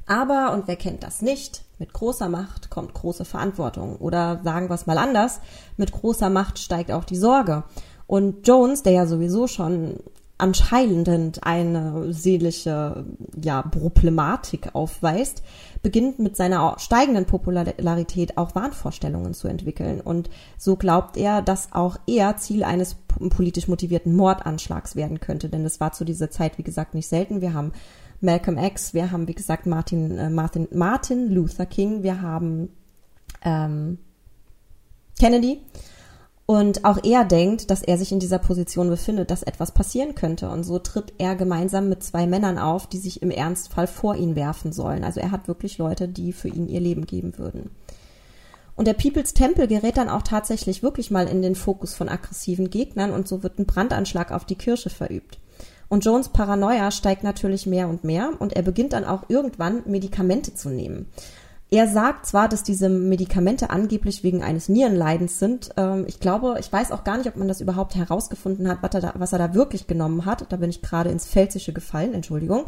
Aber, 0.06 0.54
und 0.54 0.66
wer 0.68 0.76
kennt 0.76 1.02
das 1.02 1.20
nicht, 1.20 1.64
mit 1.78 1.92
großer 1.92 2.30
Macht 2.30 2.70
kommt 2.70 2.94
große 2.94 3.26
Verantwortung. 3.26 3.96
Oder 3.96 4.40
sagen 4.42 4.70
wir 4.70 4.74
es 4.74 4.86
mal 4.86 4.96
anders, 4.96 5.40
mit 5.76 5.92
großer 5.92 6.30
Macht 6.30 6.58
steigt 6.58 6.90
auch 6.90 7.04
die 7.04 7.16
Sorge. 7.16 7.64
Und 8.06 8.48
Jones, 8.48 8.82
der 8.82 8.92
ja 8.94 9.06
sowieso 9.06 9.46
schon 9.48 9.98
anscheinend 10.38 11.44
eine 11.44 12.12
seelische 12.12 13.04
ja, 13.42 13.62
Problematik 13.62 14.74
aufweist, 14.74 15.42
beginnt 15.82 16.18
mit 16.18 16.36
seiner 16.36 16.76
steigenden 16.78 17.24
Popularität 17.24 18.38
auch 18.38 18.54
Wahnvorstellungen 18.54 19.34
zu 19.34 19.48
entwickeln. 19.48 20.00
Und 20.00 20.30
so 20.56 20.76
glaubt 20.76 21.16
er, 21.16 21.42
dass 21.42 21.72
auch 21.72 21.98
er 22.06 22.36
Ziel 22.36 22.64
eines 22.64 22.96
politisch 23.30 23.68
motivierten 23.68 24.14
Mordanschlags 24.14 24.96
werden 24.96 25.20
könnte. 25.20 25.48
Denn 25.48 25.64
das 25.64 25.80
war 25.80 25.92
zu 25.92 26.04
dieser 26.04 26.30
Zeit, 26.30 26.56
wie 26.58 26.62
gesagt, 26.62 26.94
nicht 26.94 27.08
selten. 27.08 27.40
Wir 27.40 27.52
haben 27.52 27.72
Malcolm 28.20 28.58
X, 28.58 28.94
wir 28.94 29.10
haben, 29.10 29.28
wie 29.28 29.34
gesagt, 29.34 29.66
Martin, 29.66 30.18
äh, 30.18 30.30
Martin, 30.30 30.68
Martin 30.72 31.30
Luther 31.30 31.66
King, 31.66 32.02
wir 32.02 32.22
haben 32.22 32.70
ähm, 33.42 33.98
Kennedy. 35.18 35.60
Und 36.50 36.86
auch 36.86 37.04
er 37.04 37.26
denkt, 37.26 37.70
dass 37.70 37.82
er 37.82 37.98
sich 37.98 38.10
in 38.10 38.20
dieser 38.20 38.38
Position 38.38 38.88
befindet, 38.88 39.30
dass 39.30 39.42
etwas 39.42 39.72
passieren 39.72 40.14
könnte. 40.14 40.48
Und 40.48 40.64
so 40.64 40.78
tritt 40.78 41.12
er 41.18 41.36
gemeinsam 41.36 41.90
mit 41.90 42.02
zwei 42.02 42.26
Männern 42.26 42.56
auf, 42.56 42.86
die 42.86 42.96
sich 42.96 43.20
im 43.20 43.30
Ernstfall 43.30 43.86
vor 43.86 44.16
ihn 44.16 44.34
werfen 44.34 44.72
sollen. 44.72 45.04
Also 45.04 45.20
er 45.20 45.30
hat 45.30 45.46
wirklich 45.46 45.76
Leute, 45.76 46.08
die 46.08 46.32
für 46.32 46.48
ihn 46.48 46.66
ihr 46.66 46.80
Leben 46.80 47.04
geben 47.04 47.36
würden. 47.36 47.68
Und 48.76 48.86
der 48.86 48.94
People's 48.94 49.34
Temple 49.34 49.68
gerät 49.68 49.98
dann 49.98 50.08
auch 50.08 50.22
tatsächlich 50.22 50.82
wirklich 50.82 51.10
mal 51.10 51.28
in 51.28 51.42
den 51.42 51.54
Fokus 51.54 51.92
von 51.92 52.08
aggressiven 52.08 52.70
Gegnern 52.70 53.12
und 53.12 53.28
so 53.28 53.42
wird 53.42 53.58
ein 53.58 53.66
Brandanschlag 53.66 54.32
auf 54.32 54.46
die 54.46 54.56
Kirche 54.56 54.88
verübt. 54.88 55.38
Und 55.90 56.06
Jones 56.06 56.30
Paranoia 56.30 56.90
steigt 56.92 57.24
natürlich 57.24 57.66
mehr 57.66 57.90
und 57.90 58.04
mehr 58.04 58.30
und 58.38 58.54
er 58.54 58.62
beginnt 58.62 58.94
dann 58.94 59.04
auch 59.04 59.24
irgendwann 59.28 59.82
Medikamente 59.84 60.54
zu 60.54 60.70
nehmen. 60.70 61.10
Er 61.70 61.86
sagt 61.86 62.24
zwar, 62.24 62.48
dass 62.48 62.62
diese 62.62 62.88
Medikamente 62.88 63.68
angeblich 63.68 64.22
wegen 64.24 64.42
eines 64.42 64.70
Nierenleidens 64.70 65.38
sind. 65.38 65.70
Ähm, 65.76 66.04
ich 66.06 66.18
glaube, 66.18 66.56
ich 66.60 66.72
weiß 66.72 66.92
auch 66.92 67.04
gar 67.04 67.18
nicht, 67.18 67.28
ob 67.28 67.36
man 67.36 67.48
das 67.48 67.60
überhaupt 67.60 67.94
herausgefunden 67.94 68.68
hat, 68.68 68.78
was 68.82 68.94
er 68.94 69.00
da, 69.00 69.12
was 69.16 69.32
er 69.32 69.38
da 69.38 69.54
wirklich 69.54 69.86
genommen 69.86 70.24
hat. 70.24 70.50
Da 70.50 70.56
bin 70.56 70.70
ich 70.70 70.80
gerade 70.80 71.10
ins 71.10 71.26
Pfälzische 71.26 71.74
gefallen, 71.74 72.14
Entschuldigung. 72.14 72.64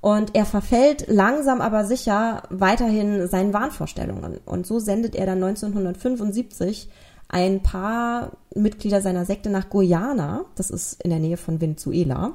Und 0.00 0.34
er 0.34 0.46
verfällt 0.46 1.04
langsam 1.08 1.60
aber 1.60 1.84
sicher 1.84 2.42
weiterhin 2.48 3.28
seinen 3.28 3.52
Wahnvorstellungen. 3.52 4.38
Und 4.46 4.66
so 4.66 4.78
sendet 4.78 5.14
er 5.14 5.26
dann 5.26 5.44
1975 5.44 6.88
ein 7.28 7.62
paar 7.62 8.32
Mitglieder 8.54 9.02
seiner 9.02 9.26
Sekte 9.26 9.50
nach 9.50 9.68
Guyana. 9.68 10.46
Das 10.54 10.70
ist 10.70 11.02
in 11.02 11.10
der 11.10 11.18
Nähe 11.18 11.36
von 11.36 11.60
Venezuela. 11.60 12.32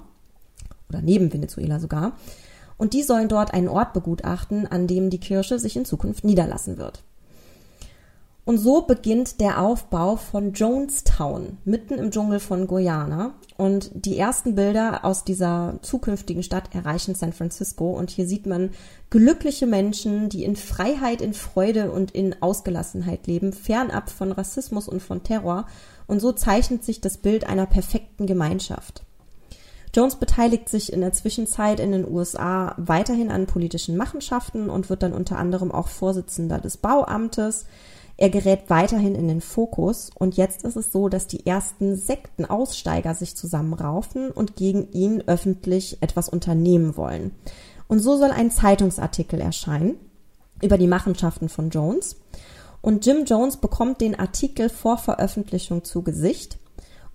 Oder 0.90 1.02
neben 1.02 1.34
Venezuela 1.34 1.80
sogar 1.80 2.14
und 2.78 2.94
die 2.94 3.04
sollen 3.04 3.30
dort 3.30 3.54
einen 3.54 3.70
Ort 3.70 3.94
begutachten, 3.94 4.68
an 4.68 4.88
dem 4.88 5.10
die 5.10 5.20
Kirche 5.20 5.60
sich 5.60 5.76
in 5.76 5.86
Zukunft 5.86 6.24
niederlassen 6.24 6.78
wird. 6.78 7.04
Und 8.48 8.60
so 8.60 8.84
beginnt 8.84 9.42
der 9.42 9.62
Aufbau 9.62 10.16
von 10.16 10.54
Jonestown, 10.54 11.58
mitten 11.66 11.96
im 11.96 12.12
Dschungel 12.12 12.40
von 12.40 12.66
Guyana. 12.66 13.34
Und 13.58 13.92
die 13.94 14.18
ersten 14.18 14.56
Bilder 14.56 15.04
aus 15.04 15.26
dieser 15.26 15.80
zukünftigen 15.82 16.44
Stadt 16.44 16.74
erreichen 16.74 17.14
San 17.14 17.34
Francisco. 17.34 17.92
Und 17.92 18.10
hier 18.10 18.26
sieht 18.26 18.46
man 18.46 18.70
glückliche 19.10 19.68
Menschen, 19.68 20.30
die 20.30 20.46
in 20.46 20.56
Freiheit, 20.56 21.22
in 21.22 21.34
Freude 21.34 21.92
und 21.92 22.12
in 22.12 22.42
Ausgelassenheit 22.42 23.28
leben, 23.28 23.52
fernab 23.52 24.10
von 24.10 24.32
Rassismus 24.32 24.88
und 24.88 25.02
von 25.02 25.24
Terror. 25.24 25.66
Und 26.08 26.22
so 26.22 26.32
zeichnet 26.32 26.86
sich 26.86 27.02
das 27.02 27.18
Bild 27.18 27.46
einer 27.50 27.66
perfekten 27.66 28.28
Gemeinschaft. 28.28 29.04
Jones 29.98 30.18
beteiligt 30.18 30.70
sich 30.70 30.94
in 30.94 31.02
der 31.02 31.12
Zwischenzeit 31.12 31.80
in 31.80 31.92
den 31.92 32.08
USA 32.08 32.76
weiterhin 32.78 33.32
an 33.32 33.48
politischen 33.48 33.98
Machenschaften 33.98 34.70
und 34.70 34.92
wird 34.92 35.02
dann 35.02 35.12
unter 35.12 35.40
anderem 35.40 35.72
auch 35.72 35.88
Vorsitzender 35.88 36.60
des 36.60 36.78
Bauamtes. 36.78 37.66
Er 38.16 38.30
gerät 38.30 38.66
weiterhin 38.68 39.16
in 39.16 39.28
den 39.28 39.42
Fokus 39.42 40.12
und 40.14 40.38
jetzt 40.38 40.64
ist 40.66 40.76
es 40.76 40.92
so, 40.92 41.10
dass 41.10 41.26
die 41.26 41.48
ersten 41.48 41.96
Sektenaussteiger 41.96 43.16
sich 43.16 43.36
zusammenraufen 43.36 44.30
und 44.30 44.56
gegen 44.56 44.92
ihn 44.92 45.24
öffentlich 45.26 45.98
etwas 46.02 46.30
unternehmen 46.30 46.96
wollen. 46.96 47.32
Und 47.88 47.98
so 47.98 48.18
soll 48.18 48.30
ein 48.30 48.52
Zeitungsartikel 48.52 49.42
erscheinen 49.42 49.96
über 50.62 50.78
die 50.78 50.86
Machenschaften 50.86 51.50
von 51.50 51.72
Jones. 51.72 52.18
Und 52.82 53.04
Jim 53.04 53.26
Jones 53.26 53.58
bekommt 53.58 54.02
den 54.02 54.20
Artikel 54.20 54.70
vor 54.70 55.00
Veröffentlichung 55.00 55.84
zu 55.84 56.04
Gesicht 56.04 56.60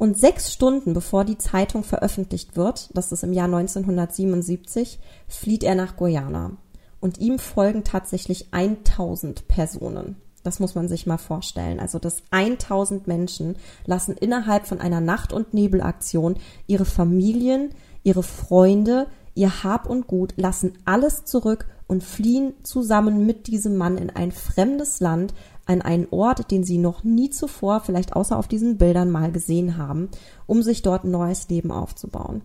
und 0.03 0.19
sechs 0.19 0.53
Stunden 0.53 0.95
bevor 0.95 1.25
die 1.25 1.39
Zeitung 1.39 1.85
veröffentlicht 1.85 2.57
wird, 2.57 2.91
das 2.93 3.13
ist 3.13 3.23
im 3.23 3.33
Jahr 3.33 3.45
1977, 3.45 4.99
flieht 5.29 5.63
er 5.63 5.77
nach 5.77 5.95
Guyana. 5.95 6.57
Und 6.99 7.19
ihm 7.19 7.39
folgen 7.39 7.85
tatsächlich 7.85 8.49
1000 8.51 9.47
Personen. 9.47 10.17
Das 10.43 10.59
muss 10.59 10.75
man 10.75 10.89
sich 10.89 11.07
mal 11.07 11.19
vorstellen. 11.19 11.79
Also, 11.79 12.01
dass 12.01 12.25
1000 12.33 13.07
Menschen 13.07 13.55
lassen 13.87 14.17
innerhalb 14.17 14.67
von 14.67 14.81
einer 14.81 15.01
Nacht- 15.01 15.33
und 15.33 15.55
Nebelaktion 15.55 16.35
ihre 16.67 16.85
Familien, 16.85 17.71
ihre 18.03 18.25
Freunde, 18.25 19.07
ihr 19.37 19.63
Hab 19.63 19.89
und 19.89 20.09
Gut, 20.09 20.35
lassen 20.37 20.79
alles 20.85 21.27
zurück 21.27 21.67
und 21.87 22.03
fliehen 22.03 22.55
zusammen 22.65 23.25
mit 23.25 23.47
diesem 23.47 23.77
Mann 23.77 23.99
in 23.99 24.11
ein 24.11 24.33
fremdes 24.33 24.99
Land, 24.99 25.33
an 25.67 25.83
einen 25.83 26.07
Ort, 26.11 26.51
den 26.51 26.65
sie 26.65 26.79
noch 26.79 27.05
nie 27.05 27.31
zuvor, 27.31 27.81
vielleicht 27.81 28.15
außer 28.15 28.39
auf 28.39 28.49
diesen 28.49 28.79
Bildern 28.79 29.11
mal 29.11 29.31
gesehen 29.31 29.77
haben, 29.77 30.09
um 30.47 30.63
sich 30.63 30.83
dort 30.83 31.05
ein 31.05 31.11
neues 31.11 31.49
Leben 31.49 31.71
aufzubauen. 31.71 32.43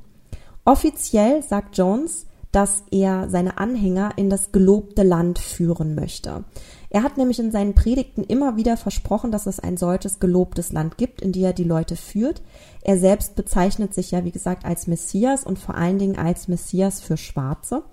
Offiziell 0.65 1.41
sagt 1.43 1.77
Jones, 1.77 2.27
dass 2.51 2.83
er 2.91 3.29
seine 3.29 3.57
Anhänger 3.57 4.13
in 4.15 4.29
das 4.29 4.51
gelobte 4.51 5.03
Land 5.03 5.39
führen 5.39 5.95
möchte. 5.95 6.43
Er 6.89 7.03
hat 7.03 7.17
nämlich 7.17 7.39
in 7.39 7.51
seinen 7.51 7.75
Predigten 7.75 8.23
immer 8.23 8.55
wieder 8.55 8.77
versprochen, 8.77 9.31
dass 9.31 9.45
es 9.45 9.59
ein 9.59 9.77
solches 9.77 10.19
gelobtes 10.19 10.71
Land 10.71 10.97
gibt, 10.97 11.21
in 11.21 11.33
die 11.33 11.43
er 11.43 11.53
die 11.53 11.65
Leute 11.65 11.95
führt. 11.95 12.41
Er 12.81 12.97
selbst 12.97 13.35
bezeichnet 13.35 13.93
sich 13.93 14.11
ja, 14.11 14.23
wie 14.23 14.31
gesagt, 14.31 14.65
als 14.65 14.87
Messias 14.87 15.43
und 15.43 15.59
vor 15.59 15.75
allen 15.75 15.99
Dingen 15.99 16.17
als 16.17 16.47
Messias 16.47 17.01
für 17.01 17.17
Schwarze. 17.17 17.83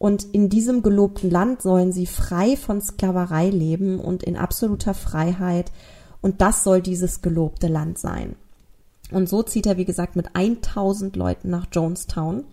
Und 0.00 0.24
in 0.32 0.48
diesem 0.48 0.82
gelobten 0.82 1.30
Land 1.30 1.60
sollen 1.60 1.92
sie 1.92 2.06
frei 2.06 2.56
von 2.56 2.80
Sklaverei 2.80 3.50
leben 3.50 4.00
und 4.00 4.22
in 4.22 4.34
absoluter 4.34 4.94
Freiheit. 4.94 5.70
Und 6.22 6.40
das 6.40 6.64
soll 6.64 6.80
dieses 6.80 7.20
gelobte 7.20 7.68
Land 7.68 7.98
sein. 7.98 8.34
Und 9.12 9.28
so 9.28 9.42
zieht 9.42 9.66
er, 9.66 9.76
wie 9.76 9.84
gesagt, 9.84 10.16
mit 10.16 10.34
1000 10.34 11.16
Leuten 11.16 11.50
nach 11.50 11.66
Jonestown. 11.70 12.44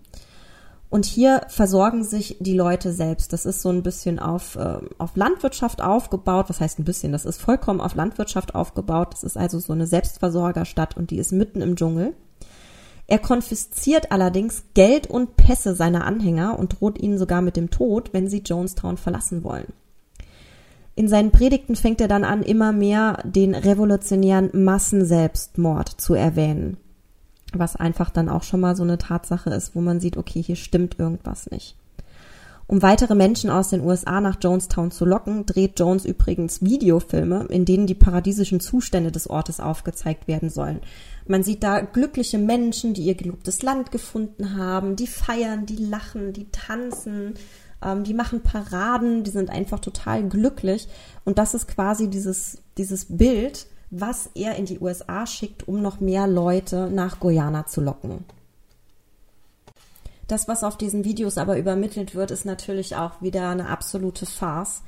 Und 0.90 1.06
hier 1.06 1.44
versorgen 1.48 2.04
sich 2.04 2.36
die 2.42 2.54
Leute 2.54 2.92
selbst. 2.92 3.32
Das 3.32 3.46
ist 3.46 3.62
so 3.62 3.70
ein 3.70 3.82
bisschen 3.82 4.20
auf, 4.20 4.58
äh, 4.58 4.80
auf 4.98 5.16
Landwirtschaft 5.16 5.82
aufgebaut. 5.82 6.50
Was 6.50 6.60
heißt 6.60 6.80
ein 6.80 6.86
bisschen? 6.86 7.14
Das 7.14 7.24
ist 7.24 7.40
vollkommen 7.40 7.80
auf 7.80 7.96
Landwirtschaft 7.96 8.56
aufgebaut. 8.56 9.14
Das 9.14 9.24
ist 9.24 9.38
also 9.38 9.60
so 9.60 9.72
eine 9.72 9.88
Selbstversorgerstadt 9.88 10.98
und 10.98 11.12
die 11.12 11.18
ist 11.18 11.32
mitten 11.32 11.62
im 11.62 11.78
Dschungel. 11.78 12.14
Er 13.08 13.20
konfisziert 13.20 14.12
allerdings 14.12 14.66
Geld 14.74 15.08
und 15.08 15.38
Pässe 15.38 15.76
seiner 15.76 16.06
Anhänger 16.06 16.60
und 16.60 16.80
droht 16.80 17.00
ihnen 17.00 17.18
sogar 17.18 17.42
mit 17.42 17.56
dem 17.56 17.70
Tod, 17.70 18.14
wenn 18.14 18.28
sie 18.28 18.44
Jonestown 18.46 18.98
verlassen 18.98 19.44
wollen. 19.44 19.74
In 20.96 21.08
seinen 21.08 21.32
Predigten 21.32 21.76
fängt 21.76 22.02
er 22.02 22.08
dann 22.08 22.24
an, 22.24 22.44
immer 22.44 22.72
mehr 22.72 23.24
den 23.24 23.56
revolutionären 23.56 24.50
Massenselbstmord 24.54 25.90
zu 25.90 26.16
erwähnen 26.16 26.78
was 27.54 27.76
einfach 27.76 28.10
dann 28.10 28.30
auch 28.30 28.44
schon 28.44 28.60
mal 28.60 28.76
so 28.76 28.84
eine 28.84 28.98
Tatsache 28.98 29.50
ist, 29.50 29.76
wo 29.76 29.82
man 29.82 30.00
sieht, 30.00 30.18
okay, 30.18 30.42
hier 30.42 30.56
stimmt 30.56 31.00
irgendwas 31.00 31.50
nicht. 31.50 31.76
Um 32.70 32.82
weitere 32.82 33.16
Menschen 33.16 33.50
aus 33.50 33.70
den 33.70 33.82
USA 33.82 34.20
nach 34.20 34.38
Jonestown 34.42 34.92
zu 34.92 35.06
locken, 35.06 35.46
dreht 35.46 35.80
Jones 35.80 36.04
übrigens 36.04 36.62
Videofilme, 36.62 37.46
in 37.50 37.64
denen 37.64 37.88
die 37.88 37.96
paradiesischen 37.96 38.60
Zustände 38.60 39.10
des 39.10 39.30
Ortes 39.30 39.62
aufgezeigt 39.62 40.28
werden 40.28 40.50
sollen. 40.50 40.82
Man 41.28 41.44
sieht 41.44 41.64
da 41.64 41.82
glückliche 41.82 42.38
Menschen, 42.38 42.94
die 42.94 43.04
ihr 43.04 43.16
gelobtes 43.16 43.62
Land 43.62 43.92
gefunden 43.92 44.56
haben, 44.56 44.96
die 44.96 45.08
feiern, 45.08 45.66
die 45.66 45.78
lachen, 45.78 46.34
die 46.34 46.50
tanzen, 46.52 47.36
ähm, 47.84 48.04
die 48.04 48.14
machen 48.14 48.42
Paraden, 48.42 49.24
die 49.24 49.32
sind 49.32 49.50
einfach 49.50 49.80
total 49.80 50.28
glücklich. 50.28 50.88
Und 51.26 51.38
das 51.38 51.54
ist 51.54 51.68
quasi 51.68 52.10
dieses, 52.10 52.60
dieses 52.78 53.18
Bild, 53.18 53.68
was 53.90 54.30
er 54.36 54.56
in 54.56 54.66
die 54.66 54.80
USA 54.80 55.26
schickt, 55.26 55.68
um 55.68 55.82
noch 55.82 56.00
mehr 56.00 56.28
Leute 56.28 56.90
nach 56.90 57.20
Guyana 57.20 57.66
zu 57.66 57.82
locken. 57.82 58.26
Das, 60.28 60.48
was 60.50 60.64
auf 60.64 60.78
diesen 60.78 61.06
Videos 61.06 61.38
aber 61.38 61.58
übermittelt 61.58 62.14
wird, 62.14 62.32
ist 62.32 62.46
natürlich 62.46 62.98
auch 62.98 63.22
wieder 63.22 63.50
eine 63.50 63.70
absolute 63.70 64.26
Farce. 64.26 64.84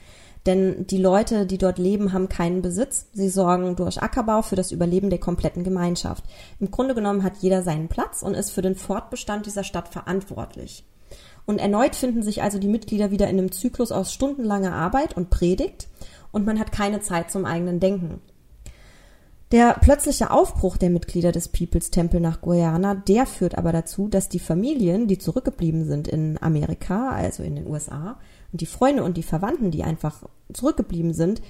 Denn 0.46 0.88
die 0.88 0.98
Leute, 0.98 1.46
die 1.46 1.58
dort 1.58 1.78
leben, 1.78 2.14
haben 2.14 2.30
keinen 2.30 2.62
Besitz. 2.62 3.08
Sie 3.14 3.30
sorgen 3.30 3.76
durch 3.76 4.02
Ackerbau 4.02 4.42
für 4.42 4.56
das 4.56 4.72
Überleben 4.72 5.10
der 5.10 5.20
kompletten 5.20 5.64
Gemeinschaft. 5.64 6.24
Im 6.60 6.72
Grunde 6.72 6.96
genommen 6.96 7.24
hat 7.24 7.38
jeder 7.42 7.62
seinen 7.62 7.90
Platz 7.90 8.22
und 8.22 8.36
ist 8.36 8.52
für 8.52 8.62
den 8.62 8.76
Fortbestand 8.76 9.46
dieser 9.46 9.64
Stadt 9.64 9.90
verantwortlich. 9.90 10.86
Und 11.46 11.60
erneut 11.60 11.96
finden 11.96 12.24
sich 12.24 12.42
also 12.42 12.60
die 12.60 12.68
Mitglieder 12.68 13.12
wieder 13.12 13.28
in 13.28 13.38
einem 13.38 13.52
Zyklus 13.52 13.92
aus 13.92 14.14
stundenlanger 14.14 14.74
Arbeit 14.74 15.18
und 15.18 15.30
Predigt 15.30 15.88
und 16.32 16.46
man 16.46 16.60
hat 16.60 16.72
keine 16.72 17.02
Zeit 17.02 17.32
zum 17.32 17.46
eigenen 17.46 17.80
Denken. 17.80 18.22
Der 19.52 19.74
plötzliche 19.82 20.30
Aufbruch 20.30 20.78
der 20.78 20.92
Mitglieder 20.92 21.32
des 21.32 21.48
People's 21.48 21.90
Temple 21.90 22.22
nach 22.22 22.42
Guyana, 22.42 22.94
der 22.94 23.26
führt 23.26 23.58
aber 23.58 23.72
dazu, 23.72 24.08
dass 24.08 24.30
die 24.30 24.38
Familien, 24.38 25.08
die 25.08 25.18
zurückgeblieben 25.18 25.86
sind 25.86 26.08
in 26.08 26.38
Amerika, 26.40 27.10
also 27.10 27.42
in 27.42 27.56
den 27.56 27.66
USA, 27.66 28.20
und 28.52 28.62
die 28.62 28.66
Freunde 28.66 29.04
und 29.04 29.18
die 29.18 29.24
Verwandten, 29.24 29.72
die 29.72 29.84
einfach 29.84 30.24
zurückgeblieben 30.52 31.14
sind, 31.14 31.42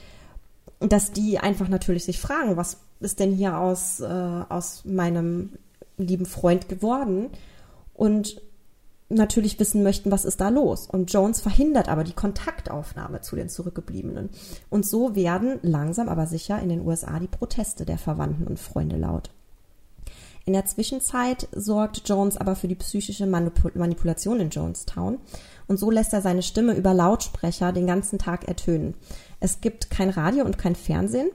dass 0.80 1.12
die 1.12 1.40
einfach 1.40 1.68
natürlich 1.68 2.06
sich 2.06 2.20
fragen, 2.20 2.58
was 2.58 2.78
ist 3.00 3.20
denn 3.20 3.34
hier 3.34 3.58
aus, 3.58 4.00
äh, 4.00 4.06
aus 4.50 4.84
meinem 4.86 5.54
lieben 5.98 6.26
Freund 6.26 6.70
geworden? 6.70 7.30
Und 7.94 8.42
natürlich 9.10 9.60
wissen 9.60 9.84
möchten, 9.84 10.12
was 10.12 10.24
ist 10.24 10.40
da 10.40 10.50
los. 10.50 10.88
Und 10.88 11.12
Jones 11.12 11.42
verhindert 11.42 11.90
aber 11.90 12.04
die 12.04 12.14
Kontaktaufnahme 12.14 13.22
zu 13.22 13.36
den 13.36 13.50
Zurückgebliebenen. 13.50 14.30
Und 14.70 14.86
so 14.86 15.16
werden 15.16 15.60
langsam 15.64 16.08
aber 16.08 16.28
sicher 16.28 16.62
in 16.62 16.70
den 16.70 16.86
USA 16.86 17.20
die 17.20 17.28
Proteste 17.28 17.86
der 17.86 17.98
Verwandten 17.98 18.48
und 18.48 18.60
Freunde 18.60 18.98
laut. 18.98 19.32
In 20.46 20.54
der 20.54 20.66
Zwischenzeit 20.66 21.48
sorgt 21.52 22.08
Jones 22.08 22.38
aber 22.38 22.56
für 22.56 22.68
die 22.68 22.76
psychische 22.76 23.28
Manipul 23.28 23.72
Manipulation 23.76 24.40
in 24.40 24.50
Jonestown 24.50 25.20
und 25.70 25.78
so 25.78 25.90
lässt 25.90 26.12
er 26.12 26.22
seine 26.22 26.44
Stimme 26.44 26.74
über 26.74 26.94
Lautsprecher 26.94 27.72
den 27.72 27.88
ganzen 27.88 28.20
Tag 28.20 28.48
ertönen. 28.48 28.96
Es 29.40 29.62
gibt 29.62 29.90
kein 29.90 30.10
Radio 30.10 30.44
und 30.44 30.58
kein 30.58 30.76
Fernsehen 30.76 31.30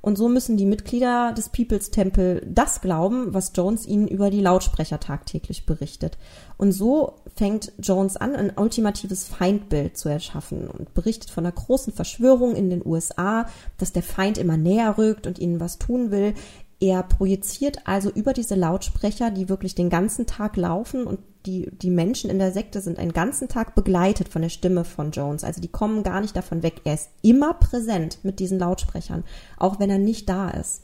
und 0.00 0.16
so 0.16 0.28
müssen 0.28 0.56
die 0.56 0.64
Mitglieder 0.64 1.32
des 1.32 1.48
People's 1.48 1.90
Temple 1.90 2.40
das 2.46 2.80
glauben, 2.80 3.34
was 3.34 3.52
Jones 3.54 3.84
ihnen 3.84 4.06
über 4.06 4.30
die 4.30 4.40
Lautsprecher 4.40 5.00
tagtäglich 5.00 5.66
berichtet. 5.66 6.18
Und 6.56 6.70
so 6.72 7.16
fängt 7.34 7.72
Jones 7.78 8.16
an, 8.16 8.36
ein 8.36 8.52
ultimatives 8.56 9.24
Feindbild 9.26 9.96
zu 9.96 10.08
erschaffen 10.08 10.68
und 10.68 10.94
berichtet 10.94 11.30
von 11.30 11.44
einer 11.44 11.52
großen 11.52 11.92
Verschwörung 11.92 12.54
in 12.54 12.70
den 12.70 12.86
USA, 12.86 13.46
dass 13.76 13.92
der 13.92 14.04
Feind 14.04 14.38
immer 14.38 14.56
näher 14.56 14.98
rückt 14.98 15.26
und 15.26 15.40
ihnen 15.40 15.58
was 15.58 15.78
tun 15.78 16.12
will. 16.12 16.34
Er 16.80 17.02
projiziert 17.02 17.86
also 17.86 18.10
über 18.10 18.32
diese 18.32 18.54
Lautsprecher, 18.54 19.30
die 19.30 19.48
wirklich 19.48 19.74
den 19.74 19.90
ganzen 19.90 20.26
Tag 20.26 20.56
laufen 20.56 21.06
und 21.06 21.18
die, 21.44 21.70
die 21.72 21.90
Menschen 21.90 22.30
in 22.30 22.38
der 22.38 22.52
Sekte 22.52 22.80
sind 22.80 22.98
einen 22.98 23.12
ganzen 23.12 23.48
Tag 23.48 23.74
begleitet 23.74 24.28
von 24.28 24.42
der 24.42 24.48
Stimme 24.48 24.84
von 24.84 25.10
Jones. 25.10 25.42
Also 25.42 25.60
die 25.60 25.68
kommen 25.68 26.02
gar 26.04 26.20
nicht 26.20 26.36
davon 26.36 26.62
weg. 26.62 26.82
Er 26.84 26.94
ist 26.94 27.10
immer 27.22 27.54
präsent 27.54 28.18
mit 28.22 28.38
diesen 28.38 28.58
Lautsprechern, 28.58 29.24
auch 29.56 29.80
wenn 29.80 29.90
er 29.90 29.98
nicht 29.98 30.28
da 30.28 30.50
ist. 30.50 30.82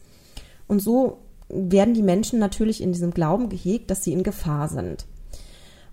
Und 0.66 0.80
so 0.80 1.18
werden 1.48 1.94
die 1.94 2.02
Menschen 2.02 2.40
natürlich 2.40 2.82
in 2.82 2.92
diesem 2.92 3.12
Glauben 3.12 3.48
gehegt, 3.48 3.90
dass 3.90 4.02
sie 4.02 4.12
in 4.12 4.22
Gefahr 4.22 4.68
sind. 4.68 5.06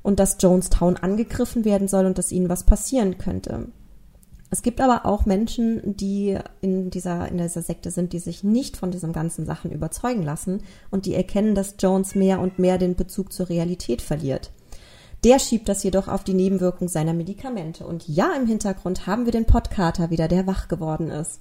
Und 0.02 0.20
dass 0.20 0.38
Jonestown 0.40 0.98
angegriffen 0.98 1.64
werden 1.64 1.88
soll 1.88 2.08
und 2.08 2.18
dass 2.18 2.32
ihnen 2.32 2.50
was 2.50 2.66
passieren 2.66 3.20
könnte. 3.20 3.68
Es 4.54 4.64
gibt 4.64 4.82
aber 4.82 5.06
auch 5.06 5.26
Menschen, 5.26 5.96
die 5.96 6.38
in 6.60 6.90
dieser, 6.90 7.30
in 7.30 7.38
dieser 7.38 7.62
Sekte 7.62 7.90
sind, 7.90 8.12
die 8.12 8.20
sich 8.20 8.44
nicht 8.44 8.76
von 8.76 8.92
diesen 8.92 9.14
ganzen 9.14 9.46
Sachen 9.46 9.72
überzeugen 9.72 10.24
lassen 10.24 10.62
und 10.92 11.06
die 11.06 11.16
erkennen, 11.16 11.56
dass 11.56 11.76
Jones 11.80 12.16
mehr 12.16 12.42
und 12.42 12.60
mehr 12.60 12.78
den 12.78 12.96
Bezug 12.96 13.32
zur 13.32 13.48
Realität 13.48 14.02
verliert. 14.02 14.52
Der 15.24 15.40
schiebt 15.40 15.70
das 15.70 15.84
jedoch 15.84 16.10
auf 16.10 16.26
die 16.26 16.34
Nebenwirkung 16.34 16.90
seiner 16.90 17.14
Medikamente. 17.14 17.88
Und 17.88 18.10
ja, 18.10 18.34
im 18.36 18.46
Hintergrund 18.46 19.08
haben 19.08 19.24
wir 19.24 19.32
den 19.32 19.46
Podkater 19.46 20.10
wieder, 20.10 20.28
der 20.28 20.46
wach 20.48 20.68
geworden 20.68 21.10
ist. 21.10 21.40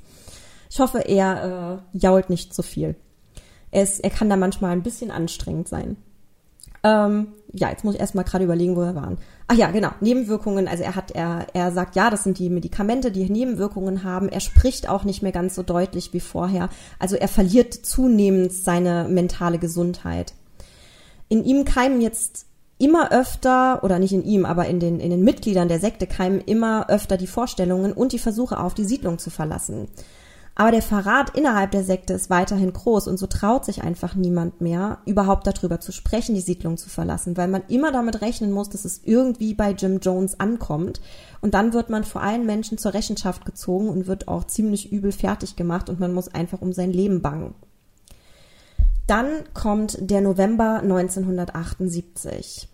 Ich 0.70 0.78
hoffe, 0.78 1.00
er 1.00 1.82
äh, 1.92 1.98
jault 1.98 2.30
nicht 2.30 2.54
zu 2.54 2.62
viel. 2.62 2.94
Er, 3.72 3.82
ist, 3.82 3.98
er 4.04 4.10
kann 4.10 4.30
da 4.30 4.36
manchmal 4.36 4.70
ein 4.70 4.84
bisschen 4.84 5.10
anstrengend 5.10 5.66
sein. 5.66 5.96
Ähm, 6.84 7.28
ja, 7.52 7.70
jetzt 7.70 7.84
muss 7.84 7.94
ich 7.94 8.00
erstmal 8.00 8.24
gerade 8.24 8.44
überlegen, 8.44 8.76
wo 8.76 8.80
wir 8.80 8.94
waren. 8.94 9.18
Ach 9.52 9.56
ja, 9.56 9.72
genau, 9.72 9.90
Nebenwirkungen. 10.00 10.68
Also 10.68 10.84
er 10.84 10.94
hat, 10.94 11.10
er, 11.10 11.48
er 11.54 11.72
sagt, 11.72 11.96
ja, 11.96 12.08
das 12.08 12.22
sind 12.22 12.38
die 12.38 12.48
Medikamente, 12.48 13.10
die 13.10 13.28
Nebenwirkungen 13.28 14.04
haben. 14.04 14.28
Er 14.28 14.38
spricht 14.38 14.88
auch 14.88 15.02
nicht 15.02 15.22
mehr 15.22 15.32
ganz 15.32 15.56
so 15.56 15.64
deutlich 15.64 16.12
wie 16.12 16.20
vorher. 16.20 16.68
Also 17.00 17.16
er 17.16 17.26
verliert 17.26 17.74
zunehmend 17.74 18.52
seine 18.52 19.08
mentale 19.08 19.58
Gesundheit. 19.58 20.34
In 21.28 21.44
ihm 21.44 21.64
keimen 21.64 22.00
jetzt 22.00 22.46
immer 22.78 23.10
öfter, 23.10 23.82
oder 23.82 23.98
nicht 23.98 24.12
in 24.12 24.22
ihm, 24.22 24.46
aber 24.46 24.66
in 24.66 24.78
den, 24.78 25.00
in 25.00 25.10
den 25.10 25.24
Mitgliedern 25.24 25.66
der 25.66 25.80
Sekte 25.80 26.06
keimen 26.06 26.40
immer 26.40 26.88
öfter 26.88 27.16
die 27.16 27.26
Vorstellungen 27.26 27.92
und 27.92 28.12
die 28.12 28.20
Versuche 28.20 28.56
auf, 28.56 28.74
die 28.74 28.84
Siedlung 28.84 29.18
zu 29.18 29.30
verlassen. 29.30 29.88
Aber 30.60 30.72
der 30.72 30.82
Verrat 30.82 31.38
innerhalb 31.38 31.70
der 31.70 31.84
Sekte 31.84 32.12
ist 32.12 32.28
weiterhin 32.28 32.74
groß 32.74 33.08
und 33.08 33.16
so 33.16 33.26
traut 33.26 33.64
sich 33.64 33.82
einfach 33.82 34.14
niemand 34.14 34.60
mehr, 34.60 34.98
überhaupt 35.06 35.46
darüber 35.46 35.80
zu 35.80 35.90
sprechen, 35.90 36.34
die 36.34 36.42
Siedlung 36.42 36.76
zu 36.76 36.90
verlassen, 36.90 37.38
weil 37.38 37.48
man 37.48 37.62
immer 37.68 37.92
damit 37.92 38.20
rechnen 38.20 38.52
muss, 38.52 38.68
dass 38.68 38.84
es 38.84 39.00
irgendwie 39.02 39.54
bei 39.54 39.70
Jim 39.70 40.00
Jones 40.00 40.38
ankommt. 40.38 41.00
Und 41.40 41.54
dann 41.54 41.72
wird 41.72 41.88
man 41.88 42.04
vor 42.04 42.20
allen 42.20 42.44
Menschen 42.44 42.76
zur 42.76 42.92
Rechenschaft 42.92 43.46
gezogen 43.46 43.88
und 43.88 44.06
wird 44.06 44.28
auch 44.28 44.44
ziemlich 44.44 44.92
übel 44.92 45.12
fertig 45.12 45.56
gemacht 45.56 45.88
und 45.88 45.98
man 45.98 46.12
muss 46.12 46.28
einfach 46.28 46.60
um 46.60 46.74
sein 46.74 46.92
Leben 46.92 47.22
bangen. 47.22 47.54
Dann 49.06 49.28
kommt 49.54 49.96
der 50.10 50.20
November 50.20 50.80
1978. 50.82 52.68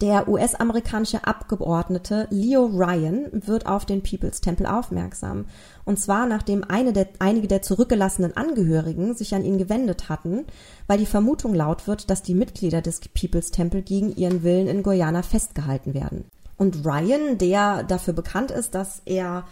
Der 0.00 0.28
US-amerikanische 0.28 1.24
Abgeordnete 1.24 2.26
Leo 2.30 2.66
Ryan 2.66 3.28
wird 3.32 3.66
auf 3.66 3.84
den 3.84 4.02
People's 4.02 4.40
Temple 4.40 4.72
aufmerksam. 4.72 5.46
Und 5.84 6.00
zwar 6.00 6.26
nachdem 6.26 6.64
eine 6.64 6.92
der, 6.92 7.08
einige 7.20 7.46
der 7.46 7.62
zurückgelassenen 7.62 8.36
Angehörigen 8.36 9.14
sich 9.14 9.34
an 9.34 9.44
ihn 9.44 9.58
gewendet 9.58 10.08
hatten, 10.08 10.44
weil 10.86 10.98
die 10.98 11.06
Vermutung 11.06 11.54
laut 11.54 11.86
wird, 11.86 12.10
dass 12.10 12.22
die 12.22 12.34
Mitglieder 12.34 12.82
des 12.82 13.00
People's 13.00 13.50
Temple 13.50 13.82
gegen 13.82 14.14
ihren 14.16 14.42
Willen 14.42 14.66
in 14.66 14.82
Guyana 14.82 15.22
festgehalten 15.22 15.94
werden. 15.94 16.24
Und 16.56 16.84
Ryan, 16.84 17.38
der 17.38 17.82
dafür 17.82 18.14
bekannt 18.14 18.50
ist, 18.50 18.74
dass 18.74 19.02
er 19.04 19.44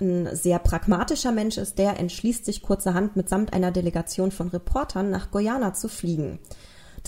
ein 0.00 0.28
sehr 0.34 0.58
pragmatischer 0.58 1.32
Mensch 1.32 1.58
ist, 1.58 1.78
der 1.78 1.98
entschließt 1.98 2.44
sich 2.44 2.62
kurzerhand 2.62 3.16
mitsamt 3.16 3.52
einer 3.52 3.72
Delegation 3.72 4.30
von 4.30 4.48
Reportern 4.48 5.10
nach 5.10 5.30
Guyana 5.30 5.74
zu 5.74 5.88
fliegen. 5.88 6.38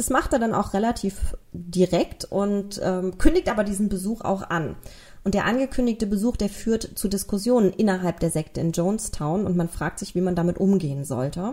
Das 0.00 0.08
macht 0.08 0.32
er 0.32 0.38
dann 0.38 0.54
auch 0.54 0.72
relativ 0.72 1.36
direkt 1.52 2.24
und 2.24 2.80
ähm, 2.82 3.18
kündigt 3.18 3.50
aber 3.50 3.64
diesen 3.64 3.90
Besuch 3.90 4.22
auch 4.22 4.40
an. 4.40 4.76
Und 5.24 5.34
der 5.34 5.44
angekündigte 5.44 6.06
Besuch, 6.06 6.38
der 6.38 6.48
führt 6.48 6.92
zu 6.94 7.06
Diskussionen 7.06 7.70
innerhalb 7.70 8.18
der 8.18 8.30
Sekte 8.30 8.62
in 8.62 8.72
Jonestown 8.72 9.44
und 9.44 9.58
man 9.58 9.68
fragt 9.68 9.98
sich, 9.98 10.14
wie 10.14 10.22
man 10.22 10.34
damit 10.34 10.56
umgehen 10.56 11.04
sollte. 11.04 11.52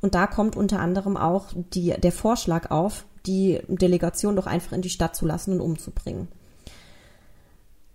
Und 0.00 0.16
da 0.16 0.26
kommt 0.26 0.56
unter 0.56 0.80
anderem 0.80 1.16
auch 1.16 1.52
die, 1.54 1.94
der 1.96 2.10
Vorschlag 2.10 2.72
auf, 2.72 3.04
die 3.26 3.60
Delegation 3.68 4.34
doch 4.34 4.48
einfach 4.48 4.72
in 4.72 4.82
die 4.82 4.90
Stadt 4.90 5.14
zu 5.14 5.24
lassen 5.24 5.52
und 5.52 5.60
umzubringen. 5.60 6.26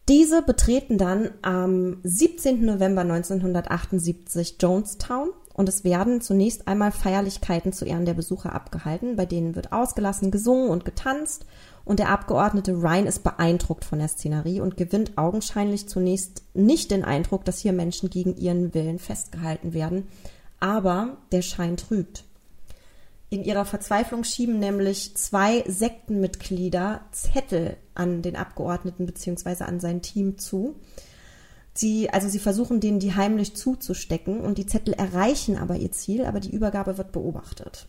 Diese 0.08 0.44
betreten 0.44 0.98
dann 0.98 1.32
am 1.42 1.98
17. 2.04 2.64
November 2.64 3.02
1978 3.02 4.56
Jonestown 4.62 5.32
und 5.54 5.68
es 5.68 5.84
werden 5.84 6.22
zunächst 6.22 6.68
einmal 6.68 6.92
Feierlichkeiten 6.92 7.74
zu 7.74 7.86
Ehren 7.86 8.06
der 8.06 8.14
Besucher 8.14 8.54
abgehalten, 8.54 9.16
bei 9.16 9.26
denen 9.26 9.56
wird 9.56 9.72
ausgelassen 9.72 10.32
gesungen 10.32 10.70
und 10.70 10.86
getanzt 10.86 11.46
und 11.86 12.00
der 12.00 12.10
Abgeordnete 12.10 12.74
Ryan 12.74 13.08
ist 13.08 13.24
beeindruckt 13.24 13.84
von 13.84 14.00
der 14.00 14.08
Szenerie 14.08 14.62
und 14.62 14.78
gewinnt 14.78 15.18
augenscheinlich 15.18 15.90
zunächst 15.90 16.44
nicht 16.54 16.92
den 16.92 17.04
Eindruck, 17.04 17.46
dass 17.46 17.60
hier 17.60 17.74
Menschen 17.74 18.10
gegen 18.10 18.36
ihren 18.38 18.74
Willen 18.74 19.00
festgehalten 19.00 19.74
werden, 19.74 20.08
aber 20.60 21.18
der 21.32 21.42
Schein 21.42 21.78
trügt. 21.78 22.26
In 23.32 23.44
ihrer 23.44 23.66
Verzweiflung 23.66 24.24
schieben 24.24 24.58
nämlich 24.60 25.16
zwei 25.16 25.64
Sektenmitglieder 25.68 27.02
Zettel 27.12 27.78
an 27.94 28.22
den 28.24 28.36
Abgeordneten 28.36 29.06
bzw. 29.06 29.64
an 29.64 29.80
sein 29.80 30.02
Team 30.02 30.40
zu. 30.40 30.76
Sie, 31.80 32.10
also 32.10 32.28
sie 32.28 32.40
versuchen 32.40 32.80
denen 32.80 33.00
die 33.00 33.16
heimlich 33.16 33.56
zuzustecken 33.56 34.42
und 34.42 34.58
die 34.58 34.66
Zettel 34.66 34.94
erreichen 34.94 35.58
aber 35.58 35.76
ihr 35.76 35.92
Ziel, 35.92 36.26
aber 36.26 36.40
die 36.40 36.52
Übergabe 36.52 36.98
wird 36.98 37.12
beobachtet. 37.12 37.88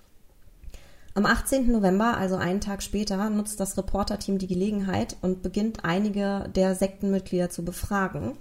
Am 1.15 1.27
18. 1.27 1.73
November, 1.73 2.17
also 2.17 2.37
einen 2.37 2.61
Tag 2.61 2.83
später, 2.83 3.31
nutzt 3.31 3.59
das 3.59 3.77
Reporterteam 3.77 4.39
die 4.39 4.47
Gelegenheit 4.47 5.17
und 5.23 5.43
beginnt 5.43 5.85
einige 5.85 6.49
der 6.55 6.77
Sektenmitglieder 6.77 7.51
zu 7.51 7.65
befragen 7.65 8.37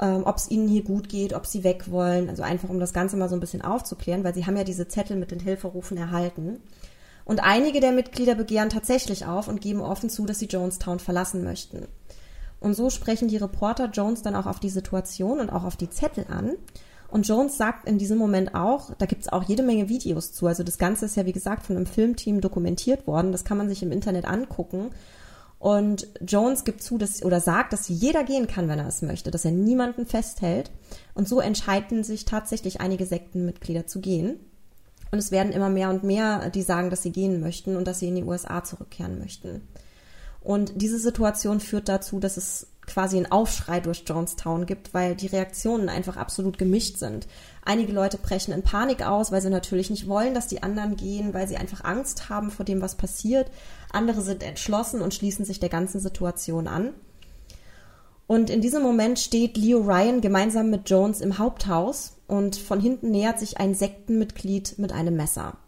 ähm, 0.00 0.22
ob 0.24 0.36
es 0.36 0.50
ihnen 0.50 0.68
hier 0.68 0.84
gut 0.84 1.08
geht, 1.08 1.34
ob 1.34 1.46
sie 1.46 1.64
weg 1.64 1.90
wollen. 1.90 2.28
Also 2.28 2.42
einfach, 2.42 2.68
um 2.68 2.80
das 2.80 2.92
Ganze 2.92 3.16
mal 3.16 3.28
so 3.28 3.36
ein 3.36 3.40
bisschen 3.40 3.62
aufzuklären, 3.62 4.24
weil 4.24 4.34
sie 4.34 4.46
haben 4.46 4.56
ja 4.56 4.64
diese 4.64 4.88
Zettel 4.88 5.16
mit 5.16 5.30
den 5.30 5.40
Hilferufen 5.40 5.96
erhalten. 5.96 6.60
Und 7.24 7.42
einige 7.42 7.80
der 7.80 7.92
Mitglieder 7.92 8.34
begehren 8.34 8.70
tatsächlich 8.70 9.26
auf 9.26 9.48
und 9.48 9.60
geben 9.60 9.80
offen 9.80 10.08
zu, 10.08 10.24
dass 10.24 10.38
sie 10.38 10.46
Jonestown 10.46 10.98
verlassen 10.98 11.44
möchten. 11.44 11.86
Und 12.60 12.74
so 12.74 12.90
sprechen 12.90 13.28
die 13.28 13.36
Reporter 13.36 13.86
Jones 13.86 14.22
dann 14.22 14.34
auch 14.34 14.46
auf 14.46 14.60
die 14.60 14.70
Situation 14.70 15.40
und 15.40 15.50
auch 15.50 15.64
auf 15.64 15.76
die 15.76 15.90
Zettel 15.90 16.26
an. 16.28 16.52
Und 17.10 17.26
Jones 17.26 17.56
sagt 17.56 17.88
in 17.88 17.98
diesem 17.98 18.18
Moment 18.18 18.54
auch, 18.54 18.92
da 18.98 19.06
gibt 19.06 19.22
es 19.22 19.32
auch 19.32 19.42
jede 19.44 19.62
Menge 19.62 19.88
Videos 19.88 20.32
zu. 20.32 20.46
Also 20.46 20.62
das 20.62 20.76
Ganze 20.76 21.06
ist 21.06 21.16
ja, 21.16 21.24
wie 21.24 21.32
gesagt, 21.32 21.64
von 21.64 21.76
einem 21.76 21.86
Filmteam 21.86 22.40
dokumentiert 22.40 23.06
worden. 23.06 23.32
Das 23.32 23.44
kann 23.44 23.56
man 23.56 23.68
sich 23.68 23.82
im 23.82 23.92
Internet 23.92 24.26
angucken. 24.26 24.90
Und 25.58 26.06
Jones 26.20 26.64
gibt 26.64 26.82
zu, 26.82 26.98
dass, 26.98 27.22
oder 27.24 27.40
sagt, 27.40 27.72
dass 27.72 27.88
jeder 27.88 28.24
gehen 28.24 28.46
kann, 28.46 28.68
wenn 28.68 28.78
er 28.78 28.86
es 28.86 29.02
möchte, 29.02 29.30
dass 29.30 29.44
er 29.44 29.50
niemanden 29.50 30.06
festhält. 30.06 30.70
Und 31.14 31.28
so 31.28 31.40
entscheiden 31.40 32.04
sich 32.04 32.26
tatsächlich 32.26 32.80
einige 32.80 33.06
Sektenmitglieder 33.06 33.86
zu 33.86 34.00
gehen. 34.00 34.38
Und 35.10 35.18
es 35.18 35.30
werden 35.32 35.52
immer 35.52 35.70
mehr 35.70 35.90
und 35.90 36.04
mehr, 36.04 36.50
die 36.50 36.62
sagen, 36.62 36.90
dass 36.90 37.02
sie 37.02 37.12
gehen 37.12 37.40
möchten 37.40 37.76
und 37.76 37.88
dass 37.88 38.00
sie 38.00 38.08
in 38.08 38.16
die 38.16 38.24
USA 38.24 38.62
zurückkehren 38.62 39.18
möchten. 39.18 39.62
Und 40.48 40.80
diese 40.80 40.98
Situation 40.98 41.60
führt 41.60 41.90
dazu, 41.90 42.20
dass 42.20 42.38
es 42.38 42.68
quasi 42.86 43.18
einen 43.18 43.30
Aufschrei 43.30 43.80
durch 43.80 44.04
Jonestown 44.06 44.64
gibt, 44.64 44.94
weil 44.94 45.14
die 45.14 45.26
Reaktionen 45.26 45.90
einfach 45.90 46.16
absolut 46.16 46.56
gemischt 46.56 46.96
sind. 46.96 47.26
Einige 47.66 47.92
Leute 47.92 48.16
brechen 48.16 48.54
in 48.54 48.62
Panik 48.62 49.02
aus, 49.02 49.30
weil 49.30 49.42
sie 49.42 49.50
natürlich 49.50 49.90
nicht 49.90 50.08
wollen, 50.08 50.32
dass 50.32 50.46
die 50.46 50.62
anderen 50.62 50.96
gehen, 50.96 51.34
weil 51.34 51.46
sie 51.46 51.58
einfach 51.58 51.84
Angst 51.84 52.30
haben 52.30 52.50
vor 52.50 52.64
dem, 52.64 52.80
was 52.80 52.94
passiert. 52.94 53.50
Andere 53.92 54.22
sind 54.22 54.42
entschlossen 54.42 55.02
und 55.02 55.12
schließen 55.12 55.44
sich 55.44 55.60
der 55.60 55.68
ganzen 55.68 56.00
Situation 56.00 56.66
an. 56.66 56.94
Und 58.26 58.48
in 58.48 58.62
diesem 58.62 58.82
Moment 58.82 59.18
steht 59.18 59.58
Leo 59.58 59.80
Ryan 59.80 60.22
gemeinsam 60.22 60.70
mit 60.70 60.88
Jones 60.88 61.20
im 61.20 61.36
Haupthaus 61.36 62.16
und 62.26 62.56
von 62.56 62.80
hinten 62.80 63.10
nähert 63.10 63.38
sich 63.38 63.60
ein 63.60 63.74
Sektenmitglied 63.74 64.78
mit 64.78 64.92
einem 64.92 65.14
Messer. 65.14 65.58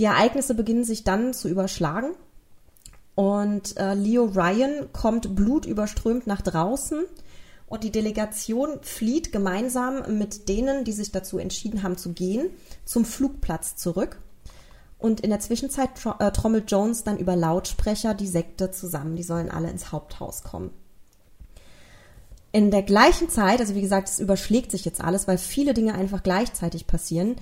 Die 0.00 0.04
Ereignisse 0.04 0.56
beginnen 0.56 0.82
sich 0.82 1.04
dann 1.04 1.32
zu 1.32 1.48
überschlagen 1.48 2.16
und 3.14 3.76
äh, 3.76 3.94
Leo 3.94 4.24
Ryan 4.24 4.92
kommt 4.92 5.34
blutüberströmt 5.34 6.26
nach 6.26 6.42
draußen 6.42 7.04
und 7.66 7.84
die 7.84 7.90
Delegation 7.90 8.78
flieht 8.82 9.32
gemeinsam 9.32 10.18
mit 10.18 10.48
denen, 10.48 10.84
die 10.84 10.92
sich 10.92 11.12
dazu 11.12 11.38
entschieden 11.38 11.82
haben 11.82 11.96
zu 11.96 12.12
gehen, 12.12 12.50
zum 12.84 13.04
Flugplatz 13.04 13.76
zurück. 13.76 14.20
Und 14.98 15.20
in 15.20 15.30
der 15.30 15.40
Zwischenzeit 15.40 15.90
äh, 16.18 16.30
trommelt 16.32 16.70
Jones 16.70 17.04
dann 17.04 17.18
über 17.18 17.36
Lautsprecher 17.36 18.14
die 18.14 18.26
Sekte 18.26 18.70
zusammen. 18.70 19.16
Die 19.16 19.22
sollen 19.22 19.50
alle 19.50 19.70
ins 19.70 19.92
Haupthaus 19.92 20.42
kommen. 20.42 20.70
In 22.52 22.70
der 22.70 22.82
gleichen 22.82 23.28
Zeit, 23.28 23.60
also 23.60 23.74
wie 23.74 23.80
gesagt, 23.80 24.08
es 24.08 24.20
überschlägt 24.20 24.70
sich 24.70 24.84
jetzt 24.84 25.02
alles, 25.02 25.26
weil 25.26 25.38
viele 25.38 25.74
Dinge 25.74 25.94
einfach 25.94 26.22
gleichzeitig 26.22 26.86
passieren, 26.86 27.36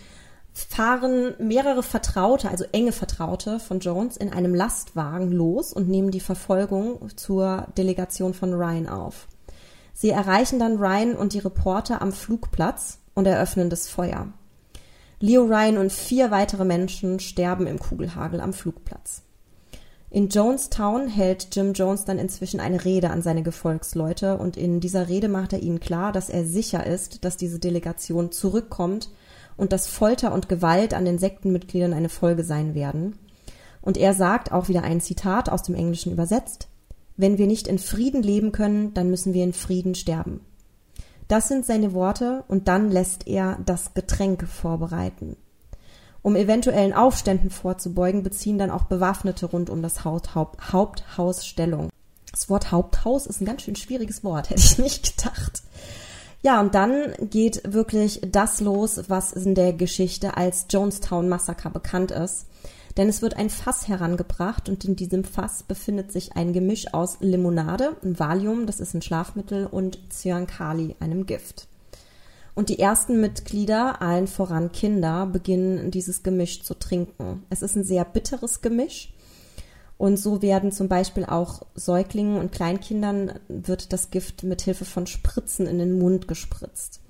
fahren 0.55 1.35
mehrere 1.38 1.83
Vertraute, 1.83 2.51
also 2.51 2.65
enge 2.73 2.93
Vertraute 2.93 3.59
von 3.59 3.81
Jones 3.81 4.17
in 4.17 4.33
einem 4.33 4.55
Lastwagen 4.55 5.33
los 5.33 5.73
und 5.73 5.88
nehmen 5.88 6.11
die 6.11 6.21
Verfolgung 6.21 7.09
zur 7.17 7.69
Delegation 7.77 8.35
von 8.35 8.53
Ryan 8.53 8.88
auf. 8.88 9.29
Sie 9.95 10.11
erreichen 10.11 10.59
dann 10.59 10.77
Ryan 10.77 11.15
und 11.15 11.33
die 11.33 11.38
Reporter 11.38 12.03
am 12.03 12.12
Flugplatz 12.12 12.99
und 13.15 13.27
eröffnen 13.27 13.71
das 13.71 13.88
Feuer. 13.88 14.29
Leo 15.21 15.45
Ryan 15.45 15.79
und 15.79 15.93
vier 15.93 16.31
weitere 16.31 16.65
Menschen 16.65 17.21
sterben 17.21 17.67
im 17.67 17.79
Kugelhagel 17.79 18.41
am 18.41 18.53
Flugplatz. 18.53 19.23
In 20.11 20.29
Jonestown 20.29 21.09
hält 21.09 21.55
Jim 21.57 21.73
Jones 21.73 22.05
dann 22.05 22.19
inzwischen 22.19 22.61
eine 22.61 22.85
Rede 22.85 23.09
an 23.09 23.23
seine 23.23 23.43
Gefolgsleute 23.43 24.37
und 24.37 24.59
in 24.59 24.81
dieser 24.81 25.09
Rede 25.09 25.29
macht 25.29 25.55
er 25.55 25.62
ihnen 25.62 25.81
klar, 25.81 26.12
dass 26.12 26.29
er 26.29 26.45
sicher 26.45 26.87
ist, 26.87 27.25
dass 27.25 27.38
diese 27.38 27.59
Delegation 27.59 28.31
zurückkommt 28.31 29.09
und 29.57 29.73
dass 29.73 29.87
Folter 29.87 30.33
und 30.33 30.49
Gewalt 30.49 30.95
an 30.95 31.05
den 31.05 31.19
Sektenmitgliedern 31.19 31.93
eine 31.93 32.09
Folge 32.09 32.45
sein 32.45 32.75
werden. 32.75 33.19
Und 33.81 33.97
er 33.97 34.15
sagt, 34.15 34.53
auch 34.53 34.69
wieder 34.69 34.83
ein 34.83 35.01
Zitat 35.01 35.49
aus 35.49 35.62
dem 35.62 35.75
Englischen 35.75 36.12
übersetzt, 36.12 36.69
wenn 37.17 37.38
wir 37.38 37.47
nicht 37.47 37.69
in 37.69 37.79
Frieden 37.79 38.23
leben 38.23 38.53
können, 38.53 38.95
dann 38.95 39.11
müssen 39.11 39.35
wir 39.35 39.45
in 39.45 39.53
Frieden 39.53 39.95
sterben. 39.95 40.41
Das 41.29 41.49
sind 41.49 41.65
seine 41.65 41.95
Worte 41.95 42.45
und 42.49 42.69
dann 42.69 42.91
lässt 42.91 43.27
er 43.27 43.59
das 43.65 43.95
Getränk 43.95 44.47
vorbereiten. 44.47 45.37
Um 46.23 46.37
eventuellen 46.37 46.93
Aufständen 46.93 47.51
vorzubeugen, 47.51 48.23
beziehen 48.23 48.59
dann 48.59 48.71
auch 48.71 48.85
Bewaffnete 48.85 49.47
rund 49.47 49.71
um 49.71 49.83
das 49.83 50.05
Haupthaus 50.05 51.47
Stellung. 51.47 51.91
Das 52.31 52.49
Wort 52.49 52.71
Haupthaus 52.71 53.27
ist 53.27 53.41
ein 53.41 53.45
ganz 53.45 53.62
schön 53.62 53.77
schwieriges 53.77 54.23
Wort, 54.25 54.51
hätte 54.51 54.62
ich 54.62 54.79
nicht 54.79 55.17
gedacht. 55.19 55.62
Ja, 56.42 56.61
und 56.61 56.74
dann 56.74 57.14
geht 57.31 57.72
wirklich 57.72 58.20
das 58.26 58.61
los, 58.61 59.05
was 59.09 59.33
in 59.33 59.55
der 59.55 59.72
Geschichte 59.72 60.37
als 60.37 60.66
Jonestown 60.68 61.28
Massaker 61.28 61.70
bekannt 61.70 62.11
ist. 62.11 62.46
Denn 62.96 63.09
es 63.09 63.22
wird 63.22 63.37
ein 63.37 63.48
Fass 63.48 63.88
herangebracht 63.88 64.68
und 64.68 64.85
in 64.85 64.96
diesem 64.96 65.24
Fass 65.24 65.62
befindet 65.62 66.12
sich 66.12 66.37
ein 66.37 66.52
Gemisch 66.52 66.92
aus 66.92 67.18
Limonade, 67.20 67.96
Valium, 68.02 68.66
das 68.66 68.81
ist 68.81 68.92
ein 68.92 69.02
Schlafmittel, 69.02 69.66
und 69.66 69.98
Cyankali, 70.11 70.96
einem 71.00 71.24
Gift. 71.26 71.68
Und 72.55 72.68
die 72.68 72.78
ersten 72.78 73.20
Mitglieder, 73.20 74.02
allen 74.02 74.26
voran 74.26 74.72
Kinder, 74.72 75.26
beginnen 75.26 75.90
dieses 75.90 76.22
Gemisch 76.22 76.62
zu 76.62 76.74
trinken. 76.74 77.44
Es 77.48 77.62
ist 77.62 77.76
ein 77.76 77.85
sehr 77.85 78.05
bitteres 78.05 78.61
Gemisch. 78.61 79.14
Und 79.98 80.16
so 80.16 80.42
werden 80.42 80.72
zum 80.72 80.88
Beispiel 80.88 81.24
auch 81.24 81.62
Säuglingen 81.74 82.38
und 82.38 82.52
Kleinkindern 82.52 83.38
wird 83.48 83.92
das 83.92 84.11
Gift 84.11 84.42
mit 84.42 84.62
Hilfe 84.62 84.85
von 84.85 85.07
Spritzen 85.07 85.66
in 85.66 85.78
den 85.78 85.98
Mund 85.98 86.26
gespritzt. 86.26 87.00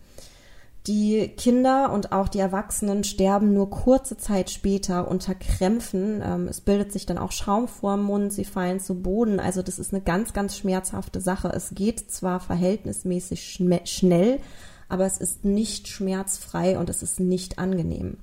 Die 0.88 1.28
Kinder 1.28 1.92
und 1.92 2.10
auch 2.10 2.28
die 2.28 2.40
Erwachsenen 2.40 3.04
sterben 3.04 3.54
nur 3.54 3.70
kurze 3.70 4.16
Zeit 4.16 4.50
später 4.50 5.08
unter 5.08 5.34
Krämpfen. 5.36 6.20
Ähm, 6.24 6.48
es 6.48 6.60
bildet 6.60 6.90
sich 6.92 7.06
dann 7.06 7.18
auch 7.18 7.30
Schaum 7.30 7.68
vor 7.68 7.96
dem 7.96 8.04
Mund, 8.04 8.32
sie 8.32 8.44
fallen 8.44 8.80
zu 8.80 8.96
Boden. 9.00 9.38
Also 9.38 9.62
das 9.62 9.78
ist 9.78 9.94
eine 9.94 10.02
ganz, 10.02 10.32
ganz 10.32 10.56
schmerzhafte 10.56 11.20
Sache. 11.20 11.52
Es 11.54 11.70
geht 11.72 12.10
zwar 12.10 12.40
verhältnismäßig 12.40 13.60
schnell, 13.84 14.40
aber 14.88 15.06
es 15.06 15.18
ist 15.18 15.44
nicht 15.44 15.86
schmerzfrei 15.86 16.76
und 16.76 16.90
es 16.90 17.04
ist 17.04 17.20
nicht 17.20 17.60
angenehm. 17.60 18.16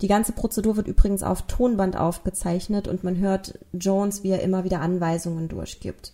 Die 0.00 0.08
ganze 0.08 0.32
Prozedur 0.32 0.76
wird 0.76 0.88
übrigens 0.88 1.22
auf 1.22 1.42
Tonband 1.42 1.96
aufgezeichnet 1.96 2.88
und 2.88 3.04
man 3.04 3.18
hört 3.18 3.58
Jones, 3.72 4.22
wie 4.22 4.30
er 4.30 4.42
immer 4.42 4.64
wieder 4.64 4.80
Anweisungen 4.80 5.48
durchgibt. 5.48 6.12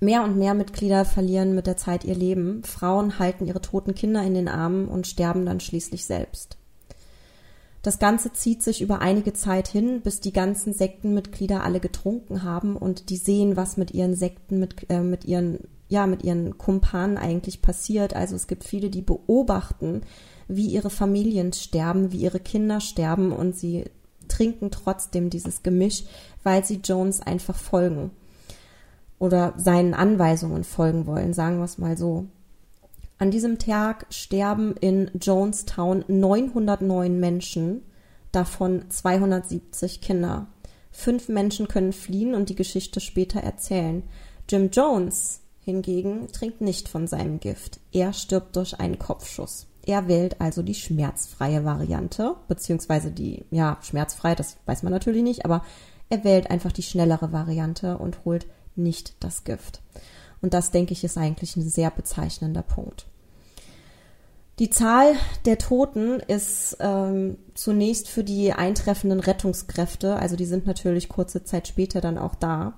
Mehr 0.00 0.24
und 0.24 0.36
mehr 0.36 0.54
Mitglieder 0.54 1.04
verlieren 1.04 1.54
mit 1.54 1.66
der 1.66 1.76
Zeit 1.76 2.04
ihr 2.04 2.16
Leben. 2.16 2.64
Frauen 2.64 3.18
halten 3.18 3.46
ihre 3.46 3.60
toten 3.60 3.94
Kinder 3.94 4.22
in 4.22 4.34
den 4.34 4.48
Armen 4.48 4.88
und 4.88 5.06
sterben 5.06 5.46
dann 5.46 5.60
schließlich 5.60 6.04
selbst. 6.04 6.56
Das 7.82 7.98
Ganze 7.98 8.32
zieht 8.32 8.62
sich 8.62 8.80
über 8.80 9.00
einige 9.00 9.32
Zeit 9.32 9.66
hin, 9.66 10.02
bis 10.02 10.20
die 10.20 10.32
ganzen 10.32 10.72
Sektenmitglieder 10.72 11.64
alle 11.64 11.80
getrunken 11.80 12.44
haben 12.44 12.76
und 12.76 13.10
die 13.10 13.16
sehen, 13.16 13.56
was 13.56 13.76
mit 13.76 13.92
ihren 13.92 14.14
Sekten, 14.14 14.60
mit, 14.60 14.88
äh, 14.88 15.00
mit 15.00 15.24
ihren, 15.24 15.60
ja, 15.88 16.06
mit 16.06 16.22
ihren 16.22 16.58
Kumpanen 16.58 17.18
eigentlich 17.18 17.60
passiert. 17.60 18.14
Also 18.14 18.36
es 18.36 18.46
gibt 18.46 18.62
viele, 18.64 18.88
die 18.88 19.02
beobachten, 19.02 20.02
wie 20.56 20.66
ihre 20.66 20.90
Familien 20.90 21.52
sterben, 21.52 22.12
wie 22.12 22.22
ihre 22.22 22.40
Kinder 22.40 22.80
sterben 22.80 23.32
und 23.32 23.56
sie 23.56 23.84
trinken 24.28 24.70
trotzdem 24.70 25.30
dieses 25.30 25.62
Gemisch, 25.62 26.04
weil 26.42 26.64
sie 26.64 26.80
Jones 26.82 27.20
einfach 27.20 27.56
folgen 27.56 28.10
oder 29.18 29.54
seinen 29.56 29.94
Anweisungen 29.94 30.64
folgen 30.64 31.06
wollen, 31.06 31.32
sagen 31.32 31.58
wir 31.58 31.64
es 31.64 31.78
mal 31.78 31.96
so. 31.96 32.26
An 33.18 33.30
diesem 33.30 33.58
Tag 33.60 34.06
sterben 34.10 34.74
in 34.80 35.10
Jonestown 35.14 36.04
909 36.08 37.20
Menschen, 37.20 37.82
davon 38.32 38.90
270 38.90 40.00
Kinder. 40.00 40.48
Fünf 40.90 41.28
Menschen 41.28 41.68
können 41.68 41.92
fliehen 41.92 42.34
und 42.34 42.48
die 42.48 42.56
Geschichte 42.56 42.98
später 42.98 43.40
erzählen. 43.40 44.02
Jim 44.48 44.70
Jones 44.72 45.40
hingegen 45.60 46.26
trinkt 46.32 46.60
nicht 46.60 46.88
von 46.88 47.06
seinem 47.06 47.38
Gift. 47.38 47.78
Er 47.92 48.12
stirbt 48.12 48.56
durch 48.56 48.80
einen 48.80 48.98
Kopfschuss. 48.98 49.68
Er 49.84 50.06
wählt 50.08 50.40
also 50.40 50.62
die 50.62 50.74
schmerzfreie 50.74 51.64
Variante, 51.64 52.36
beziehungsweise 52.48 53.10
die, 53.10 53.44
ja, 53.50 53.78
schmerzfrei, 53.82 54.34
das 54.34 54.56
weiß 54.66 54.82
man 54.82 54.92
natürlich 54.92 55.22
nicht, 55.22 55.44
aber 55.44 55.64
er 56.08 56.24
wählt 56.24 56.50
einfach 56.50 56.72
die 56.72 56.82
schnellere 56.82 57.32
Variante 57.32 57.98
und 57.98 58.24
holt 58.24 58.46
nicht 58.76 59.14
das 59.20 59.44
Gift. 59.44 59.80
Und 60.40 60.54
das, 60.54 60.70
denke 60.70 60.92
ich, 60.92 61.04
ist 61.04 61.18
eigentlich 61.18 61.56
ein 61.56 61.68
sehr 61.68 61.90
bezeichnender 61.90 62.62
Punkt. 62.62 63.06
Die 64.58 64.70
Zahl 64.70 65.14
der 65.46 65.58
Toten 65.58 66.20
ist 66.20 66.76
ähm, 66.80 67.38
zunächst 67.54 68.08
für 68.08 68.22
die 68.22 68.52
eintreffenden 68.52 69.20
Rettungskräfte, 69.20 70.16
also 70.16 70.36
die 70.36 70.44
sind 70.44 70.66
natürlich 70.66 71.08
kurze 71.08 71.42
Zeit 71.42 71.66
später 71.66 72.00
dann 72.00 72.18
auch 72.18 72.34
da. 72.34 72.74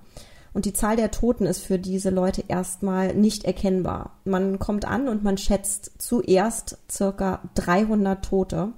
Und 0.55 0.65
die 0.65 0.73
Zahl 0.73 0.97
der 0.97 1.11
Toten 1.11 1.47
ist 1.47 1.63
für 1.63 1.79
diese 1.79 2.11
Leute 2.11 2.45
erstmal 2.47 3.13
nicht 3.13 3.45
erkennbar. 3.45 4.13
Man 4.25 4.61
kommt 4.61 4.87
an 4.87 5.09
und 5.09 5.25
man 5.25 5.37
schätzt 5.37 5.91
zuerst 5.99 6.79
circa 6.91 7.43
300 7.57 8.25
Tote. 8.25 8.73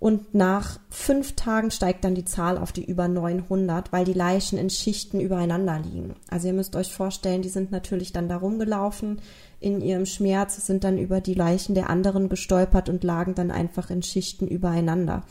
Und 0.00 0.34
nach 0.34 0.80
fünf 0.90 1.36
Tagen 1.36 1.70
steigt 1.70 2.04
dann 2.04 2.16
die 2.16 2.24
Zahl 2.24 2.58
auf 2.58 2.72
die 2.72 2.84
über 2.84 3.06
900, 3.06 3.92
weil 3.92 4.04
die 4.04 4.12
Leichen 4.12 4.58
in 4.58 4.68
Schichten 4.68 5.20
übereinander 5.20 5.78
liegen. 5.78 6.16
Also 6.28 6.48
ihr 6.48 6.54
müsst 6.54 6.74
euch 6.74 6.92
vorstellen, 6.92 7.42
die 7.42 7.48
sind 7.48 7.70
natürlich 7.70 8.12
dann 8.12 8.28
da 8.28 8.38
rumgelaufen 8.38 9.20
in 9.60 9.80
ihrem 9.80 10.04
Schmerz, 10.04 10.66
sind 10.66 10.82
dann 10.82 10.98
über 10.98 11.20
die 11.20 11.34
Leichen 11.34 11.76
der 11.76 11.88
anderen 11.88 12.28
gestolpert 12.28 12.88
und 12.88 13.04
lagen 13.04 13.36
dann 13.36 13.52
einfach 13.52 13.90
in 13.90 14.02
Schichten 14.02 14.48
übereinander. 14.48 15.22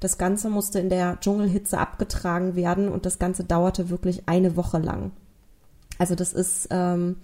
Das 0.00 0.18
Ganze 0.18 0.48
musste 0.48 0.78
in 0.78 0.88
der 0.88 1.18
Dschungelhitze 1.20 1.78
abgetragen 1.78 2.54
werden 2.54 2.88
und 2.88 3.06
das 3.06 3.18
Ganze 3.18 3.44
dauerte 3.44 3.90
wirklich 3.90 4.22
eine 4.26 4.56
Woche 4.56 4.78
lang. 4.78 5.12
Also 5.98 6.14
das 6.14 6.32
ist 6.32 6.68
ähm, 6.70 7.16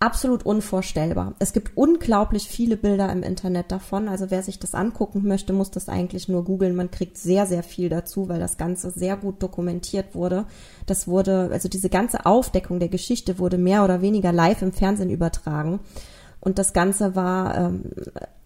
absolut 0.00 0.44
unvorstellbar. 0.46 1.34
Es 1.38 1.52
gibt 1.52 1.76
unglaublich 1.76 2.48
viele 2.48 2.76
Bilder 2.76 3.10
im 3.10 3.22
Internet 3.22 3.72
davon. 3.72 4.08
Also 4.08 4.30
wer 4.30 4.42
sich 4.42 4.58
das 4.58 4.74
angucken 4.74 5.26
möchte, 5.26 5.52
muss 5.52 5.70
das 5.70 5.88
eigentlich 5.88 6.28
nur 6.28 6.44
googeln. 6.44 6.76
Man 6.76 6.90
kriegt 6.90 7.18
sehr, 7.18 7.46
sehr 7.46 7.62
viel 7.62 7.88
dazu, 7.88 8.28
weil 8.28 8.38
das 8.38 8.56
Ganze 8.56 8.90
sehr 8.90 9.16
gut 9.16 9.42
dokumentiert 9.42 10.14
wurde. 10.14 10.46
Das 10.86 11.08
wurde, 11.08 11.50
also 11.52 11.68
diese 11.68 11.90
ganze 11.90 12.26
Aufdeckung 12.26 12.78
der 12.78 12.88
Geschichte 12.88 13.38
wurde 13.38 13.58
mehr 13.58 13.84
oder 13.84 14.00
weniger 14.00 14.32
live 14.32 14.62
im 14.62 14.72
Fernsehen 14.72 15.10
übertragen. 15.10 15.80
Und 16.40 16.58
das 16.58 16.72
Ganze 16.72 17.16
war, 17.16 17.56
ähm, 17.56 17.90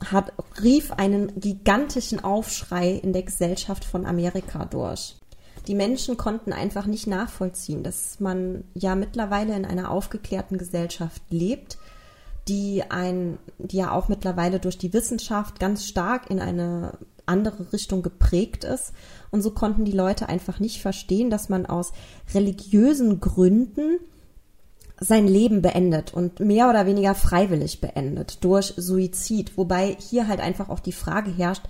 hat, 0.04 0.32
rief 0.62 0.92
einen 0.92 1.38
gigantischen 1.38 2.24
Aufschrei 2.24 2.90
in 2.92 3.12
der 3.12 3.22
Gesellschaft 3.22 3.84
von 3.84 4.06
Amerika 4.06 4.64
durch 4.64 5.16
die 5.66 5.74
Menschen 5.74 6.16
konnten 6.16 6.52
einfach 6.52 6.86
nicht 6.86 7.06
nachvollziehen, 7.06 7.82
dass 7.82 8.18
man 8.20 8.64
ja 8.74 8.94
mittlerweile 8.94 9.54
in 9.54 9.64
einer 9.64 9.90
aufgeklärten 9.90 10.58
Gesellschaft 10.58 11.22
lebt, 11.30 11.78
die 12.48 12.82
ein, 12.88 13.38
die 13.58 13.76
ja 13.76 13.92
auch 13.92 14.08
mittlerweile 14.08 14.58
durch 14.58 14.76
die 14.76 14.92
Wissenschaft 14.92 15.60
ganz 15.60 15.86
stark 15.86 16.28
in 16.30 16.40
eine 16.40 16.98
andere 17.26 17.72
Richtung 17.72 18.02
geprägt 18.02 18.64
ist. 18.64 18.92
Und 19.30 19.42
so 19.42 19.52
konnten 19.52 19.84
die 19.84 19.92
Leute 19.92 20.28
einfach 20.28 20.58
nicht 20.58 20.82
verstehen, 20.82 21.30
dass 21.30 21.48
man 21.48 21.66
aus 21.66 21.92
religiösen 22.34 23.20
Gründen 23.20 23.98
sein 25.00 25.26
Leben 25.26 25.62
beendet 25.62 26.14
und 26.14 26.40
mehr 26.40 26.68
oder 26.68 26.86
weniger 26.86 27.14
freiwillig 27.14 27.80
beendet 27.80 28.44
durch 28.44 28.74
Suizid. 28.76 29.56
Wobei 29.56 29.96
hier 29.98 30.28
halt 30.28 30.40
einfach 30.40 30.68
auch 30.68 30.80
die 30.80 30.92
Frage 30.92 31.30
herrscht, 31.30 31.64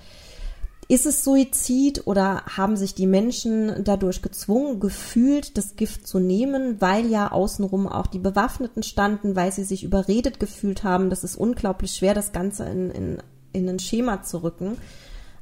ist 0.89 1.07
es 1.07 1.25
Suizid 1.25 2.07
oder 2.07 2.43
haben 2.45 2.77
sich 2.77 2.95
die 2.95 3.07
Menschen 3.07 3.83
dadurch 3.85 4.21
gezwungen 4.21 4.81
gefühlt, 4.81 5.57
das 5.57 5.77
Gift 5.77 6.07
zu 6.07 6.19
nehmen, 6.19 6.81
weil 6.81 7.07
ja 7.07 7.33
außenrum 7.33 7.87
auch 7.87 8.07
die 8.07 8.19
Bewaffneten 8.19 8.83
standen, 8.83 9.35
weil 9.35 9.53
sie 9.53 9.65
sich 9.65 9.85
überredet 9.85 10.39
gefühlt 10.39 10.85
haben? 10.85 11.09
Das 11.09 11.25
ist 11.25 11.37
unglaublich 11.37 11.93
schwer, 11.93 12.13
das 12.13 12.33
Ganze 12.33 12.65
in, 12.65 12.91
in, 12.91 13.19
in 13.53 13.69
ein 13.69 13.79
Schema 13.79 14.23
zu 14.23 14.43
rücken. 14.43 14.77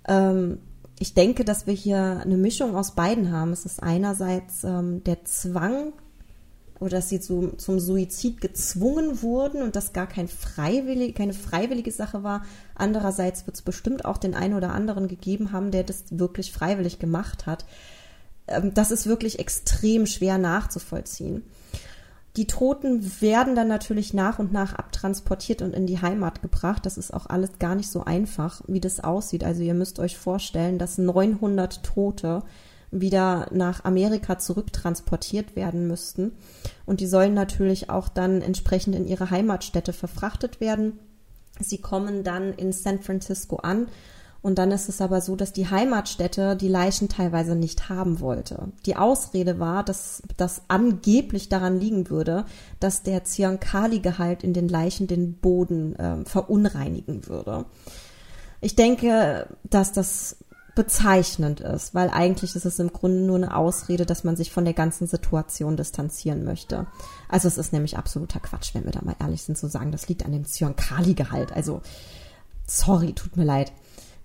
Ähm, 0.06 0.58
ich 1.00 1.14
denke, 1.14 1.44
dass 1.44 1.66
wir 1.66 1.74
hier 1.74 2.20
eine 2.22 2.36
Mischung 2.36 2.76
aus 2.76 2.94
beiden 2.94 3.32
haben. 3.32 3.52
Es 3.52 3.64
ist 3.64 3.82
einerseits 3.82 4.62
ähm, 4.64 5.02
der 5.02 5.24
Zwang, 5.24 5.94
oder 6.80 6.96
dass 6.96 7.10
sie 7.10 7.20
zu, 7.20 7.52
zum 7.58 7.78
Suizid 7.78 8.40
gezwungen 8.40 9.22
wurden 9.22 9.62
und 9.62 9.76
das 9.76 9.92
gar 9.92 10.06
kein 10.06 10.28
freiwillig, 10.28 11.14
keine 11.14 11.34
freiwillige 11.34 11.92
Sache 11.92 12.22
war. 12.22 12.44
Andererseits 12.74 13.46
wird 13.46 13.56
es 13.56 13.62
bestimmt 13.62 14.06
auch 14.06 14.16
den 14.16 14.34
einen 14.34 14.54
oder 14.54 14.72
anderen 14.72 15.06
gegeben 15.06 15.52
haben, 15.52 15.70
der 15.70 15.84
das 15.84 16.04
wirklich 16.10 16.52
freiwillig 16.52 16.98
gemacht 16.98 17.46
hat. 17.46 17.66
Ähm, 18.46 18.72
das 18.72 18.90
ist 18.90 19.06
wirklich 19.06 19.38
extrem 19.38 20.06
schwer 20.06 20.38
nachzuvollziehen. 20.38 21.42
Die 22.36 22.46
Toten 22.46 23.20
werden 23.20 23.56
dann 23.56 23.68
natürlich 23.68 24.14
nach 24.14 24.38
und 24.38 24.52
nach 24.52 24.74
abtransportiert 24.74 25.62
und 25.62 25.74
in 25.74 25.86
die 25.86 26.00
Heimat 26.00 26.42
gebracht. 26.42 26.86
Das 26.86 26.96
ist 26.96 27.12
auch 27.12 27.26
alles 27.26 27.58
gar 27.58 27.74
nicht 27.74 27.90
so 27.90 28.04
einfach, 28.04 28.62
wie 28.68 28.80
das 28.80 29.00
aussieht. 29.00 29.42
Also 29.42 29.62
ihr 29.62 29.74
müsst 29.74 29.98
euch 29.98 30.16
vorstellen, 30.16 30.78
dass 30.78 30.96
900 30.96 31.82
Tote 31.82 32.42
wieder 32.90 33.46
nach 33.52 33.84
Amerika 33.84 34.38
zurücktransportiert 34.38 35.56
werden 35.56 35.86
müssten. 35.86 36.32
Und 36.86 37.00
die 37.00 37.06
sollen 37.06 37.34
natürlich 37.34 37.90
auch 37.90 38.08
dann 38.08 38.42
entsprechend 38.42 38.94
in 38.96 39.06
ihre 39.06 39.30
Heimatstätte 39.30 39.92
verfrachtet 39.92 40.60
werden. 40.60 40.98
Sie 41.60 41.78
kommen 41.78 42.24
dann 42.24 42.52
in 42.52 42.72
San 42.72 43.00
Francisco 43.00 43.56
an. 43.56 43.88
Und 44.42 44.58
dann 44.58 44.72
ist 44.72 44.88
es 44.88 45.02
aber 45.02 45.20
so, 45.20 45.36
dass 45.36 45.52
die 45.52 45.68
Heimatstätte 45.68 46.56
die 46.56 46.68
Leichen 46.68 47.10
teilweise 47.10 47.54
nicht 47.54 47.90
haben 47.90 48.20
wollte. 48.20 48.68
Die 48.86 48.96
Ausrede 48.96 49.58
war, 49.58 49.84
dass 49.84 50.22
das 50.38 50.62
angeblich 50.68 51.50
daran 51.50 51.78
liegen 51.78 52.08
würde, 52.08 52.46
dass 52.80 53.02
der 53.02 53.24
Zyankali-Gehalt 53.24 54.42
in 54.42 54.54
den 54.54 54.68
Leichen 54.68 55.06
den 55.06 55.34
Boden 55.34 55.94
äh, 55.96 56.24
verunreinigen 56.24 57.26
würde. 57.28 57.66
Ich 58.62 58.76
denke, 58.76 59.46
dass 59.64 59.92
das 59.92 60.38
bezeichnend 60.80 61.60
ist, 61.60 61.94
weil 61.94 62.08
eigentlich 62.08 62.56
ist 62.56 62.64
es 62.64 62.78
im 62.78 62.90
Grunde 62.90 63.20
nur 63.20 63.36
eine 63.36 63.54
Ausrede, 63.54 64.06
dass 64.06 64.24
man 64.24 64.34
sich 64.34 64.50
von 64.50 64.64
der 64.64 64.72
ganzen 64.72 65.06
Situation 65.06 65.76
distanzieren 65.76 66.42
möchte. 66.42 66.86
Also 67.28 67.48
es 67.48 67.58
ist 67.58 67.74
nämlich 67.74 67.98
absoluter 67.98 68.40
Quatsch, 68.40 68.72
wenn 68.72 68.86
wir 68.86 68.92
da 68.92 69.02
mal 69.02 69.14
ehrlich 69.20 69.42
sind, 69.42 69.58
zu 69.58 69.68
sagen, 69.68 69.92
das 69.92 70.08
liegt 70.08 70.24
an 70.24 70.32
dem 70.32 70.46
Zyankali-Gehalt. 70.46 71.52
Also 71.52 71.82
sorry, 72.66 73.12
tut 73.12 73.36
mir 73.36 73.44
leid. 73.44 73.74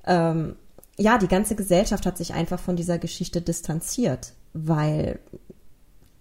Ähm, 0.06 0.56
ja, 0.98 1.18
die 1.18 1.28
ganze 1.28 1.58
Gesellschaft 1.58 2.06
hat 2.06 2.18
sich 2.18 2.34
einfach 2.34 2.62
von 2.62 2.78
dieser 2.78 3.00
Geschichte 3.00 3.42
distanziert, 3.42 4.32
weil 4.54 5.20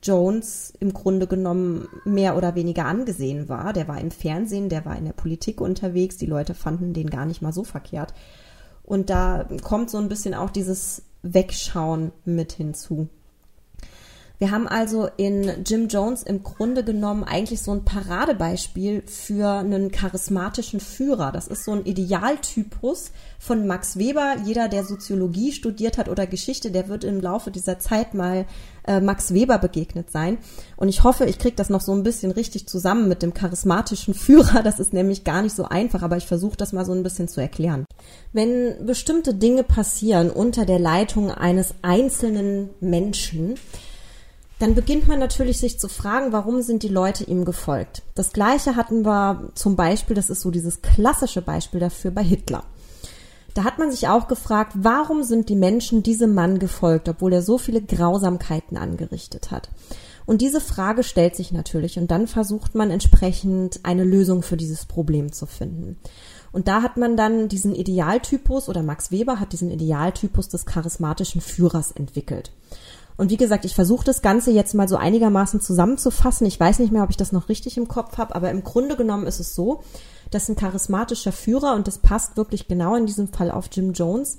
Jones 0.03 0.73
im 0.81 0.93
Grunde 0.93 1.29
genommen 1.29 1.87
mehr 2.05 2.37
oder 2.37 2.57
weniger 2.57 2.87
angesehen 2.87 3.49
war. 3.49 3.73
Der 3.73 3.87
war 3.87 4.01
im 4.01 4.11
Fernsehen, 4.11 4.69
der 4.69 4.85
war 4.85 4.99
in 4.99 5.05
der 5.05 5.13
Politik 5.13 5.61
unterwegs, 5.61 6.17
die 6.17 6.27
Leute 6.27 6.55
fanden 6.55 6.93
den 6.93 7.09
gar 7.09 7.25
nicht 7.25 7.41
mal 7.41 7.53
so 7.53 7.63
verkehrt. 7.63 8.13
Und 8.85 9.11
da 9.11 9.49
kommt 9.63 9.91
so 9.91 9.99
ein 9.99 10.09
bisschen 10.09 10.35
auch 10.35 10.51
dieses 10.51 11.03
Wegschauen 11.23 12.13
mit 12.25 12.53
hinzu. 12.53 13.09
Wir 14.39 14.51
haben 14.51 14.67
also 14.67 15.09
in 15.17 15.65
Jim 15.65 15.87
Jones 15.87 16.25
im 16.25 16.43
Grunde 16.43 16.83
genommen 16.83 17.23
eigentlich 17.23 17.63
so 17.63 17.71
ein 17.71 17.85
Paradebeispiel 17.85 19.05
für 19.07 19.49
einen 19.49 19.93
charismatischen 19.93 20.81
Führer. 20.81 21.31
Das 21.31 21.47
ist 21.47 21.65
so 21.65 21.71
ein 21.71 21.85
Idealtypus 21.85 23.13
von 23.39 23.69
Max 23.69 23.97
Weber. 23.97 24.35
Jeder, 24.45 24.69
der 24.69 24.85
Soziologie 24.85 25.53
studiert 25.53 25.99
hat 25.99 26.09
oder 26.09 26.27
Geschichte, 26.27 26.73
der 26.73 26.89
wird 26.89 27.05
im 27.05 27.21
Laufe 27.21 27.53
dieser 27.53 27.79
Zeit 27.79 28.13
mal 28.15 28.45
äh, 28.89 29.01
Max 29.01 29.33
Weber 29.33 29.59
begegnet 29.59 30.11
sein. 30.11 30.39
Und 30.77 30.89
ich 30.89 31.05
hoffe, 31.05 31.27
ich 31.27 31.39
kriege 31.39 31.55
das 31.55 31.71
noch 31.71 31.81
so 31.81 31.93
ein 31.93 32.03
bisschen 32.03 32.33
richtig 32.33 32.67
zusammen 32.67 33.09
mit 33.09 33.23
dem 33.23 33.35
charismatischen 33.35 34.15
Führer. 34.15 34.65
Das 34.65 34.81
ist 34.81 34.93
nämlich 34.93 35.23
gar 35.23 35.43
nicht 35.43 35.55
so 35.55 35.65
einfach, 35.67 36.03
aber 36.03 36.17
ich 36.17 36.27
versuche 36.27 36.57
das 36.57 36.73
mal 36.73 36.85
so 36.85 36.93
ein 36.93 37.05
bisschen 37.05 37.29
zu 37.29 37.41
erklären. 37.41 37.85
Wenn 38.33 38.85
bestimmte 38.85 39.33
Dinge 39.33 39.63
passieren 39.63 40.31
unter 40.31 40.67
der 40.67 40.81
Leitung 40.81 41.31
eines 41.31 41.75
einzelnen 41.83 42.71
Menschen, 42.81 43.55
dann 44.59 44.75
beginnt 44.75 45.09
man 45.09 45.19
natürlich 45.19 45.59
sich 45.59 45.79
zu 45.79 45.89
fragen, 45.89 46.33
warum 46.33 46.63
sind 46.63 46.83
die 46.83 46.89
Leute 46.89 47.25
ihm 47.25 47.45
gefolgt. 47.45 48.03
Das 48.15 48.33
gleiche 48.33 48.77
hatten 48.77 49.05
wir 49.05 49.51
zum 49.55 49.77
Beispiel, 49.77 50.15
das 50.15 50.31
ist 50.31 50.43
so 50.43 50.51
dieses 50.51 50.81
klassische 50.81 51.43
Beispiel 51.43 51.81
dafür 51.81 52.11
bei 52.11 52.23
Hitler. 52.23 52.65
Da 53.55 53.63
hat 53.63 53.79
man 53.79 53.91
sich 53.91 54.09
auch 54.09 54.27
gefragt, 54.27 54.73
warum 54.75 55.23
sind 55.23 55.49
die 55.49 55.55
Menschen 55.55 56.03
diesem 56.03 56.35
Mann 56.35 56.59
gefolgt, 56.59 57.09
obwohl 57.09 57.33
er 57.33 57.43
so 57.43 57.57
viele 57.57 57.81
Grausamkeiten 57.81 58.77
angerichtet 58.77 59.53
hat. 59.53 59.71
Und 60.27 60.41
diese 60.41 60.61
Frage 60.61 61.03
stellt 61.03 61.37
sich 61.37 61.53
natürlich 61.53 61.99
und 61.99 62.11
dann 62.11 62.27
versucht 62.27 62.75
man 62.75 62.91
entsprechend 62.91 63.81
eine 63.83 64.05
Lösung 64.05 64.43
für 64.43 64.57
dieses 64.57 64.87
Problem 64.87 65.33
zu 65.33 65.47
finden. 65.47 65.99
Und 66.51 66.67
da 66.67 66.83
hat 66.83 66.97
man 66.97 67.17
dann 67.17 67.49
diesen 67.49 67.75
Idealtypus 67.75 68.69
oder 68.69 68.83
Max 68.83 69.11
Weber 69.11 69.39
hat 69.39 69.53
diesen 69.53 69.71
Idealtypus 69.71 70.49
des 70.49 70.67
charismatischen 70.67 71.41
Führers 71.41 71.93
entwickelt. 71.93 72.53
Und 73.17 73.31
wie 73.31 73.37
gesagt, 73.37 73.65
ich 73.65 73.75
versuche 73.75 74.05
das 74.05 74.23
Ganze 74.23 74.51
jetzt 74.51 74.75
mal 74.75 74.89
so 74.89 74.97
einigermaßen 74.97 75.61
zusammenzufassen. 75.61 76.47
Ich 76.47 76.59
weiß 76.59 76.81
nicht 76.81 76.93
mehr, 76.93 77.05
ob 77.05 77.11
ich 77.11 77.17
das 77.17 77.33
noch 77.33 77.49
richtig 77.49 77.77
im 77.77 77.87
Kopf 77.87 78.19
habe, 78.19 78.35
aber 78.35 78.51
im 78.51 78.65
Grunde 78.65 78.97
genommen 78.97 79.27
ist 79.27 79.39
es 79.39 79.55
so, 79.55 79.83
dass 80.31 80.49
ein 80.49 80.57
charismatischer 80.57 81.33
Führer, 81.33 81.75
und 81.75 81.87
das 81.87 81.99
passt 81.99 82.37
wirklich 82.37 82.67
genau 82.67 82.97
in 82.97 83.07
diesem 83.07 83.29
Fall 83.29 83.51
auf 83.51 83.69
Jim 83.71 83.93
Jones, 83.93 84.39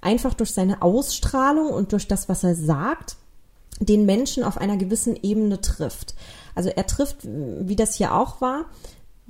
einfach 0.00 0.34
durch 0.34 0.52
seine 0.52 0.82
Ausstrahlung 0.82 1.70
und 1.70 1.92
durch 1.92 2.08
das, 2.08 2.28
was 2.28 2.42
er 2.42 2.56
sagt, 2.56 3.16
den 3.78 4.06
Menschen 4.06 4.42
auf 4.42 4.58
einer 4.58 4.76
gewissen 4.76 5.16
Ebene 5.22 5.60
trifft. 5.60 6.14
Also 6.54 6.70
er 6.70 6.86
trifft, 6.86 7.18
wie 7.24 7.76
das 7.76 7.94
hier 7.94 8.14
auch 8.14 8.40
war, 8.40 8.64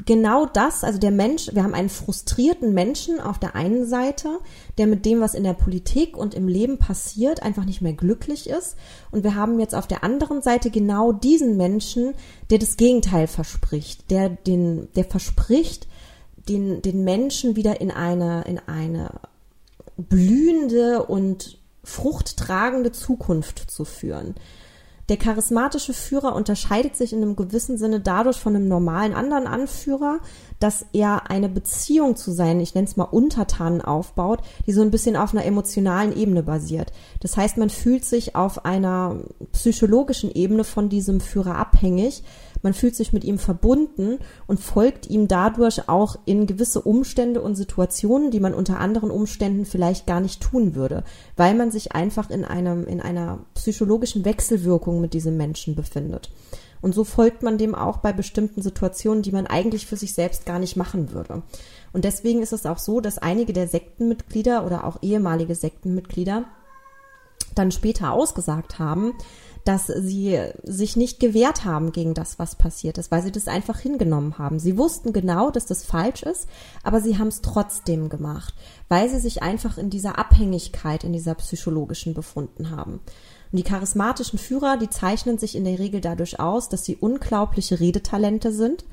genau 0.05 0.47
das, 0.47 0.85
also 0.85 0.99
der 0.99 1.11
Mensch, 1.11 1.51
wir 1.53 1.63
haben 1.63 1.75
einen 1.75 1.89
frustrierten 1.89 2.75
Menschen 2.75 3.21
auf 3.21 3.39
der 3.39 3.55
einen 3.55 3.87
Seite, 3.87 4.39
der 4.77 4.87
mit 4.87 5.07
dem, 5.07 5.21
was 5.21 5.35
in 5.35 5.45
der 5.45 5.55
Politik 5.55 6.17
und 6.17 6.35
im 6.35 6.49
Leben 6.49 6.79
passiert, 6.79 7.43
einfach 7.43 7.65
nicht 7.65 7.81
mehr 7.81 7.95
glücklich 7.95 8.49
ist. 8.49 8.77
Und 9.11 9.25
wir 9.25 9.35
haben 9.35 9.59
jetzt 9.59 9.75
auf 9.75 9.87
der 9.87 10.05
anderen 10.05 10.43
Seite 10.43 10.71
genau 10.71 11.13
diesen 11.13 11.57
Menschen, 11.57 12.15
der 12.51 12.59
das 12.59 12.77
Gegenteil 12.77 13.27
verspricht, 13.27 14.11
der 14.11 14.29
den, 14.29 14.89
der 14.97 15.05
verspricht, 15.05 15.89
den, 16.49 16.83
den 16.83 17.03
Menschen 17.03 17.57
wieder 17.57 17.81
in 17.81 17.91
eine, 17.91 18.43
in 18.43 18.59
eine 18.59 19.11
blühende 19.97 21.05
und 21.05 21.59
fruchttragende 21.83 22.93
Zukunft 22.93 23.71
zu 23.71 23.85
führen. 23.85 24.35
Der 25.09 25.17
charismatische 25.17 25.93
Führer 25.93 26.35
unterscheidet 26.35 26.97
sich 26.97 27.13
in 27.13 27.23
einem 27.23 27.37
gewissen 27.37 27.79
Sinne 27.79 28.01
dadurch 28.01 28.39
von 28.39 28.57
einem 28.57 28.67
normalen 28.67 29.15
anderen 29.15 29.47
Anführer, 29.47 30.19
dass 30.59 30.87
er 30.93 31.31
eine 31.31 31.49
Beziehung 31.49 32.17
zu 32.17 32.33
seinen, 32.33 32.61
ich 32.61 32.75
nenne 32.75 32.89
es 32.89 32.97
mal 32.97 33.05
Untertanen 33.05 33.81
aufbaut, 33.83 34.41
die 34.67 34.73
so 34.73 34.83
ein 34.83 34.91
bisschen 34.91 35.17
auf 35.17 35.33
einer 35.33 35.45
emotionalen 35.45 36.17
Ebene 36.17 36.43
basiert. 36.43 36.93
Das 37.21 37.37
heißt, 37.37 37.57
man 37.57 37.71
fühlt 37.71 38.05
sich 38.05 38.35
auf 38.35 38.65
einer 38.65 39.21
psychologischen 39.53 40.33
Ebene 40.35 40.65
von 40.65 40.89
diesem 40.89 41.21
Führer 41.21 41.57
abhängig, 41.57 42.25
man 42.67 42.75
fühlt 42.75 42.97
sich 42.97 43.13
mit 43.13 43.23
ihm 43.23 43.39
verbunden 43.39 44.19
und 44.49 44.59
folgt 44.59 45.09
ihm 45.09 45.29
dadurch 45.29 45.89
auch 45.89 46.19
in 46.25 46.49
gewisse 46.49 46.81
Umstände 46.81 47.41
und 47.41 47.55
Situationen, 47.55 48.33
die 48.33 48.41
man 48.41 48.55
unter 48.55 48.81
anderen 48.81 49.13
Umständen 49.13 49.65
vielleicht 49.67 50.09
gar 50.09 50.19
nicht 50.19 50.43
tun 50.43 50.75
würde, 50.75 51.05
weil 51.37 51.55
man 51.55 51.71
sich 51.71 51.93
einfach 51.93 52.29
in 52.29 52.45
einem, 52.45 52.85
in 52.89 53.01
einer 53.01 53.39
psychologischen 53.55 54.25
Wechselwirkung 54.25 55.01
mit 55.01 55.15
diesem 55.15 55.37
Menschen 55.37 55.77
befindet. 55.77 56.33
Und 56.81 56.93
so 56.93 57.05
folgt 57.05 57.45
man 57.45 57.57
dem 57.57 57.77
auch 57.77 57.99
bei 57.99 58.13
bestimmten 58.13 58.63
Situationen, 58.63 59.23
die 59.23 59.31
man 59.31 59.47
eigentlich 59.47 59.87
für 59.87 59.97
sich 59.97 60.13
selbst 60.13 60.45
gar 60.45 60.59
nicht 60.59 60.77
machen 60.77 61.13
würde. 61.13 61.45
Und 61.93 62.05
deswegen 62.05 62.43
ist 62.43 62.53
es 62.53 62.67
auch 62.67 62.79
so, 62.79 63.01
dass 63.01 63.19
einige 63.19 63.53
der 63.53 63.69
Sektenmitglieder 63.69 64.67
oder 64.67 64.83
auch 64.83 64.99
ehemalige 65.03 65.55
Sektenmitglieder 65.55 66.47
dann 67.55 67.71
später 67.71 68.11
ausgesagt 68.11 68.81
haben, 68.81 69.15
dass 69.67 69.87
sie 69.89 70.41
sich 70.63 70.95
nicht 70.95 71.19
gewehrt 71.19 71.65
haben 71.65 71.91
gegen 71.91 72.15
das, 72.15 72.39
was 72.39 72.55
passiert 72.55 72.99
ist, 72.99 73.11
weil 73.11 73.23
sie 73.23 73.33
das 73.33 73.49
einfach 73.49 73.81
hingenommen 73.81 74.39
haben. 74.39 74.61
Sie 74.61 74.79
wussten 74.79 75.13
genau, 75.13 75.51
dass 75.51 75.67
das 75.67 75.85
falsch 75.85 76.23
ist, 76.23 76.47
aber 76.85 77.01
sie 77.01 77.19
haben 77.19 77.29
es 77.29 77.43
trotzdem 77.43 78.09
gemacht, 78.09 78.55
weil 78.89 79.11
sie 79.11 79.19
sich 79.19 79.43
einfach 79.43 79.77
in 79.77 79.91
dieser 79.91 80.21
Abhängigkeit, 80.21 81.03
in 81.03 81.13
dieser 81.13 81.35
psychologischen 81.35 82.15
befunden 82.15 82.71
haben. 82.71 83.01
Und 83.51 83.59
die 83.59 83.65
charismatischen 83.65 84.39
Führer, 84.39 84.77
die 84.77 84.89
zeichnen 84.89 85.37
sich 85.37 85.57
in 85.57 85.65
der 85.65 85.81
Regel 85.81 86.01
dadurch 86.01 86.39
aus, 86.39 86.69
dass 86.69 86.85
sie 86.85 86.95
unglaubliche 86.95 87.81
Redetalente 87.81 88.53
sind. 88.53 88.85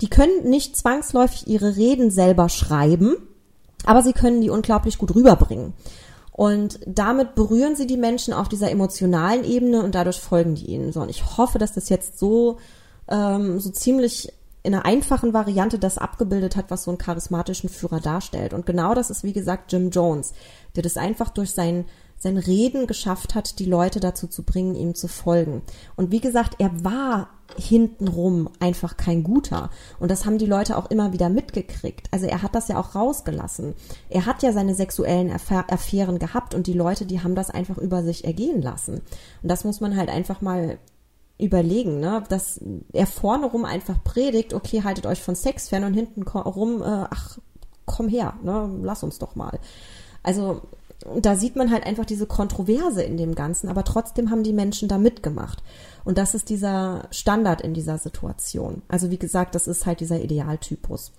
Die 0.00 0.10
können 0.10 0.50
nicht 0.50 0.76
zwangsläufig 0.76 1.46
ihre 1.46 1.76
Reden 1.76 2.10
selber 2.10 2.48
schreiben, 2.48 3.14
aber 3.84 4.02
sie 4.02 4.12
können 4.12 4.40
die 4.40 4.50
unglaublich 4.50 4.98
gut 4.98 5.14
rüberbringen. 5.14 5.72
Und 6.36 6.80
damit 6.84 7.34
berühren 7.34 7.76
sie 7.76 7.86
die 7.86 7.96
Menschen 7.96 8.34
auf 8.34 8.46
dieser 8.50 8.70
emotionalen 8.70 9.42
Ebene 9.42 9.82
und 9.82 9.94
dadurch 9.94 10.20
folgen 10.20 10.54
die 10.54 10.66
ihnen. 10.66 10.92
So, 10.92 11.00
und 11.00 11.08
ich 11.08 11.38
hoffe, 11.38 11.58
dass 11.58 11.72
das 11.72 11.88
jetzt 11.88 12.18
so, 12.18 12.58
ähm, 13.08 13.58
so 13.58 13.70
ziemlich 13.70 14.30
in 14.62 14.74
einer 14.74 14.84
einfachen 14.84 15.32
Variante 15.32 15.78
das 15.78 15.96
abgebildet 15.96 16.54
hat, 16.54 16.66
was 16.68 16.84
so 16.84 16.90
einen 16.90 16.98
charismatischen 16.98 17.70
Führer 17.70 18.00
darstellt. 18.00 18.52
Und 18.52 18.66
genau 18.66 18.92
das 18.92 19.08
ist, 19.08 19.24
wie 19.24 19.32
gesagt, 19.32 19.72
Jim 19.72 19.88
Jones, 19.88 20.34
der 20.74 20.82
das 20.82 20.98
einfach 20.98 21.30
durch 21.30 21.52
sein 21.52 21.86
sein 22.18 22.38
Reden 22.38 22.86
geschafft 22.86 23.34
hat, 23.34 23.58
die 23.58 23.66
Leute 23.66 24.00
dazu 24.00 24.26
zu 24.26 24.42
bringen, 24.42 24.74
ihm 24.74 24.94
zu 24.94 25.08
folgen. 25.08 25.62
Und 25.96 26.10
wie 26.10 26.20
gesagt, 26.20 26.56
er 26.58 26.84
war 26.84 27.28
hintenrum 27.56 28.48
einfach 28.58 28.96
kein 28.96 29.22
guter. 29.22 29.70
Und 30.00 30.10
das 30.10 30.24
haben 30.24 30.38
die 30.38 30.46
Leute 30.46 30.76
auch 30.76 30.90
immer 30.90 31.12
wieder 31.12 31.28
mitgekriegt. 31.28 32.08
Also 32.10 32.26
er 32.26 32.42
hat 32.42 32.54
das 32.54 32.68
ja 32.68 32.78
auch 32.78 32.94
rausgelassen. 32.94 33.74
Er 34.08 34.26
hat 34.26 34.42
ja 34.42 34.52
seine 34.52 34.74
sexuellen 34.74 35.30
Affären 35.30 36.18
gehabt 36.18 36.54
und 36.54 36.66
die 36.66 36.72
Leute, 36.72 37.06
die 37.06 37.22
haben 37.22 37.34
das 37.34 37.50
einfach 37.50 37.78
über 37.78 38.02
sich 38.02 38.24
ergehen 38.24 38.62
lassen. 38.62 39.02
Und 39.42 39.48
das 39.48 39.64
muss 39.64 39.80
man 39.80 39.96
halt 39.96 40.08
einfach 40.08 40.40
mal 40.40 40.78
überlegen, 41.38 42.00
ne, 42.00 42.24
dass 42.30 42.60
er 42.92 43.06
vorne 43.06 43.46
rum 43.46 43.66
einfach 43.66 44.02
predigt, 44.02 44.54
okay, 44.54 44.82
haltet 44.84 45.06
euch 45.06 45.22
von 45.22 45.34
Sex 45.34 45.68
fern 45.68 45.84
und 45.84 45.92
hinten 45.92 46.22
rum, 46.22 46.80
äh, 46.80 47.04
ach, 47.10 47.38
komm 47.84 48.08
her, 48.08 48.34
ne, 48.42 48.70
lass 48.82 49.02
uns 49.02 49.18
doch 49.18 49.34
mal. 49.36 49.58
Also 50.22 50.62
da 51.20 51.36
sieht 51.36 51.56
man 51.56 51.70
halt 51.70 51.84
einfach 51.84 52.04
diese 52.04 52.26
Kontroverse 52.26 53.02
in 53.02 53.16
dem 53.16 53.34
Ganzen, 53.34 53.68
aber 53.68 53.84
trotzdem 53.84 54.30
haben 54.30 54.42
die 54.42 54.52
Menschen 54.52 54.88
da 54.88 54.98
mitgemacht. 54.98 55.62
Und 56.04 56.18
das 56.18 56.34
ist 56.34 56.48
dieser 56.48 57.08
Standard 57.10 57.60
in 57.60 57.74
dieser 57.74 57.98
Situation. 57.98 58.82
Also 58.88 59.10
wie 59.10 59.18
gesagt, 59.18 59.54
das 59.54 59.66
ist 59.66 59.86
halt 59.86 60.00
dieser 60.00 60.20
Idealtypus. 60.20 61.12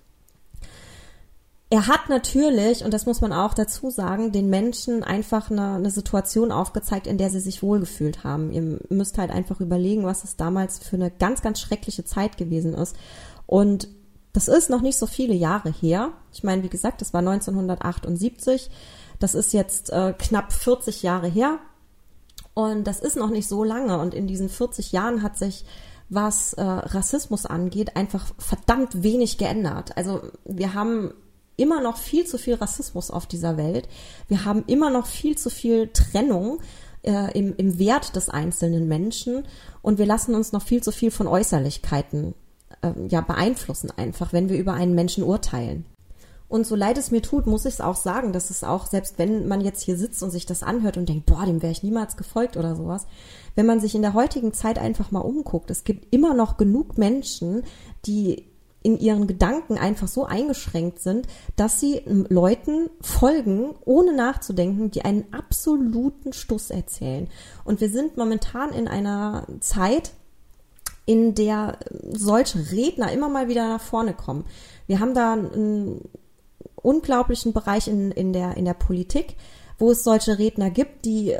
Er 1.70 1.88
hat 1.88 2.08
natürlich, 2.08 2.86
und 2.86 2.94
das 2.94 3.06
muss 3.06 3.20
man 3.20 3.34
auch 3.34 3.54
dazu 3.54 3.90
sagen, 3.90 4.32
den 4.32 4.50
Menschen 4.50 5.04
einfach 5.04 5.52
eine, 5.52 5.76
eine 5.76 5.92
Situation 5.92 6.54
aufgezeigt, 6.54 7.08
in 7.08 7.18
der 7.18 7.30
sie 7.30 7.42
sich 7.42 7.62
wohlgefühlt 7.62 8.24
haben. 8.24 8.52
Ihr 8.52 8.80
müsst 8.90 9.18
halt 9.18 9.32
einfach 9.32 9.60
überlegen, 9.60 10.06
was 10.06 10.24
es 10.24 10.38
damals 10.38 10.80
für 10.80 10.96
eine 10.96 11.12
ganz, 11.12 11.42
ganz 11.42 11.60
schreckliche 11.60 12.06
Zeit 12.06 12.38
gewesen 12.38 12.74
ist. 12.74 12.96
Und 13.46 13.90
das 14.32 14.48
ist 14.48 14.70
noch 14.70 14.82
nicht 14.82 14.98
so 14.98 15.08
viele 15.08 15.34
Jahre 15.34 15.70
her. 15.70 16.12
Ich 16.32 16.44
meine, 16.44 16.64
wie 16.64 16.70
gesagt, 16.70 17.02
das 17.02 17.14
war 17.14 17.20
1978. 17.20 18.70
Das 19.20 19.36
ist 19.36 19.54
jetzt 19.54 19.92
äh, 19.92 20.14
knapp 20.18 20.54
40 20.54 21.04
Jahre 21.04 21.28
her. 21.28 21.60
Und 22.54 22.86
das 22.86 23.00
ist 23.00 23.18
noch 23.18 23.30
nicht 23.30 23.48
so 23.48 23.64
lange. 23.64 24.00
Und 24.00 24.14
in 24.14 24.28
diesen 24.28 24.50
40 24.50 24.92
Jahren 24.92 25.22
hat 25.22 25.38
sich, 25.38 25.66
was 26.10 26.54
äh, 26.54 26.64
Rassismus 26.64 27.46
angeht, 27.46 27.96
einfach 27.96 28.26
verdammt 28.38 29.04
wenig 29.04 29.38
geändert. 29.38 29.96
Also 29.98 30.22
wir 30.46 30.74
haben 30.74 31.14
immer 31.56 31.82
noch 31.82 31.98
viel 31.98 32.26
zu 32.26 32.38
viel 32.38 32.56
Rassismus 32.56 33.12
auf 33.12 33.26
dieser 33.26 33.58
Welt. 33.58 33.88
Wir 34.28 34.46
haben 34.46 34.64
immer 34.68 34.90
noch 34.90 35.08
viel 35.08 35.38
zu 35.38 35.50
viel 35.50 35.90
Trennung 35.90 36.60
äh, 37.04 37.38
im, 37.38 37.56
im 37.58 37.80
Wert 37.80 38.16
des 38.16 38.30
einzelnen 38.30 38.88
Menschen. 38.88 39.44
Und 39.82 39.98
wir 39.98 40.06
lassen 40.06 40.36
uns 40.36 40.52
noch 40.52 40.62
viel 40.62 40.82
zu 40.82 40.92
viel 40.92 41.12
von 41.12 41.28
Äußerlichkeiten 41.28 42.36
äh, 42.82 42.92
ja, 43.08 43.22
beeinflussen 43.22 43.92
einfach, 43.96 44.34
wenn 44.34 44.50
wir 44.50 44.58
über 44.58 44.74
einen 44.74 44.96
Menschen 44.96 45.24
urteilen. 45.24 45.86
Und 46.50 46.66
so 46.66 46.76
leid 46.76 46.98
es 46.98 47.12
mir 47.12 47.22
tut, 47.22 47.46
muss 47.46 47.66
ich 47.66 47.76
es 47.76 47.82
auch 47.82 47.96
sagen, 47.96 48.32
dass 48.32 48.50
es 48.50 48.64
auch, 48.64 48.88
selbst 48.88 49.18
wenn 49.18 49.48
man 49.48 49.60
jetzt 49.62 49.82
hier 49.82 49.98
sitzt 49.98 50.24
und 50.24 50.32
sich 50.32 50.46
das 50.46 50.64
anhört 50.64 50.98
und 50.98 51.10
denkt, 51.10 51.26
boah, 51.26 51.46
dem 51.46 51.62
wäre 51.62 51.72
ich 51.72 51.84
niemals 51.84 52.16
gefolgt 52.16 52.56
oder 52.56 52.76
sowas, 52.76 53.06
wenn 53.56 53.66
man 53.66 53.82
sich 53.82 53.96
in 53.96 54.02
der 54.02 54.14
heutigen 54.14 54.54
Zeit 54.54 54.80
einfach 54.80 55.12
mal 55.12 55.20
umguckt, 55.20 55.70
es 55.72 55.84
gibt 55.84 56.14
immer 56.14 56.34
noch 56.34 56.56
genug 56.56 56.98
Menschen, 56.98 57.64
die 58.06 58.48
in 58.82 58.98
ihren 58.98 59.28
Gedanken 59.28 59.78
einfach 59.78 60.08
so 60.08 60.24
eingeschränkt 60.24 61.00
sind, 61.00 61.28
dass 61.58 61.82
sie 61.82 62.04
Leuten 62.06 62.90
folgen, 63.02 63.76
ohne 63.84 64.16
nachzudenken, 64.16 64.92
die 64.92 65.04
einen 65.04 65.26
absoluten 65.34 66.32
Stuss 66.32 66.70
erzählen. 66.70 67.28
Und 67.66 67.82
wir 67.82 67.90
sind 67.90 68.16
momentan 68.16 68.72
in 68.72 68.88
einer 68.88 69.46
Zeit, 69.60 70.12
in 71.06 71.36
der 71.36 71.80
solche 72.12 72.72
Redner 72.72 73.12
immer 73.12 73.28
mal 73.28 73.50
wieder 73.50 73.68
nach 73.68 73.82
vorne 73.82 74.14
kommen. 74.14 74.46
Wir 74.86 75.02
haben 75.02 75.14
da 75.14 75.34
ein 75.34 76.02
unglaublichen 76.88 77.52
Bereich 77.52 77.90
in, 77.90 78.12
in, 78.12 78.32
der, 78.32 78.56
in 78.56 78.64
der 78.64 78.74
Politik, 78.74 79.36
wo 79.78 79.92
es 79.92 80.06
solche 80.06 80.40
Redner 80.40 80.70
gibt, 80.70 81.04
die 81.04 81.38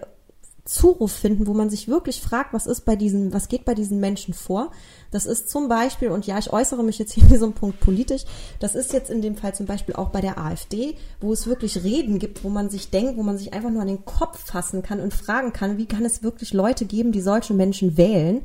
Zuruf 0.66 1.14
finden, 1.14 1.48
wo 1.48 1.54
man 1.54 1.70
sich 1.70 1.88
wirklich 1.88 2.20
fragt, 2.20 2.54
was 2.54 2.68
ist 2.68 2.82
bei 2.82 2.98
diesen, 2.98 3.34
was 3.34 3.48
geht 3.48 3.64
bei 3.64 3.74
diesen 3.74 4.02
Menschen 4.02 4.34
vor? 4.34 4.72
Das 5.12 5.26
ist 5.26 5.50
zum 5.50 5.70
Beispiel, 5.70 6.10
und 6.10 6.28
ja, 6.28 6.38
ich 6.38 6.52
äußere 6.52 6.84
mich 6.84 7.00
jetzt 7.00 7.14
hier 7.14 7.24
in 7.24 7.30
diesem 7.30 7.54
Punkt 7.54 7.80
politisch, 7.80 8.24
das 8.60 8.76
ist 8.76 8.92
jetzt 8.92 9.10
in 9.10 9.22
dem 9.22 9.38
Fall 9.38 9.56
zum 9.56 9.66
Beispiel 9.66 9.96
auch 9.96 10.10
bei 10.10 10.20
der 10.20 10.38
AfD, 10.38 10.96
wo 11.22 11.32
es 11.32 11.48
wirklich 11.48 11.82
Reden 11.82 12.20
gibt, 12.20 12.44
wo 12.44 12.50
man 12.50 12.70
sich 12.70 12.90
denkt, 12.90 13.16
wo 13.16 13.24
man 13.24 13.38
sich 13.38 13.54
einfach 13.54 13.70
nur 13.70 13.82
an 13.82 13.88
den 13.88 14.04
Kopf 14.04 14.38
fassen 14.46 14.84
kann 14.84 15.00
und 15.00 15.14
fragen 15.14 15.54
kann, 15.54 15.78
wie 15.78 15.86
kann 15.86 16.04
es 16.04 16.24
wirklich 16.24 16.52
Leute 16.52 16.84
geben, 16.84 17.14
die 17.14 17.22
solche 17.22 17.54
Menschen 17.54 17.96
wählen? 17.96 18.42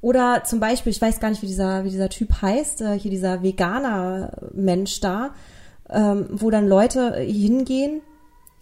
Oder 0.00 0.44
zum 0.44 0.60
Beispiel, 0.60 0.92
ich 0.92 1.02
weiß 1.02 1.20
gar 1.20 1.28
nicht, 1.28 1.42
wie 1.42 1.46
dieser, 1.46 1.84
wie 1.84 1.90
dieser 1.90 2.08
Typ 2.08 2.40
heißt, 2.40 2.80
äh, 2.80 2.98
hier 2.98 3.10
dieser 3.10 3.42
Veganer 3.42 4.32
Mensch 4.54 5.00
da, 5.00 5.34
ähm, 5.90 6.26
wo 6.30 6.50
dann 6.50 6.68
Leute 6.68 7.14
hingehen 7.16 8.00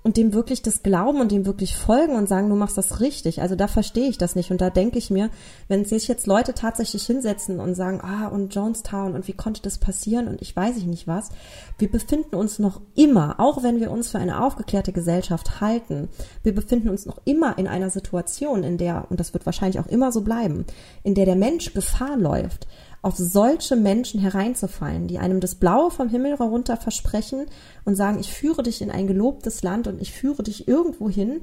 und 0.04 0.18
dem 0.18 0.34
wirklich 0.34 0.60
das 0.60 0.82
glauben 0.82 1.22
und 1.22 1.32
dem 1.32 1.46
wirklich 1.46 1.74
folgen 1.74 2.14
und 2.14 2.28
sagen, 2.28 2.50
du 2.50 2.56
machst 2.56 2.76
das 2.76 3.00
richtig. 3.00 3.40
Also 3.40 3.56
da 3.56 3.66
verstehe 3.66 4.10
ich 4.10 4.18
das 4.18 4.36
nicht. 4.36 4.50
Und 4.50 4.60
da 4.60 4.68
denke 4.68 4.98
ich 4.98 5.08
mir, 5.08 5.30
wenn 5.66 5.86
sich 5.86 6.08
jetzt 6.08 6.26
Leute 6.26 6.52
tatsächlich 6.52 7.06
hinsetzen 7.06 7.58
und 7.58 7.74
sagen, 7.74 8.02
ah, 8.02 8.28
und 8.28 8.54
Jonestown 8.54 9.14
und 9.14 9.26
wie 9.28 9.32
konnte 9.32 9.62
das 9.62 9.78
passieren 9.78 10.28
und 10.28 10.42
ich 10.42 10.54
weiß 10.54 10.76
ich 10.76 10.84
nicht 10.84 11.08
was, 11.08 11.30
wir 11.78 11.90
befinden 11.90 12.36
uns 12.36 12.58
noch 12.58 12.82
immer, 12.94 13.40
auch 13.40 13.62
wenn 13.62 13.80
wir 13.80 13.90
uns 13.90 14.10
für 14.10 14.18
eine 14.18 14.44
aufgeklärte 14.44 14.92
Gesellschaft 14.92 15.62
halten, 15.62 16.10
wir 16.42 16.54
befinden 16.54 16.90
uns 16.90 17.06
noch 17.06 17.22
immer 17.24 17.56
in 17.56 17.66
einer 17.66 17.88
Situation, 17.88 18.62
in 18.62 18.76
der, 18.76 19.06
und 19.08 19.20
das 19.20 19.32
wird 19.32 19.46
wahrscheinlich 19.46 19.80
auch 19.80 19.86
immer 19.86 20.12
so 20.12 20.20
bleiben, 20.20 20.66
in 21.02 21.14
der 21.14 21.24
der 21.24 21.36
Mensch 21.36 21.72
Gefahr 21.72 22.18
läuft, 22.18 22.66
auf 23.04 23.16
solche 23.18 23.76
Menschen 23.76 24.18
hereinzufallen, 24.18 25.08
die 25.08 25.18
einem 25.18 25.40
das 25.40 25.56
Blaue 25.56 25.90
vom 25.90 26.08
Himmel 26.08 26.38
herunter 26.38 26.78
versprechen 26.78 27.46
und 27.84 27.96
sagen, 27.96 28.18
ich 28.18 28.32
führe 28.32 28.62
dich 28.62 28.80
in 28.80 28.90
ein 28.90 29.06
gelobtes 29.06 29.62
Land 29.62 29.86
und 29.86 30.00
ich 30.00 30.12
führe 30.12 30.42
dich 30.42 30.68
irgendwo 30.68 31.10
hin, 31.10 31.42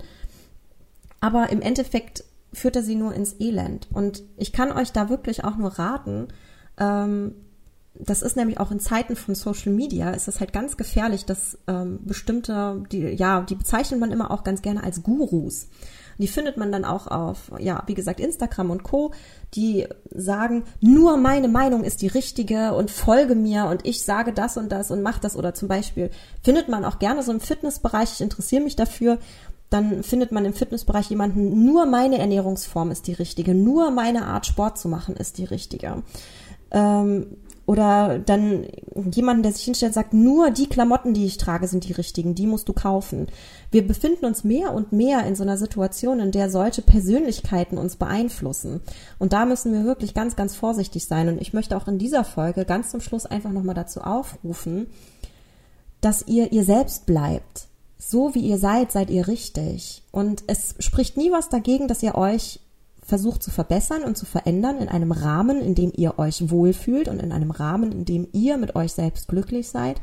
aber 1.20 1.52
im 1.52 1.62
Endeffekt 1.62 2.24
führt 2.52 2.76
er 2.76 2.84
sie 2.84 2.96
nur 2.96 3.14
ins 3.14 3.40
Elend. 3.40 3.88
Und 3.94 4.24
ich 4.38 4.54
kann 4.54 4.72
euch 4.72 4.92
da 4.92 5.10
wirklich 5.10 5.44
auch 5.44 5.56
nur 5.56 5.78
raten, 5.78 6.30
ähm, 6.80 7.36
das 7.94 8.24
ist 8.24 8.38
nämlich 8.38 8.60
auch 8.60 8.72
in 8.72 8.80
Zeiten 8.80 9.16
von 9.16 9.36
Social 9.36 9.72
Media, 9.72 10.12
ist 10.12 10.28
es 10.28 10.40
halt 10.40 10.54
ganz 10.54 10.78
gefährlich, 10.78 11.26
dass 11.26 11.60
ähm, 11.68 12.00
bestimmte, 12.04 12.84
die, 12.92 13.02
ja, 13.02 13.42
die 13.42 13.56
bezeichnet 13.56 14.00
man 14.00 14.12
immer 14.12 14.32
auch 14.32 14.44
ganz 14.44 14.64
gerne 14.64 14.84
als 14.84 15.04
Gurus. 15.04 15.68
Die 16.22 16.28
findet 16.28 16.58
man 16.58 16.72
dann 16.72 16.86
auch 16.86 17.08
auf, 17.08 17.52
ja, 17.60 17.84
wie 17.88 17.94
gesagt, 17.94 18.20
Instagram 18.20 18.72
und 18.72 18.84
Co., 18.84 19.12
die 19.54 19.88
sagen, 20.10 20.64
nur 20.80 21.18
meine 21.18 21.50
Meinung 21.50 21.84
ist 21.84 22.02
die 22.02 22.08
richtige 22.08 22.74
und 22.74 22.90
folge 22.90 23.36
mir 23.36 23.66
und 23.66 23.86
ich 23.86 24.06
sage 24.06 24.32
das 24.32 24.56
und 24.56 24.72
das 24.72 24.92
und 24.92 25.02
mach 25.02 25.20
das. 25.20 25.36
Oder 25.36 25.54
zum 25.54 25.68
Beispiel 25.68 26.10
findet 26.42 26.70
man 26.70 26.86
auch 26.86 27.00
gerne 27.00 27.24
so 27.24 27.32
im 27.32 27.42
Fitnessbereich, 27.42 28.14
ich 28.14 28.22
interessiere 28.22 28.64
mich 28.64 28.76
dafür, 28.76 29.18
dann 29.70 30.04
findet 30.04 30.32
man 30.32 30.46
im 30.46 30.54
Fitnessbereich 30.54 31.10
jemanden, 31.10 31.66
nur 31.66 31.86
meine 31.86 32.18
Ernährungsform 32.18 32.92
ist 32.92 33.08
die 33.08 33.14
richtige, 33.14 33.56
nur 33.56 33.90
meine 33.90 34.26
Art 34.26 34.46
Sport 34.46 34.78
zu 34.78 34.90
machen 34.90 35.16
ist 35.16 35.38
die 35.38 35.46
richtige. 35.46 36.04
Ähm, 36.72 37.38
oder 37.66 38.20
dann 38.20 38.66
jemanden, 39.12 39.44
der 39.44 39.52
sich 39.52 39.64
hinstellt 39.64 39.94
sagt, 39.94 40.14
nur 40.14 40.50
die 40.52 40.68
Klamotten, 40.68 41.14
die 41.14 41.26
ich 41.26 41.38
trage, 41.38 41.68
sind 41.68 41.88
die 41.88 41.94
richtigen, 41.94 42.36
die 42.36 42.48
musst 42.48 42.68
du 42.68 42.74
kaufen. 42.74 43.28
Wir 43.72 43.88
befinden 43.88 44.26
uns 44.26 44.44
mehr 44.44 44.74
und 44.74 44.92
mehr 44.92 45.26
in 45.26 45.36
so 45.36 45.44
einer 45.44 45.58
Situation, 45.58 46.20
in 46.20 46.32
der 46.32 46.50
solche 46.50 46.82
Persönlichkeiten 46.82 47.78
uns 47.78 47.96
beeinflussen. 47.96 48.82
Und 49.20 49.34
da 49.34 49.46
müssen 49.46 49.74
wir 49.74 49.86
wirklich 49.86 50.14
ganz, 50.14 50.36
ganz 50.36 50.56
vorsichtig 50.56 51.06
sein. 51.06 51.30
Und 51.30 51.42
ich 51.42 51.54
möchte 51.54 51.78
auch 51.78 51.88
in 51.88 52.00
dieser 52.00 52.24
Folge 52.24 52.66
ganz 52.66 52.90
zum 52.90 53.00
Schluss 53.00 53.26
einfach 53.26 53.52
nochmal 53.52 53.76
dazu 53.76 54.02
aufrufen, 54.02 54.88
dass 56.02 56.28
ihr 56.28 56.52
ihr 56.52 56.66
selbst 56.66 57.06
bleibt. 57.06 57.68
So 58.00 58.34
wie 58.34 58.40
ihr 58.40 58.58
seid, 58.58 58.92
seid 58.92 59.12
ihr 59.12 59.28
richtig. 59.28 60.02
Und 60.12 60.44
es 60.48 60.76
spricht 60.80 61.16
nie 61.16 61.32
was 61.32 61.50
dagegen, 61.50 61.88
dass 61.88 62.02
ihr 62.02 62.16
euch 62.16 62.60
versucht 63.04 63.42
zu 63.42 63.52
verbessern 63.52 64.04
und 64.04 64.18
zu 64.18 64.26
verändern 64.26 64.78
in 64.78 64.88
einem 64.88 65.12
Rahmen, 65.12 65.62
in 65.62 65.76
dem 65.76 65.92
ihr 65.96 66.20
euch 66.20 66.50
wohlfühlt 66.50 67.08
und 67.08 67.20
in 67.22 67.32
einem 67.32 67.52
Rahmen, 67.52 67.92
in 67.92 68.06
dem 68.06 68.28
ihr 68.32 68.58
mit 68.58 68.76
euch 68.76 68.94
selbst 68.94 69.28
glücklich 69.28 69.70
seid. 69.70 70.02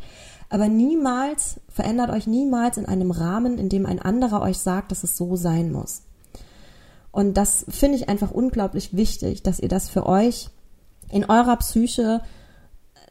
Aber 0.51 0.69
niemals, 0.69 1.61
verändert 1.69 2.11
euch 2.11 2.27
niemals 2.27 2.77
in 2.77 2.87
einem 2.87 3.11
Rahmen, 3.11 3.59
in 3.59 3.69
dem 3.69 3.87
ein 3.87 4.01
anderer 4.01 4.43
euch 4.43 4.59
sagt, 4.59 4.91
dass 4.91 5.05
es 5.05 5.17
so 5.17 5.37
sein 5.37 5.71
muss. 5.71 6.03
Und 7.11 7.35
das 7.37 7.65
finde 7.69 7.97
ich 7.97 8.09
einfach 8.09 8.31
unglaublich 8.31 8.95
wichtig, 8.95 9.43
dass 9.43 9.61
ihr 9.61 9.69
das 9.69 9.89
für 9.89 10.07
euch 10.07 10.51
in 11.11 11.25
eurer 11.25 11.57
Psyche, 11.57 12.21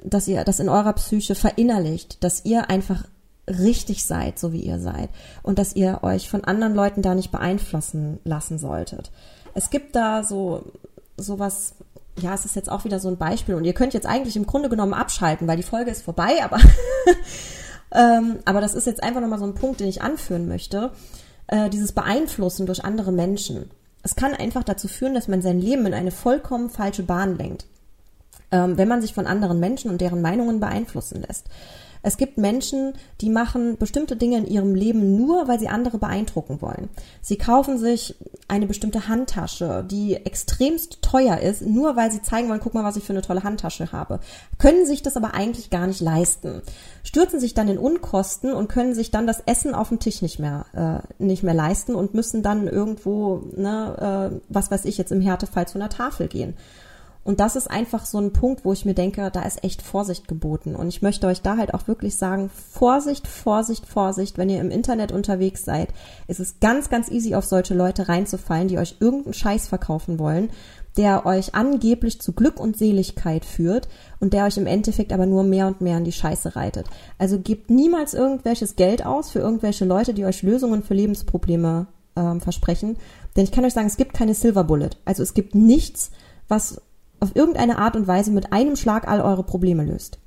dass 0.03 0.27
ihr 0.27 0.43
das 0.43 0.59
in 0.59 0.69
eurer 0.69 0.93
Psyche 0.93 1.35
verinnerlicht, 1.35 2.23
dass 2.23 2.45
ihr 2.45 2.69
einfach 2.69 3.05
richtig 3.47 4.05
seid, 4.05 4.37
so 4.37 4.51
wie 4.51 4.61
ihr 4.61 4.79
seid 4.79 5.09
und 5.41 5.57
dass 5.57 5.75
ihr 5.75 6.03
euch 6.03 6.29
von 6.29 6.43
anderen 6.43 6.75
Leuten 6.75 7.01
da 7.01 7.15
nicht 7.15 7.31
beeinflussen 7.31 8.19
lassen 8.23 8.59
solltet. 8.59 9.11
Es 9.57 9.71
gibt 9.71 9.95
da 9.95 10.23
so 10.23 10.71
sowas, 11.17 11.73
ja, 12.19 12.35
es 12.35 12.45
ist 12.45 12.55
jetzt 12.55 12.71
auch 12.71 12.85
wieder 12.85 12.99
so 12.99 13.07
ein 13.07 13.17
Beispiel 13.17 13.55
und 13.55 13.65
ihr 13.65 13.73
könnt 13.73 13.95
jetzt 13.95 14.05
eigentlich 14.05 14.35
im 14.35 14.45
Grunde 14.45 14.69
genommen 14.69 14.93
abschalten, 14.93 15.47
weil 15.47 15.57
die 15.57 15.63
Folge 15.63 15.89
ist 15.89 16.03
vorbei, 16.03 16.37
aber 16.43 16.59
ähm, 17.91 18.37
aber 18.45 18.61
das 18.61 18.75
ist 18.75 18.85
jetzt 18.85 19.01
einfach 19.01 19.19
nochmal 19.19 19.39
so 19.39 19.45
ein 19.45 19.55
Punkt, 19.55 19.79
den 19.79 19.87
ich 19.87 20.03
anführen 20.03 20.47
möchte. 20.47 20.91
Äh, 21.47 21.71
dieses 21.71 21.91
Beeinflussen 21.91 22.67
durch 22.67 22.85
andere 22.85 23.11
Menschen. 23.11 23.71
Es 24.03 24.15
kann 24.15 24.35
einfach 24.35 24.63
dazu 24.63 24.87
führen, 24.87 25.15
dass 25.15 25.27
man 25.27 25.41
sein 25.41 25.59
Leben 25.59 25.87
in 25.87 25.95
eine 25.95 26.11
vollkommen 26.11 26.69
falsche 26.69 27.01
Bahn 27.01 27.35
lenkt, 27.35 27.65
ähm, 28.51 28.77
wenn 28.77 28.87
man 28.87 29.01
sich 29.01 29.15
von 29.15 29.25
anderen 29.25 29.59
Menschen 29.59 29.89
und 29.89 30.01
deren 30.01 30.21
Meinungen 30.21 30.59
beeinflussen 30.59 31.23
lässt. 31.27 31.47
Es 32.01 32.17
gibt 32.17 32.37
Menschen, 32.37 32.93
die 33.21 33.29
machen 33.29 33.77
bestimmte 33.77 34.15
Dinge 34.15 34.37
in 34.37 34.47
ihrem 34.47 34.75
Leben 34.75 35.17
nur, 35.17 35.47
weil 35.47 35.59
sie 35.59 35.67
andere 35.67 35.97
beeindrucken 35.97 36.61
wollen. 36.61 36.89
Sie 37.21 37.37
kaufen 37.37 37.77
sich 37.77 38.15
eine 38.47 38.67
bestimmte 38.67 39.07
Handtasche, 39.07 39.85
die 39.89 40.15
extremst 40.15 41.01
teuer 41.01 41.39
ist, 41.39 41.61
nur 41.61 41.95
weil 41.95 42.11
sie 42.11 42.21
zeigen 42.21 42.49
wollen, 42.49 42.59
guck 42.59 42.73
mal, 42.73 42.83
was 42.83 42.95
ich 42.95 43.03
für 43.03 43.13
eine 43.13 43.21
tolle 43.21 43.43
Handtasche 43.43 43.91
habe. 43.91 44.19
Können 44.57 44.85
sich 44.85 45.03
das 45.03 45.17
aber 45.17 45.33
eigentlich 45.33 45.69
gar 45.69 45.87
nicht 45.87 46.01
leisten. 46.01 46.61
Stürzen 47.03 47.39
sich 47.39 47.53
dann 47.53 47.67
in 47.67 47.77
Unkosten 47.77 48.53
und 48.53 48.67
können 48.69 48.93
sich 48.93 49.11
dann 49.11 49.27
das 49.27 49.41
Essen 49.45 49.73
auf 49.73 49.89
dem 49.89 49.99
Tisch 49.99 50.21
nicht 50.21 50.39
mehr, 50.39 50.65
äh, 51.19 51.23
nicht 51.23 51.43
mehr 51.43 51.53
leisten 51.53 51.95
und 51.95 52.13
müssen 52.13 52.43
dann 52.43 52.67
irgendwo, 52.67 53.43
ne, 53.55 54.31
äh, 54.31 54.39
was 54.49 54.71
weiß 54.71 54.85
ich 54.85 54.97
jetzt 54.97 55.11
im 55.11 55.21
Härtefall 55.21 55.67
zu 55.67 55.77
einer 55.77 55.89
Tafel 55.89 56.27
gehen. 56.27 56.55
Und 57.27 57.41
das 57.41 57.57
ist 57.57 57.69
einfach 57.69 58.05
so 58.05 58.19
ein 58.19 58.31
Punkt, 58.31 58.63
wo 58.63 58.71
ich 58.71 58.85
mir 58.85 58.93
denke, 58.93 59.29
da 59.31 59.41
ist 59.41 59.61
echt 59.61 59.81
Vorsicht 59.81 60.29
geboten. 60.29 60.77
Und 60.77 60.87
ich 60.87 61.01
möchte 61.01 61.27
euch 61.27 61.41
da 61.41 61.57
halt 61.57 61.73
auch 61.73 61.85
wirklich 61.85 62.15
sagen, 62.15 62.49
Vorsicht, 62.49 63.27
Vorsicht, 63.27 63.85
Vorsicht, 63.85 64.37
wenn 64.37 64.47
ihr 64.49 64.61
im 64.61 64.71
Internet 64.71 65.11
unterwegs 65.11 65.65
seid. 65.65 65.89
ist 66.29 66.39
Es 66.39 66.61
ganz, 66.61 66.89
ganz 66.89 67.11
easy, 67.11 67.35
auf 67.35 67.43
solche 67.43 67.73
Leute 67.73 68.07
reinzufallen, 68.07 68.69
die 68.69 68.77
euch 68.77 68.95
irgendeinen 69.01 69.33
Scheiß 69.33 69.67
verkaufen 69.67 70.19
wollen, 70.19 70.51
der 70.95 71.25
euch 71.25 71.53
angeblich 71.53 72.21
zu 72.21 72.31
Glück 72.31 72.61
und 72.61 72.77
Seligkeit 72.77 73.43
führt 73.43 73.89
und 74.21 74.31
der 74.31 74.45
euch 74.45 74.55
im 74.55 74.65
Endeffekt 74.65 75.11
aber 75.11 75.25
nur 75.25 75.43
mehr 75.43 75.67
und 75.67 75.81
mehr 75.81 75.97
in 75.97 76.05
die 76.05 76.13
Scheiße 76.13 76.55
reitet. 76.55 76.85
Also 77.17 77.39
gebt 77.39 77.69
niemals 77.69 78.13
irgendwelches 78.13 78.77
Geld 78.77 79.05
aus 79.05 79.31
für 79.31 79.39
irgendwelche 79.39 79.83
Leute, 79.83 80.13
die 80.13 80.23
euch 80.23 80.43
Lösungen 80.43 80.81
für 80.81 80.93
Lebensprobleme 80.93 81.87
äh, 82.15 82.39
versprechen. 82.39 82.95
Denn 83.35 83.43
ich 83.43 83.51
kann 83.51 83.65
euch 83.65 83.73
sagen, 83.73 83.87
es 83.87 83.97
gibt 83.97 84.13
keine 84.13 84.33
Silver 84.33 84.63
Bullet. 84.63 84.91
Also 85.03 85.23
es 85.23 85.33
gibt 85.33 85.55
nichts, 85.55 86.11
was 86.47 86.81
auf 87.19 87.35
irgendeine 87.35 87.77
Art 87.77 87.95
und 87.95 88.07
Weise 88.07 88.31
mit 88.31 88.53
einem 88.53 88.75
Schlag 88.75 89.07
all 89.07 89.21
eure 89.21 89.43
Probleme 89.43 89.83
löst. 89.83 90.19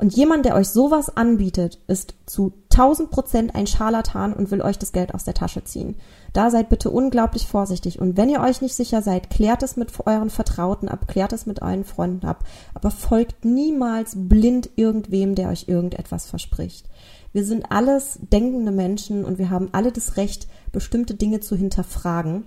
Und 0.00 0.16
jemand, 0.16 0.46
der 0.46 0.54
euch 0.54 0.70
sowas 0.70 1.14
anbietet, 1.14 1.78
ist 1.86 2.14
zu 2.24 2.54
1000 2.70 3.10
Prozent 3.10 3.54
ein 3.54 3.66
Scharlatan 3.66 4.32
und 4.32 4.50
will 4.50 4.62
euch 4.62 4.78
das 4.78 4.92
Geld 4.92 5.14
aus 5.14 5.24
der 5.24 5.34
Tasche 5.34 5.62
ziehen. 5.62 5.94
Da 6.32 6.50
seid 6.50 6.70
bitte 6.70 6.88
unglaublich 6.88 7.46
vorsichtig. 7.46 8.00
Und 8.00 8.16
wenn 8.16 8.30
ihr 8.30 8.40
euch 8.40 8.62
nicht 8.62 8.74
sicher 8.74 9.02
seid, 9.02 9.28
klärt 9.28 9.62
es 9.62 9.76
mit 9.76 9.92
euren 10.06 10.30
Vertrauten 10.30 10.88
ab, 10.88 11.06
klärt 11.06 11.34
es 11.34 11.44
mit 11.44 11.60
euren 11.60 11.84
Freunden 11.84 12.24
ab. 12.26 12.44
Aber 12.72 12.90
folgt 12.90 13.44
niemals 13.44 14.12
blind 14.16 14.70
irgendwem, 14.74 15.34
der 15.34 15.50
euch 15.50 15.68
irgendetwas 15.68 16.24
verspricht. 16.24 16.88
Wir 17.34 17.44
sind 17.44 17.70
alles 17.70 18.18
denkende 18.22 18.72
Menschen 18.72 19.26
und 19.26 19.36
wir 19.36 19.50
haben 19.50 19.68
alle 19.72 19.92
das 19.92 20.16
Recht, 20.16 20.48
bestimmte 20.72 21.14
Dinge 21.14 21.40
zu 21.40 21.56
hinterfragen. 21.56 22.46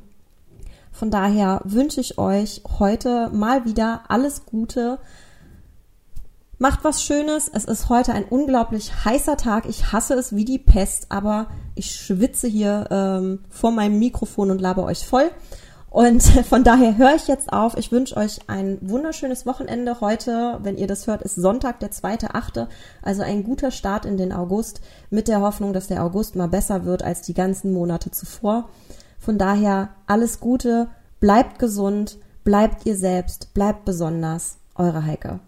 Von 0.93 1.09
daher 1.09 1.59
wünsche 1.63 1.99
ich 1.99 2.19
euch 2.19 2.61
heute 2.79 3.29
mal 3.33 3.65
wieder 3.65 4.03
alles 4.09 4.45
Gute. 4.45 4.99
Macht 6.59 6.83
was 6.83 7.03
Schönes. 7.03 7.49
Es 7.51 7.65
ist 7.65 7.89
heute 7.89 8.13
ein 8.13 8.25
unglaublich 8.25 9.03
heißer 9.03 9.35
Tag. 9.35 9.65
Ich 9.65 9.91
hasse 9.91 10.13
es 10.13 10.35
wie 10.35 10.45
die 10.45 10.59
Pest, 10.59 11.07
aber 11.09 11.47
ich 11.73 11.95
schwitze 11.95 12.47
hier 12.47 12.85
ähm, 12.91 13.39
vor 13.49 13.71
meinem 13.71 13.97
Mikrofon 13.97 14.51
und 14.51 14.61
labe 14.61 14.83
euch 14.83 15.05
voll. 15.05 15.31
Und 15.89 16.21
von 16.49 16.63
daher 16.63 16.95
höre 16.95 17.15
ich 17.15 17.27
jetzt 17.27 17.51
auf. 17.51 17.75
Ich 17.75 17.91
wünsche 17.91 18.15
euch 18.15 18.41
ein 18.47 18.77
wunderschönes 18.81 19.47
Wochenende. 19.47 19.99
Heute, 19.99 20.59
wenn 20.61 20.77
ihr 20.77 20.87
das 20.87 21.07
hört, 21.07 21.23
ist 21.23 21.35
Sonntag, 21.35 21.79
der 21.79 21.89
zweite 21.89 22.35
Achte. 22.35 22.69
Also 23.01 23.23
ein 23.23 23.43
guter 23.43 23.71
Start 23.71 24.05
in 24.05 24.17
den 24.17 24.31
August 24.31 24.79
mit 25.09 25.27
der 25.27 25.41
Hoffnung, 25.41 25.73
dass 25.73 25.87
der 25.87 26.03
August 26.03 26.35
mal 26.35 26.47
besser 26.47 26.85
wird 26.85 27.01
als 27.01 27.23
die 27.23 27.33
ganzen 27.33 27.73
Monate 27.73 28.11
zuvor. 28.11 28.69
Von 29.23 29.37
daher 29.37 29.91
alles 30.05 30.41
Gute, 30.41 30.89
bleibt 31.21 31.57
gesund, 31.57 32.17
bleibt 32.43 32.85
ihr 32.85 32.97
selbst, 32.97 33.53
bleibt 33.53 33.85
besonders. 33.85 34.57
Eure 34.75 35.05
Heike. 35.05 35.39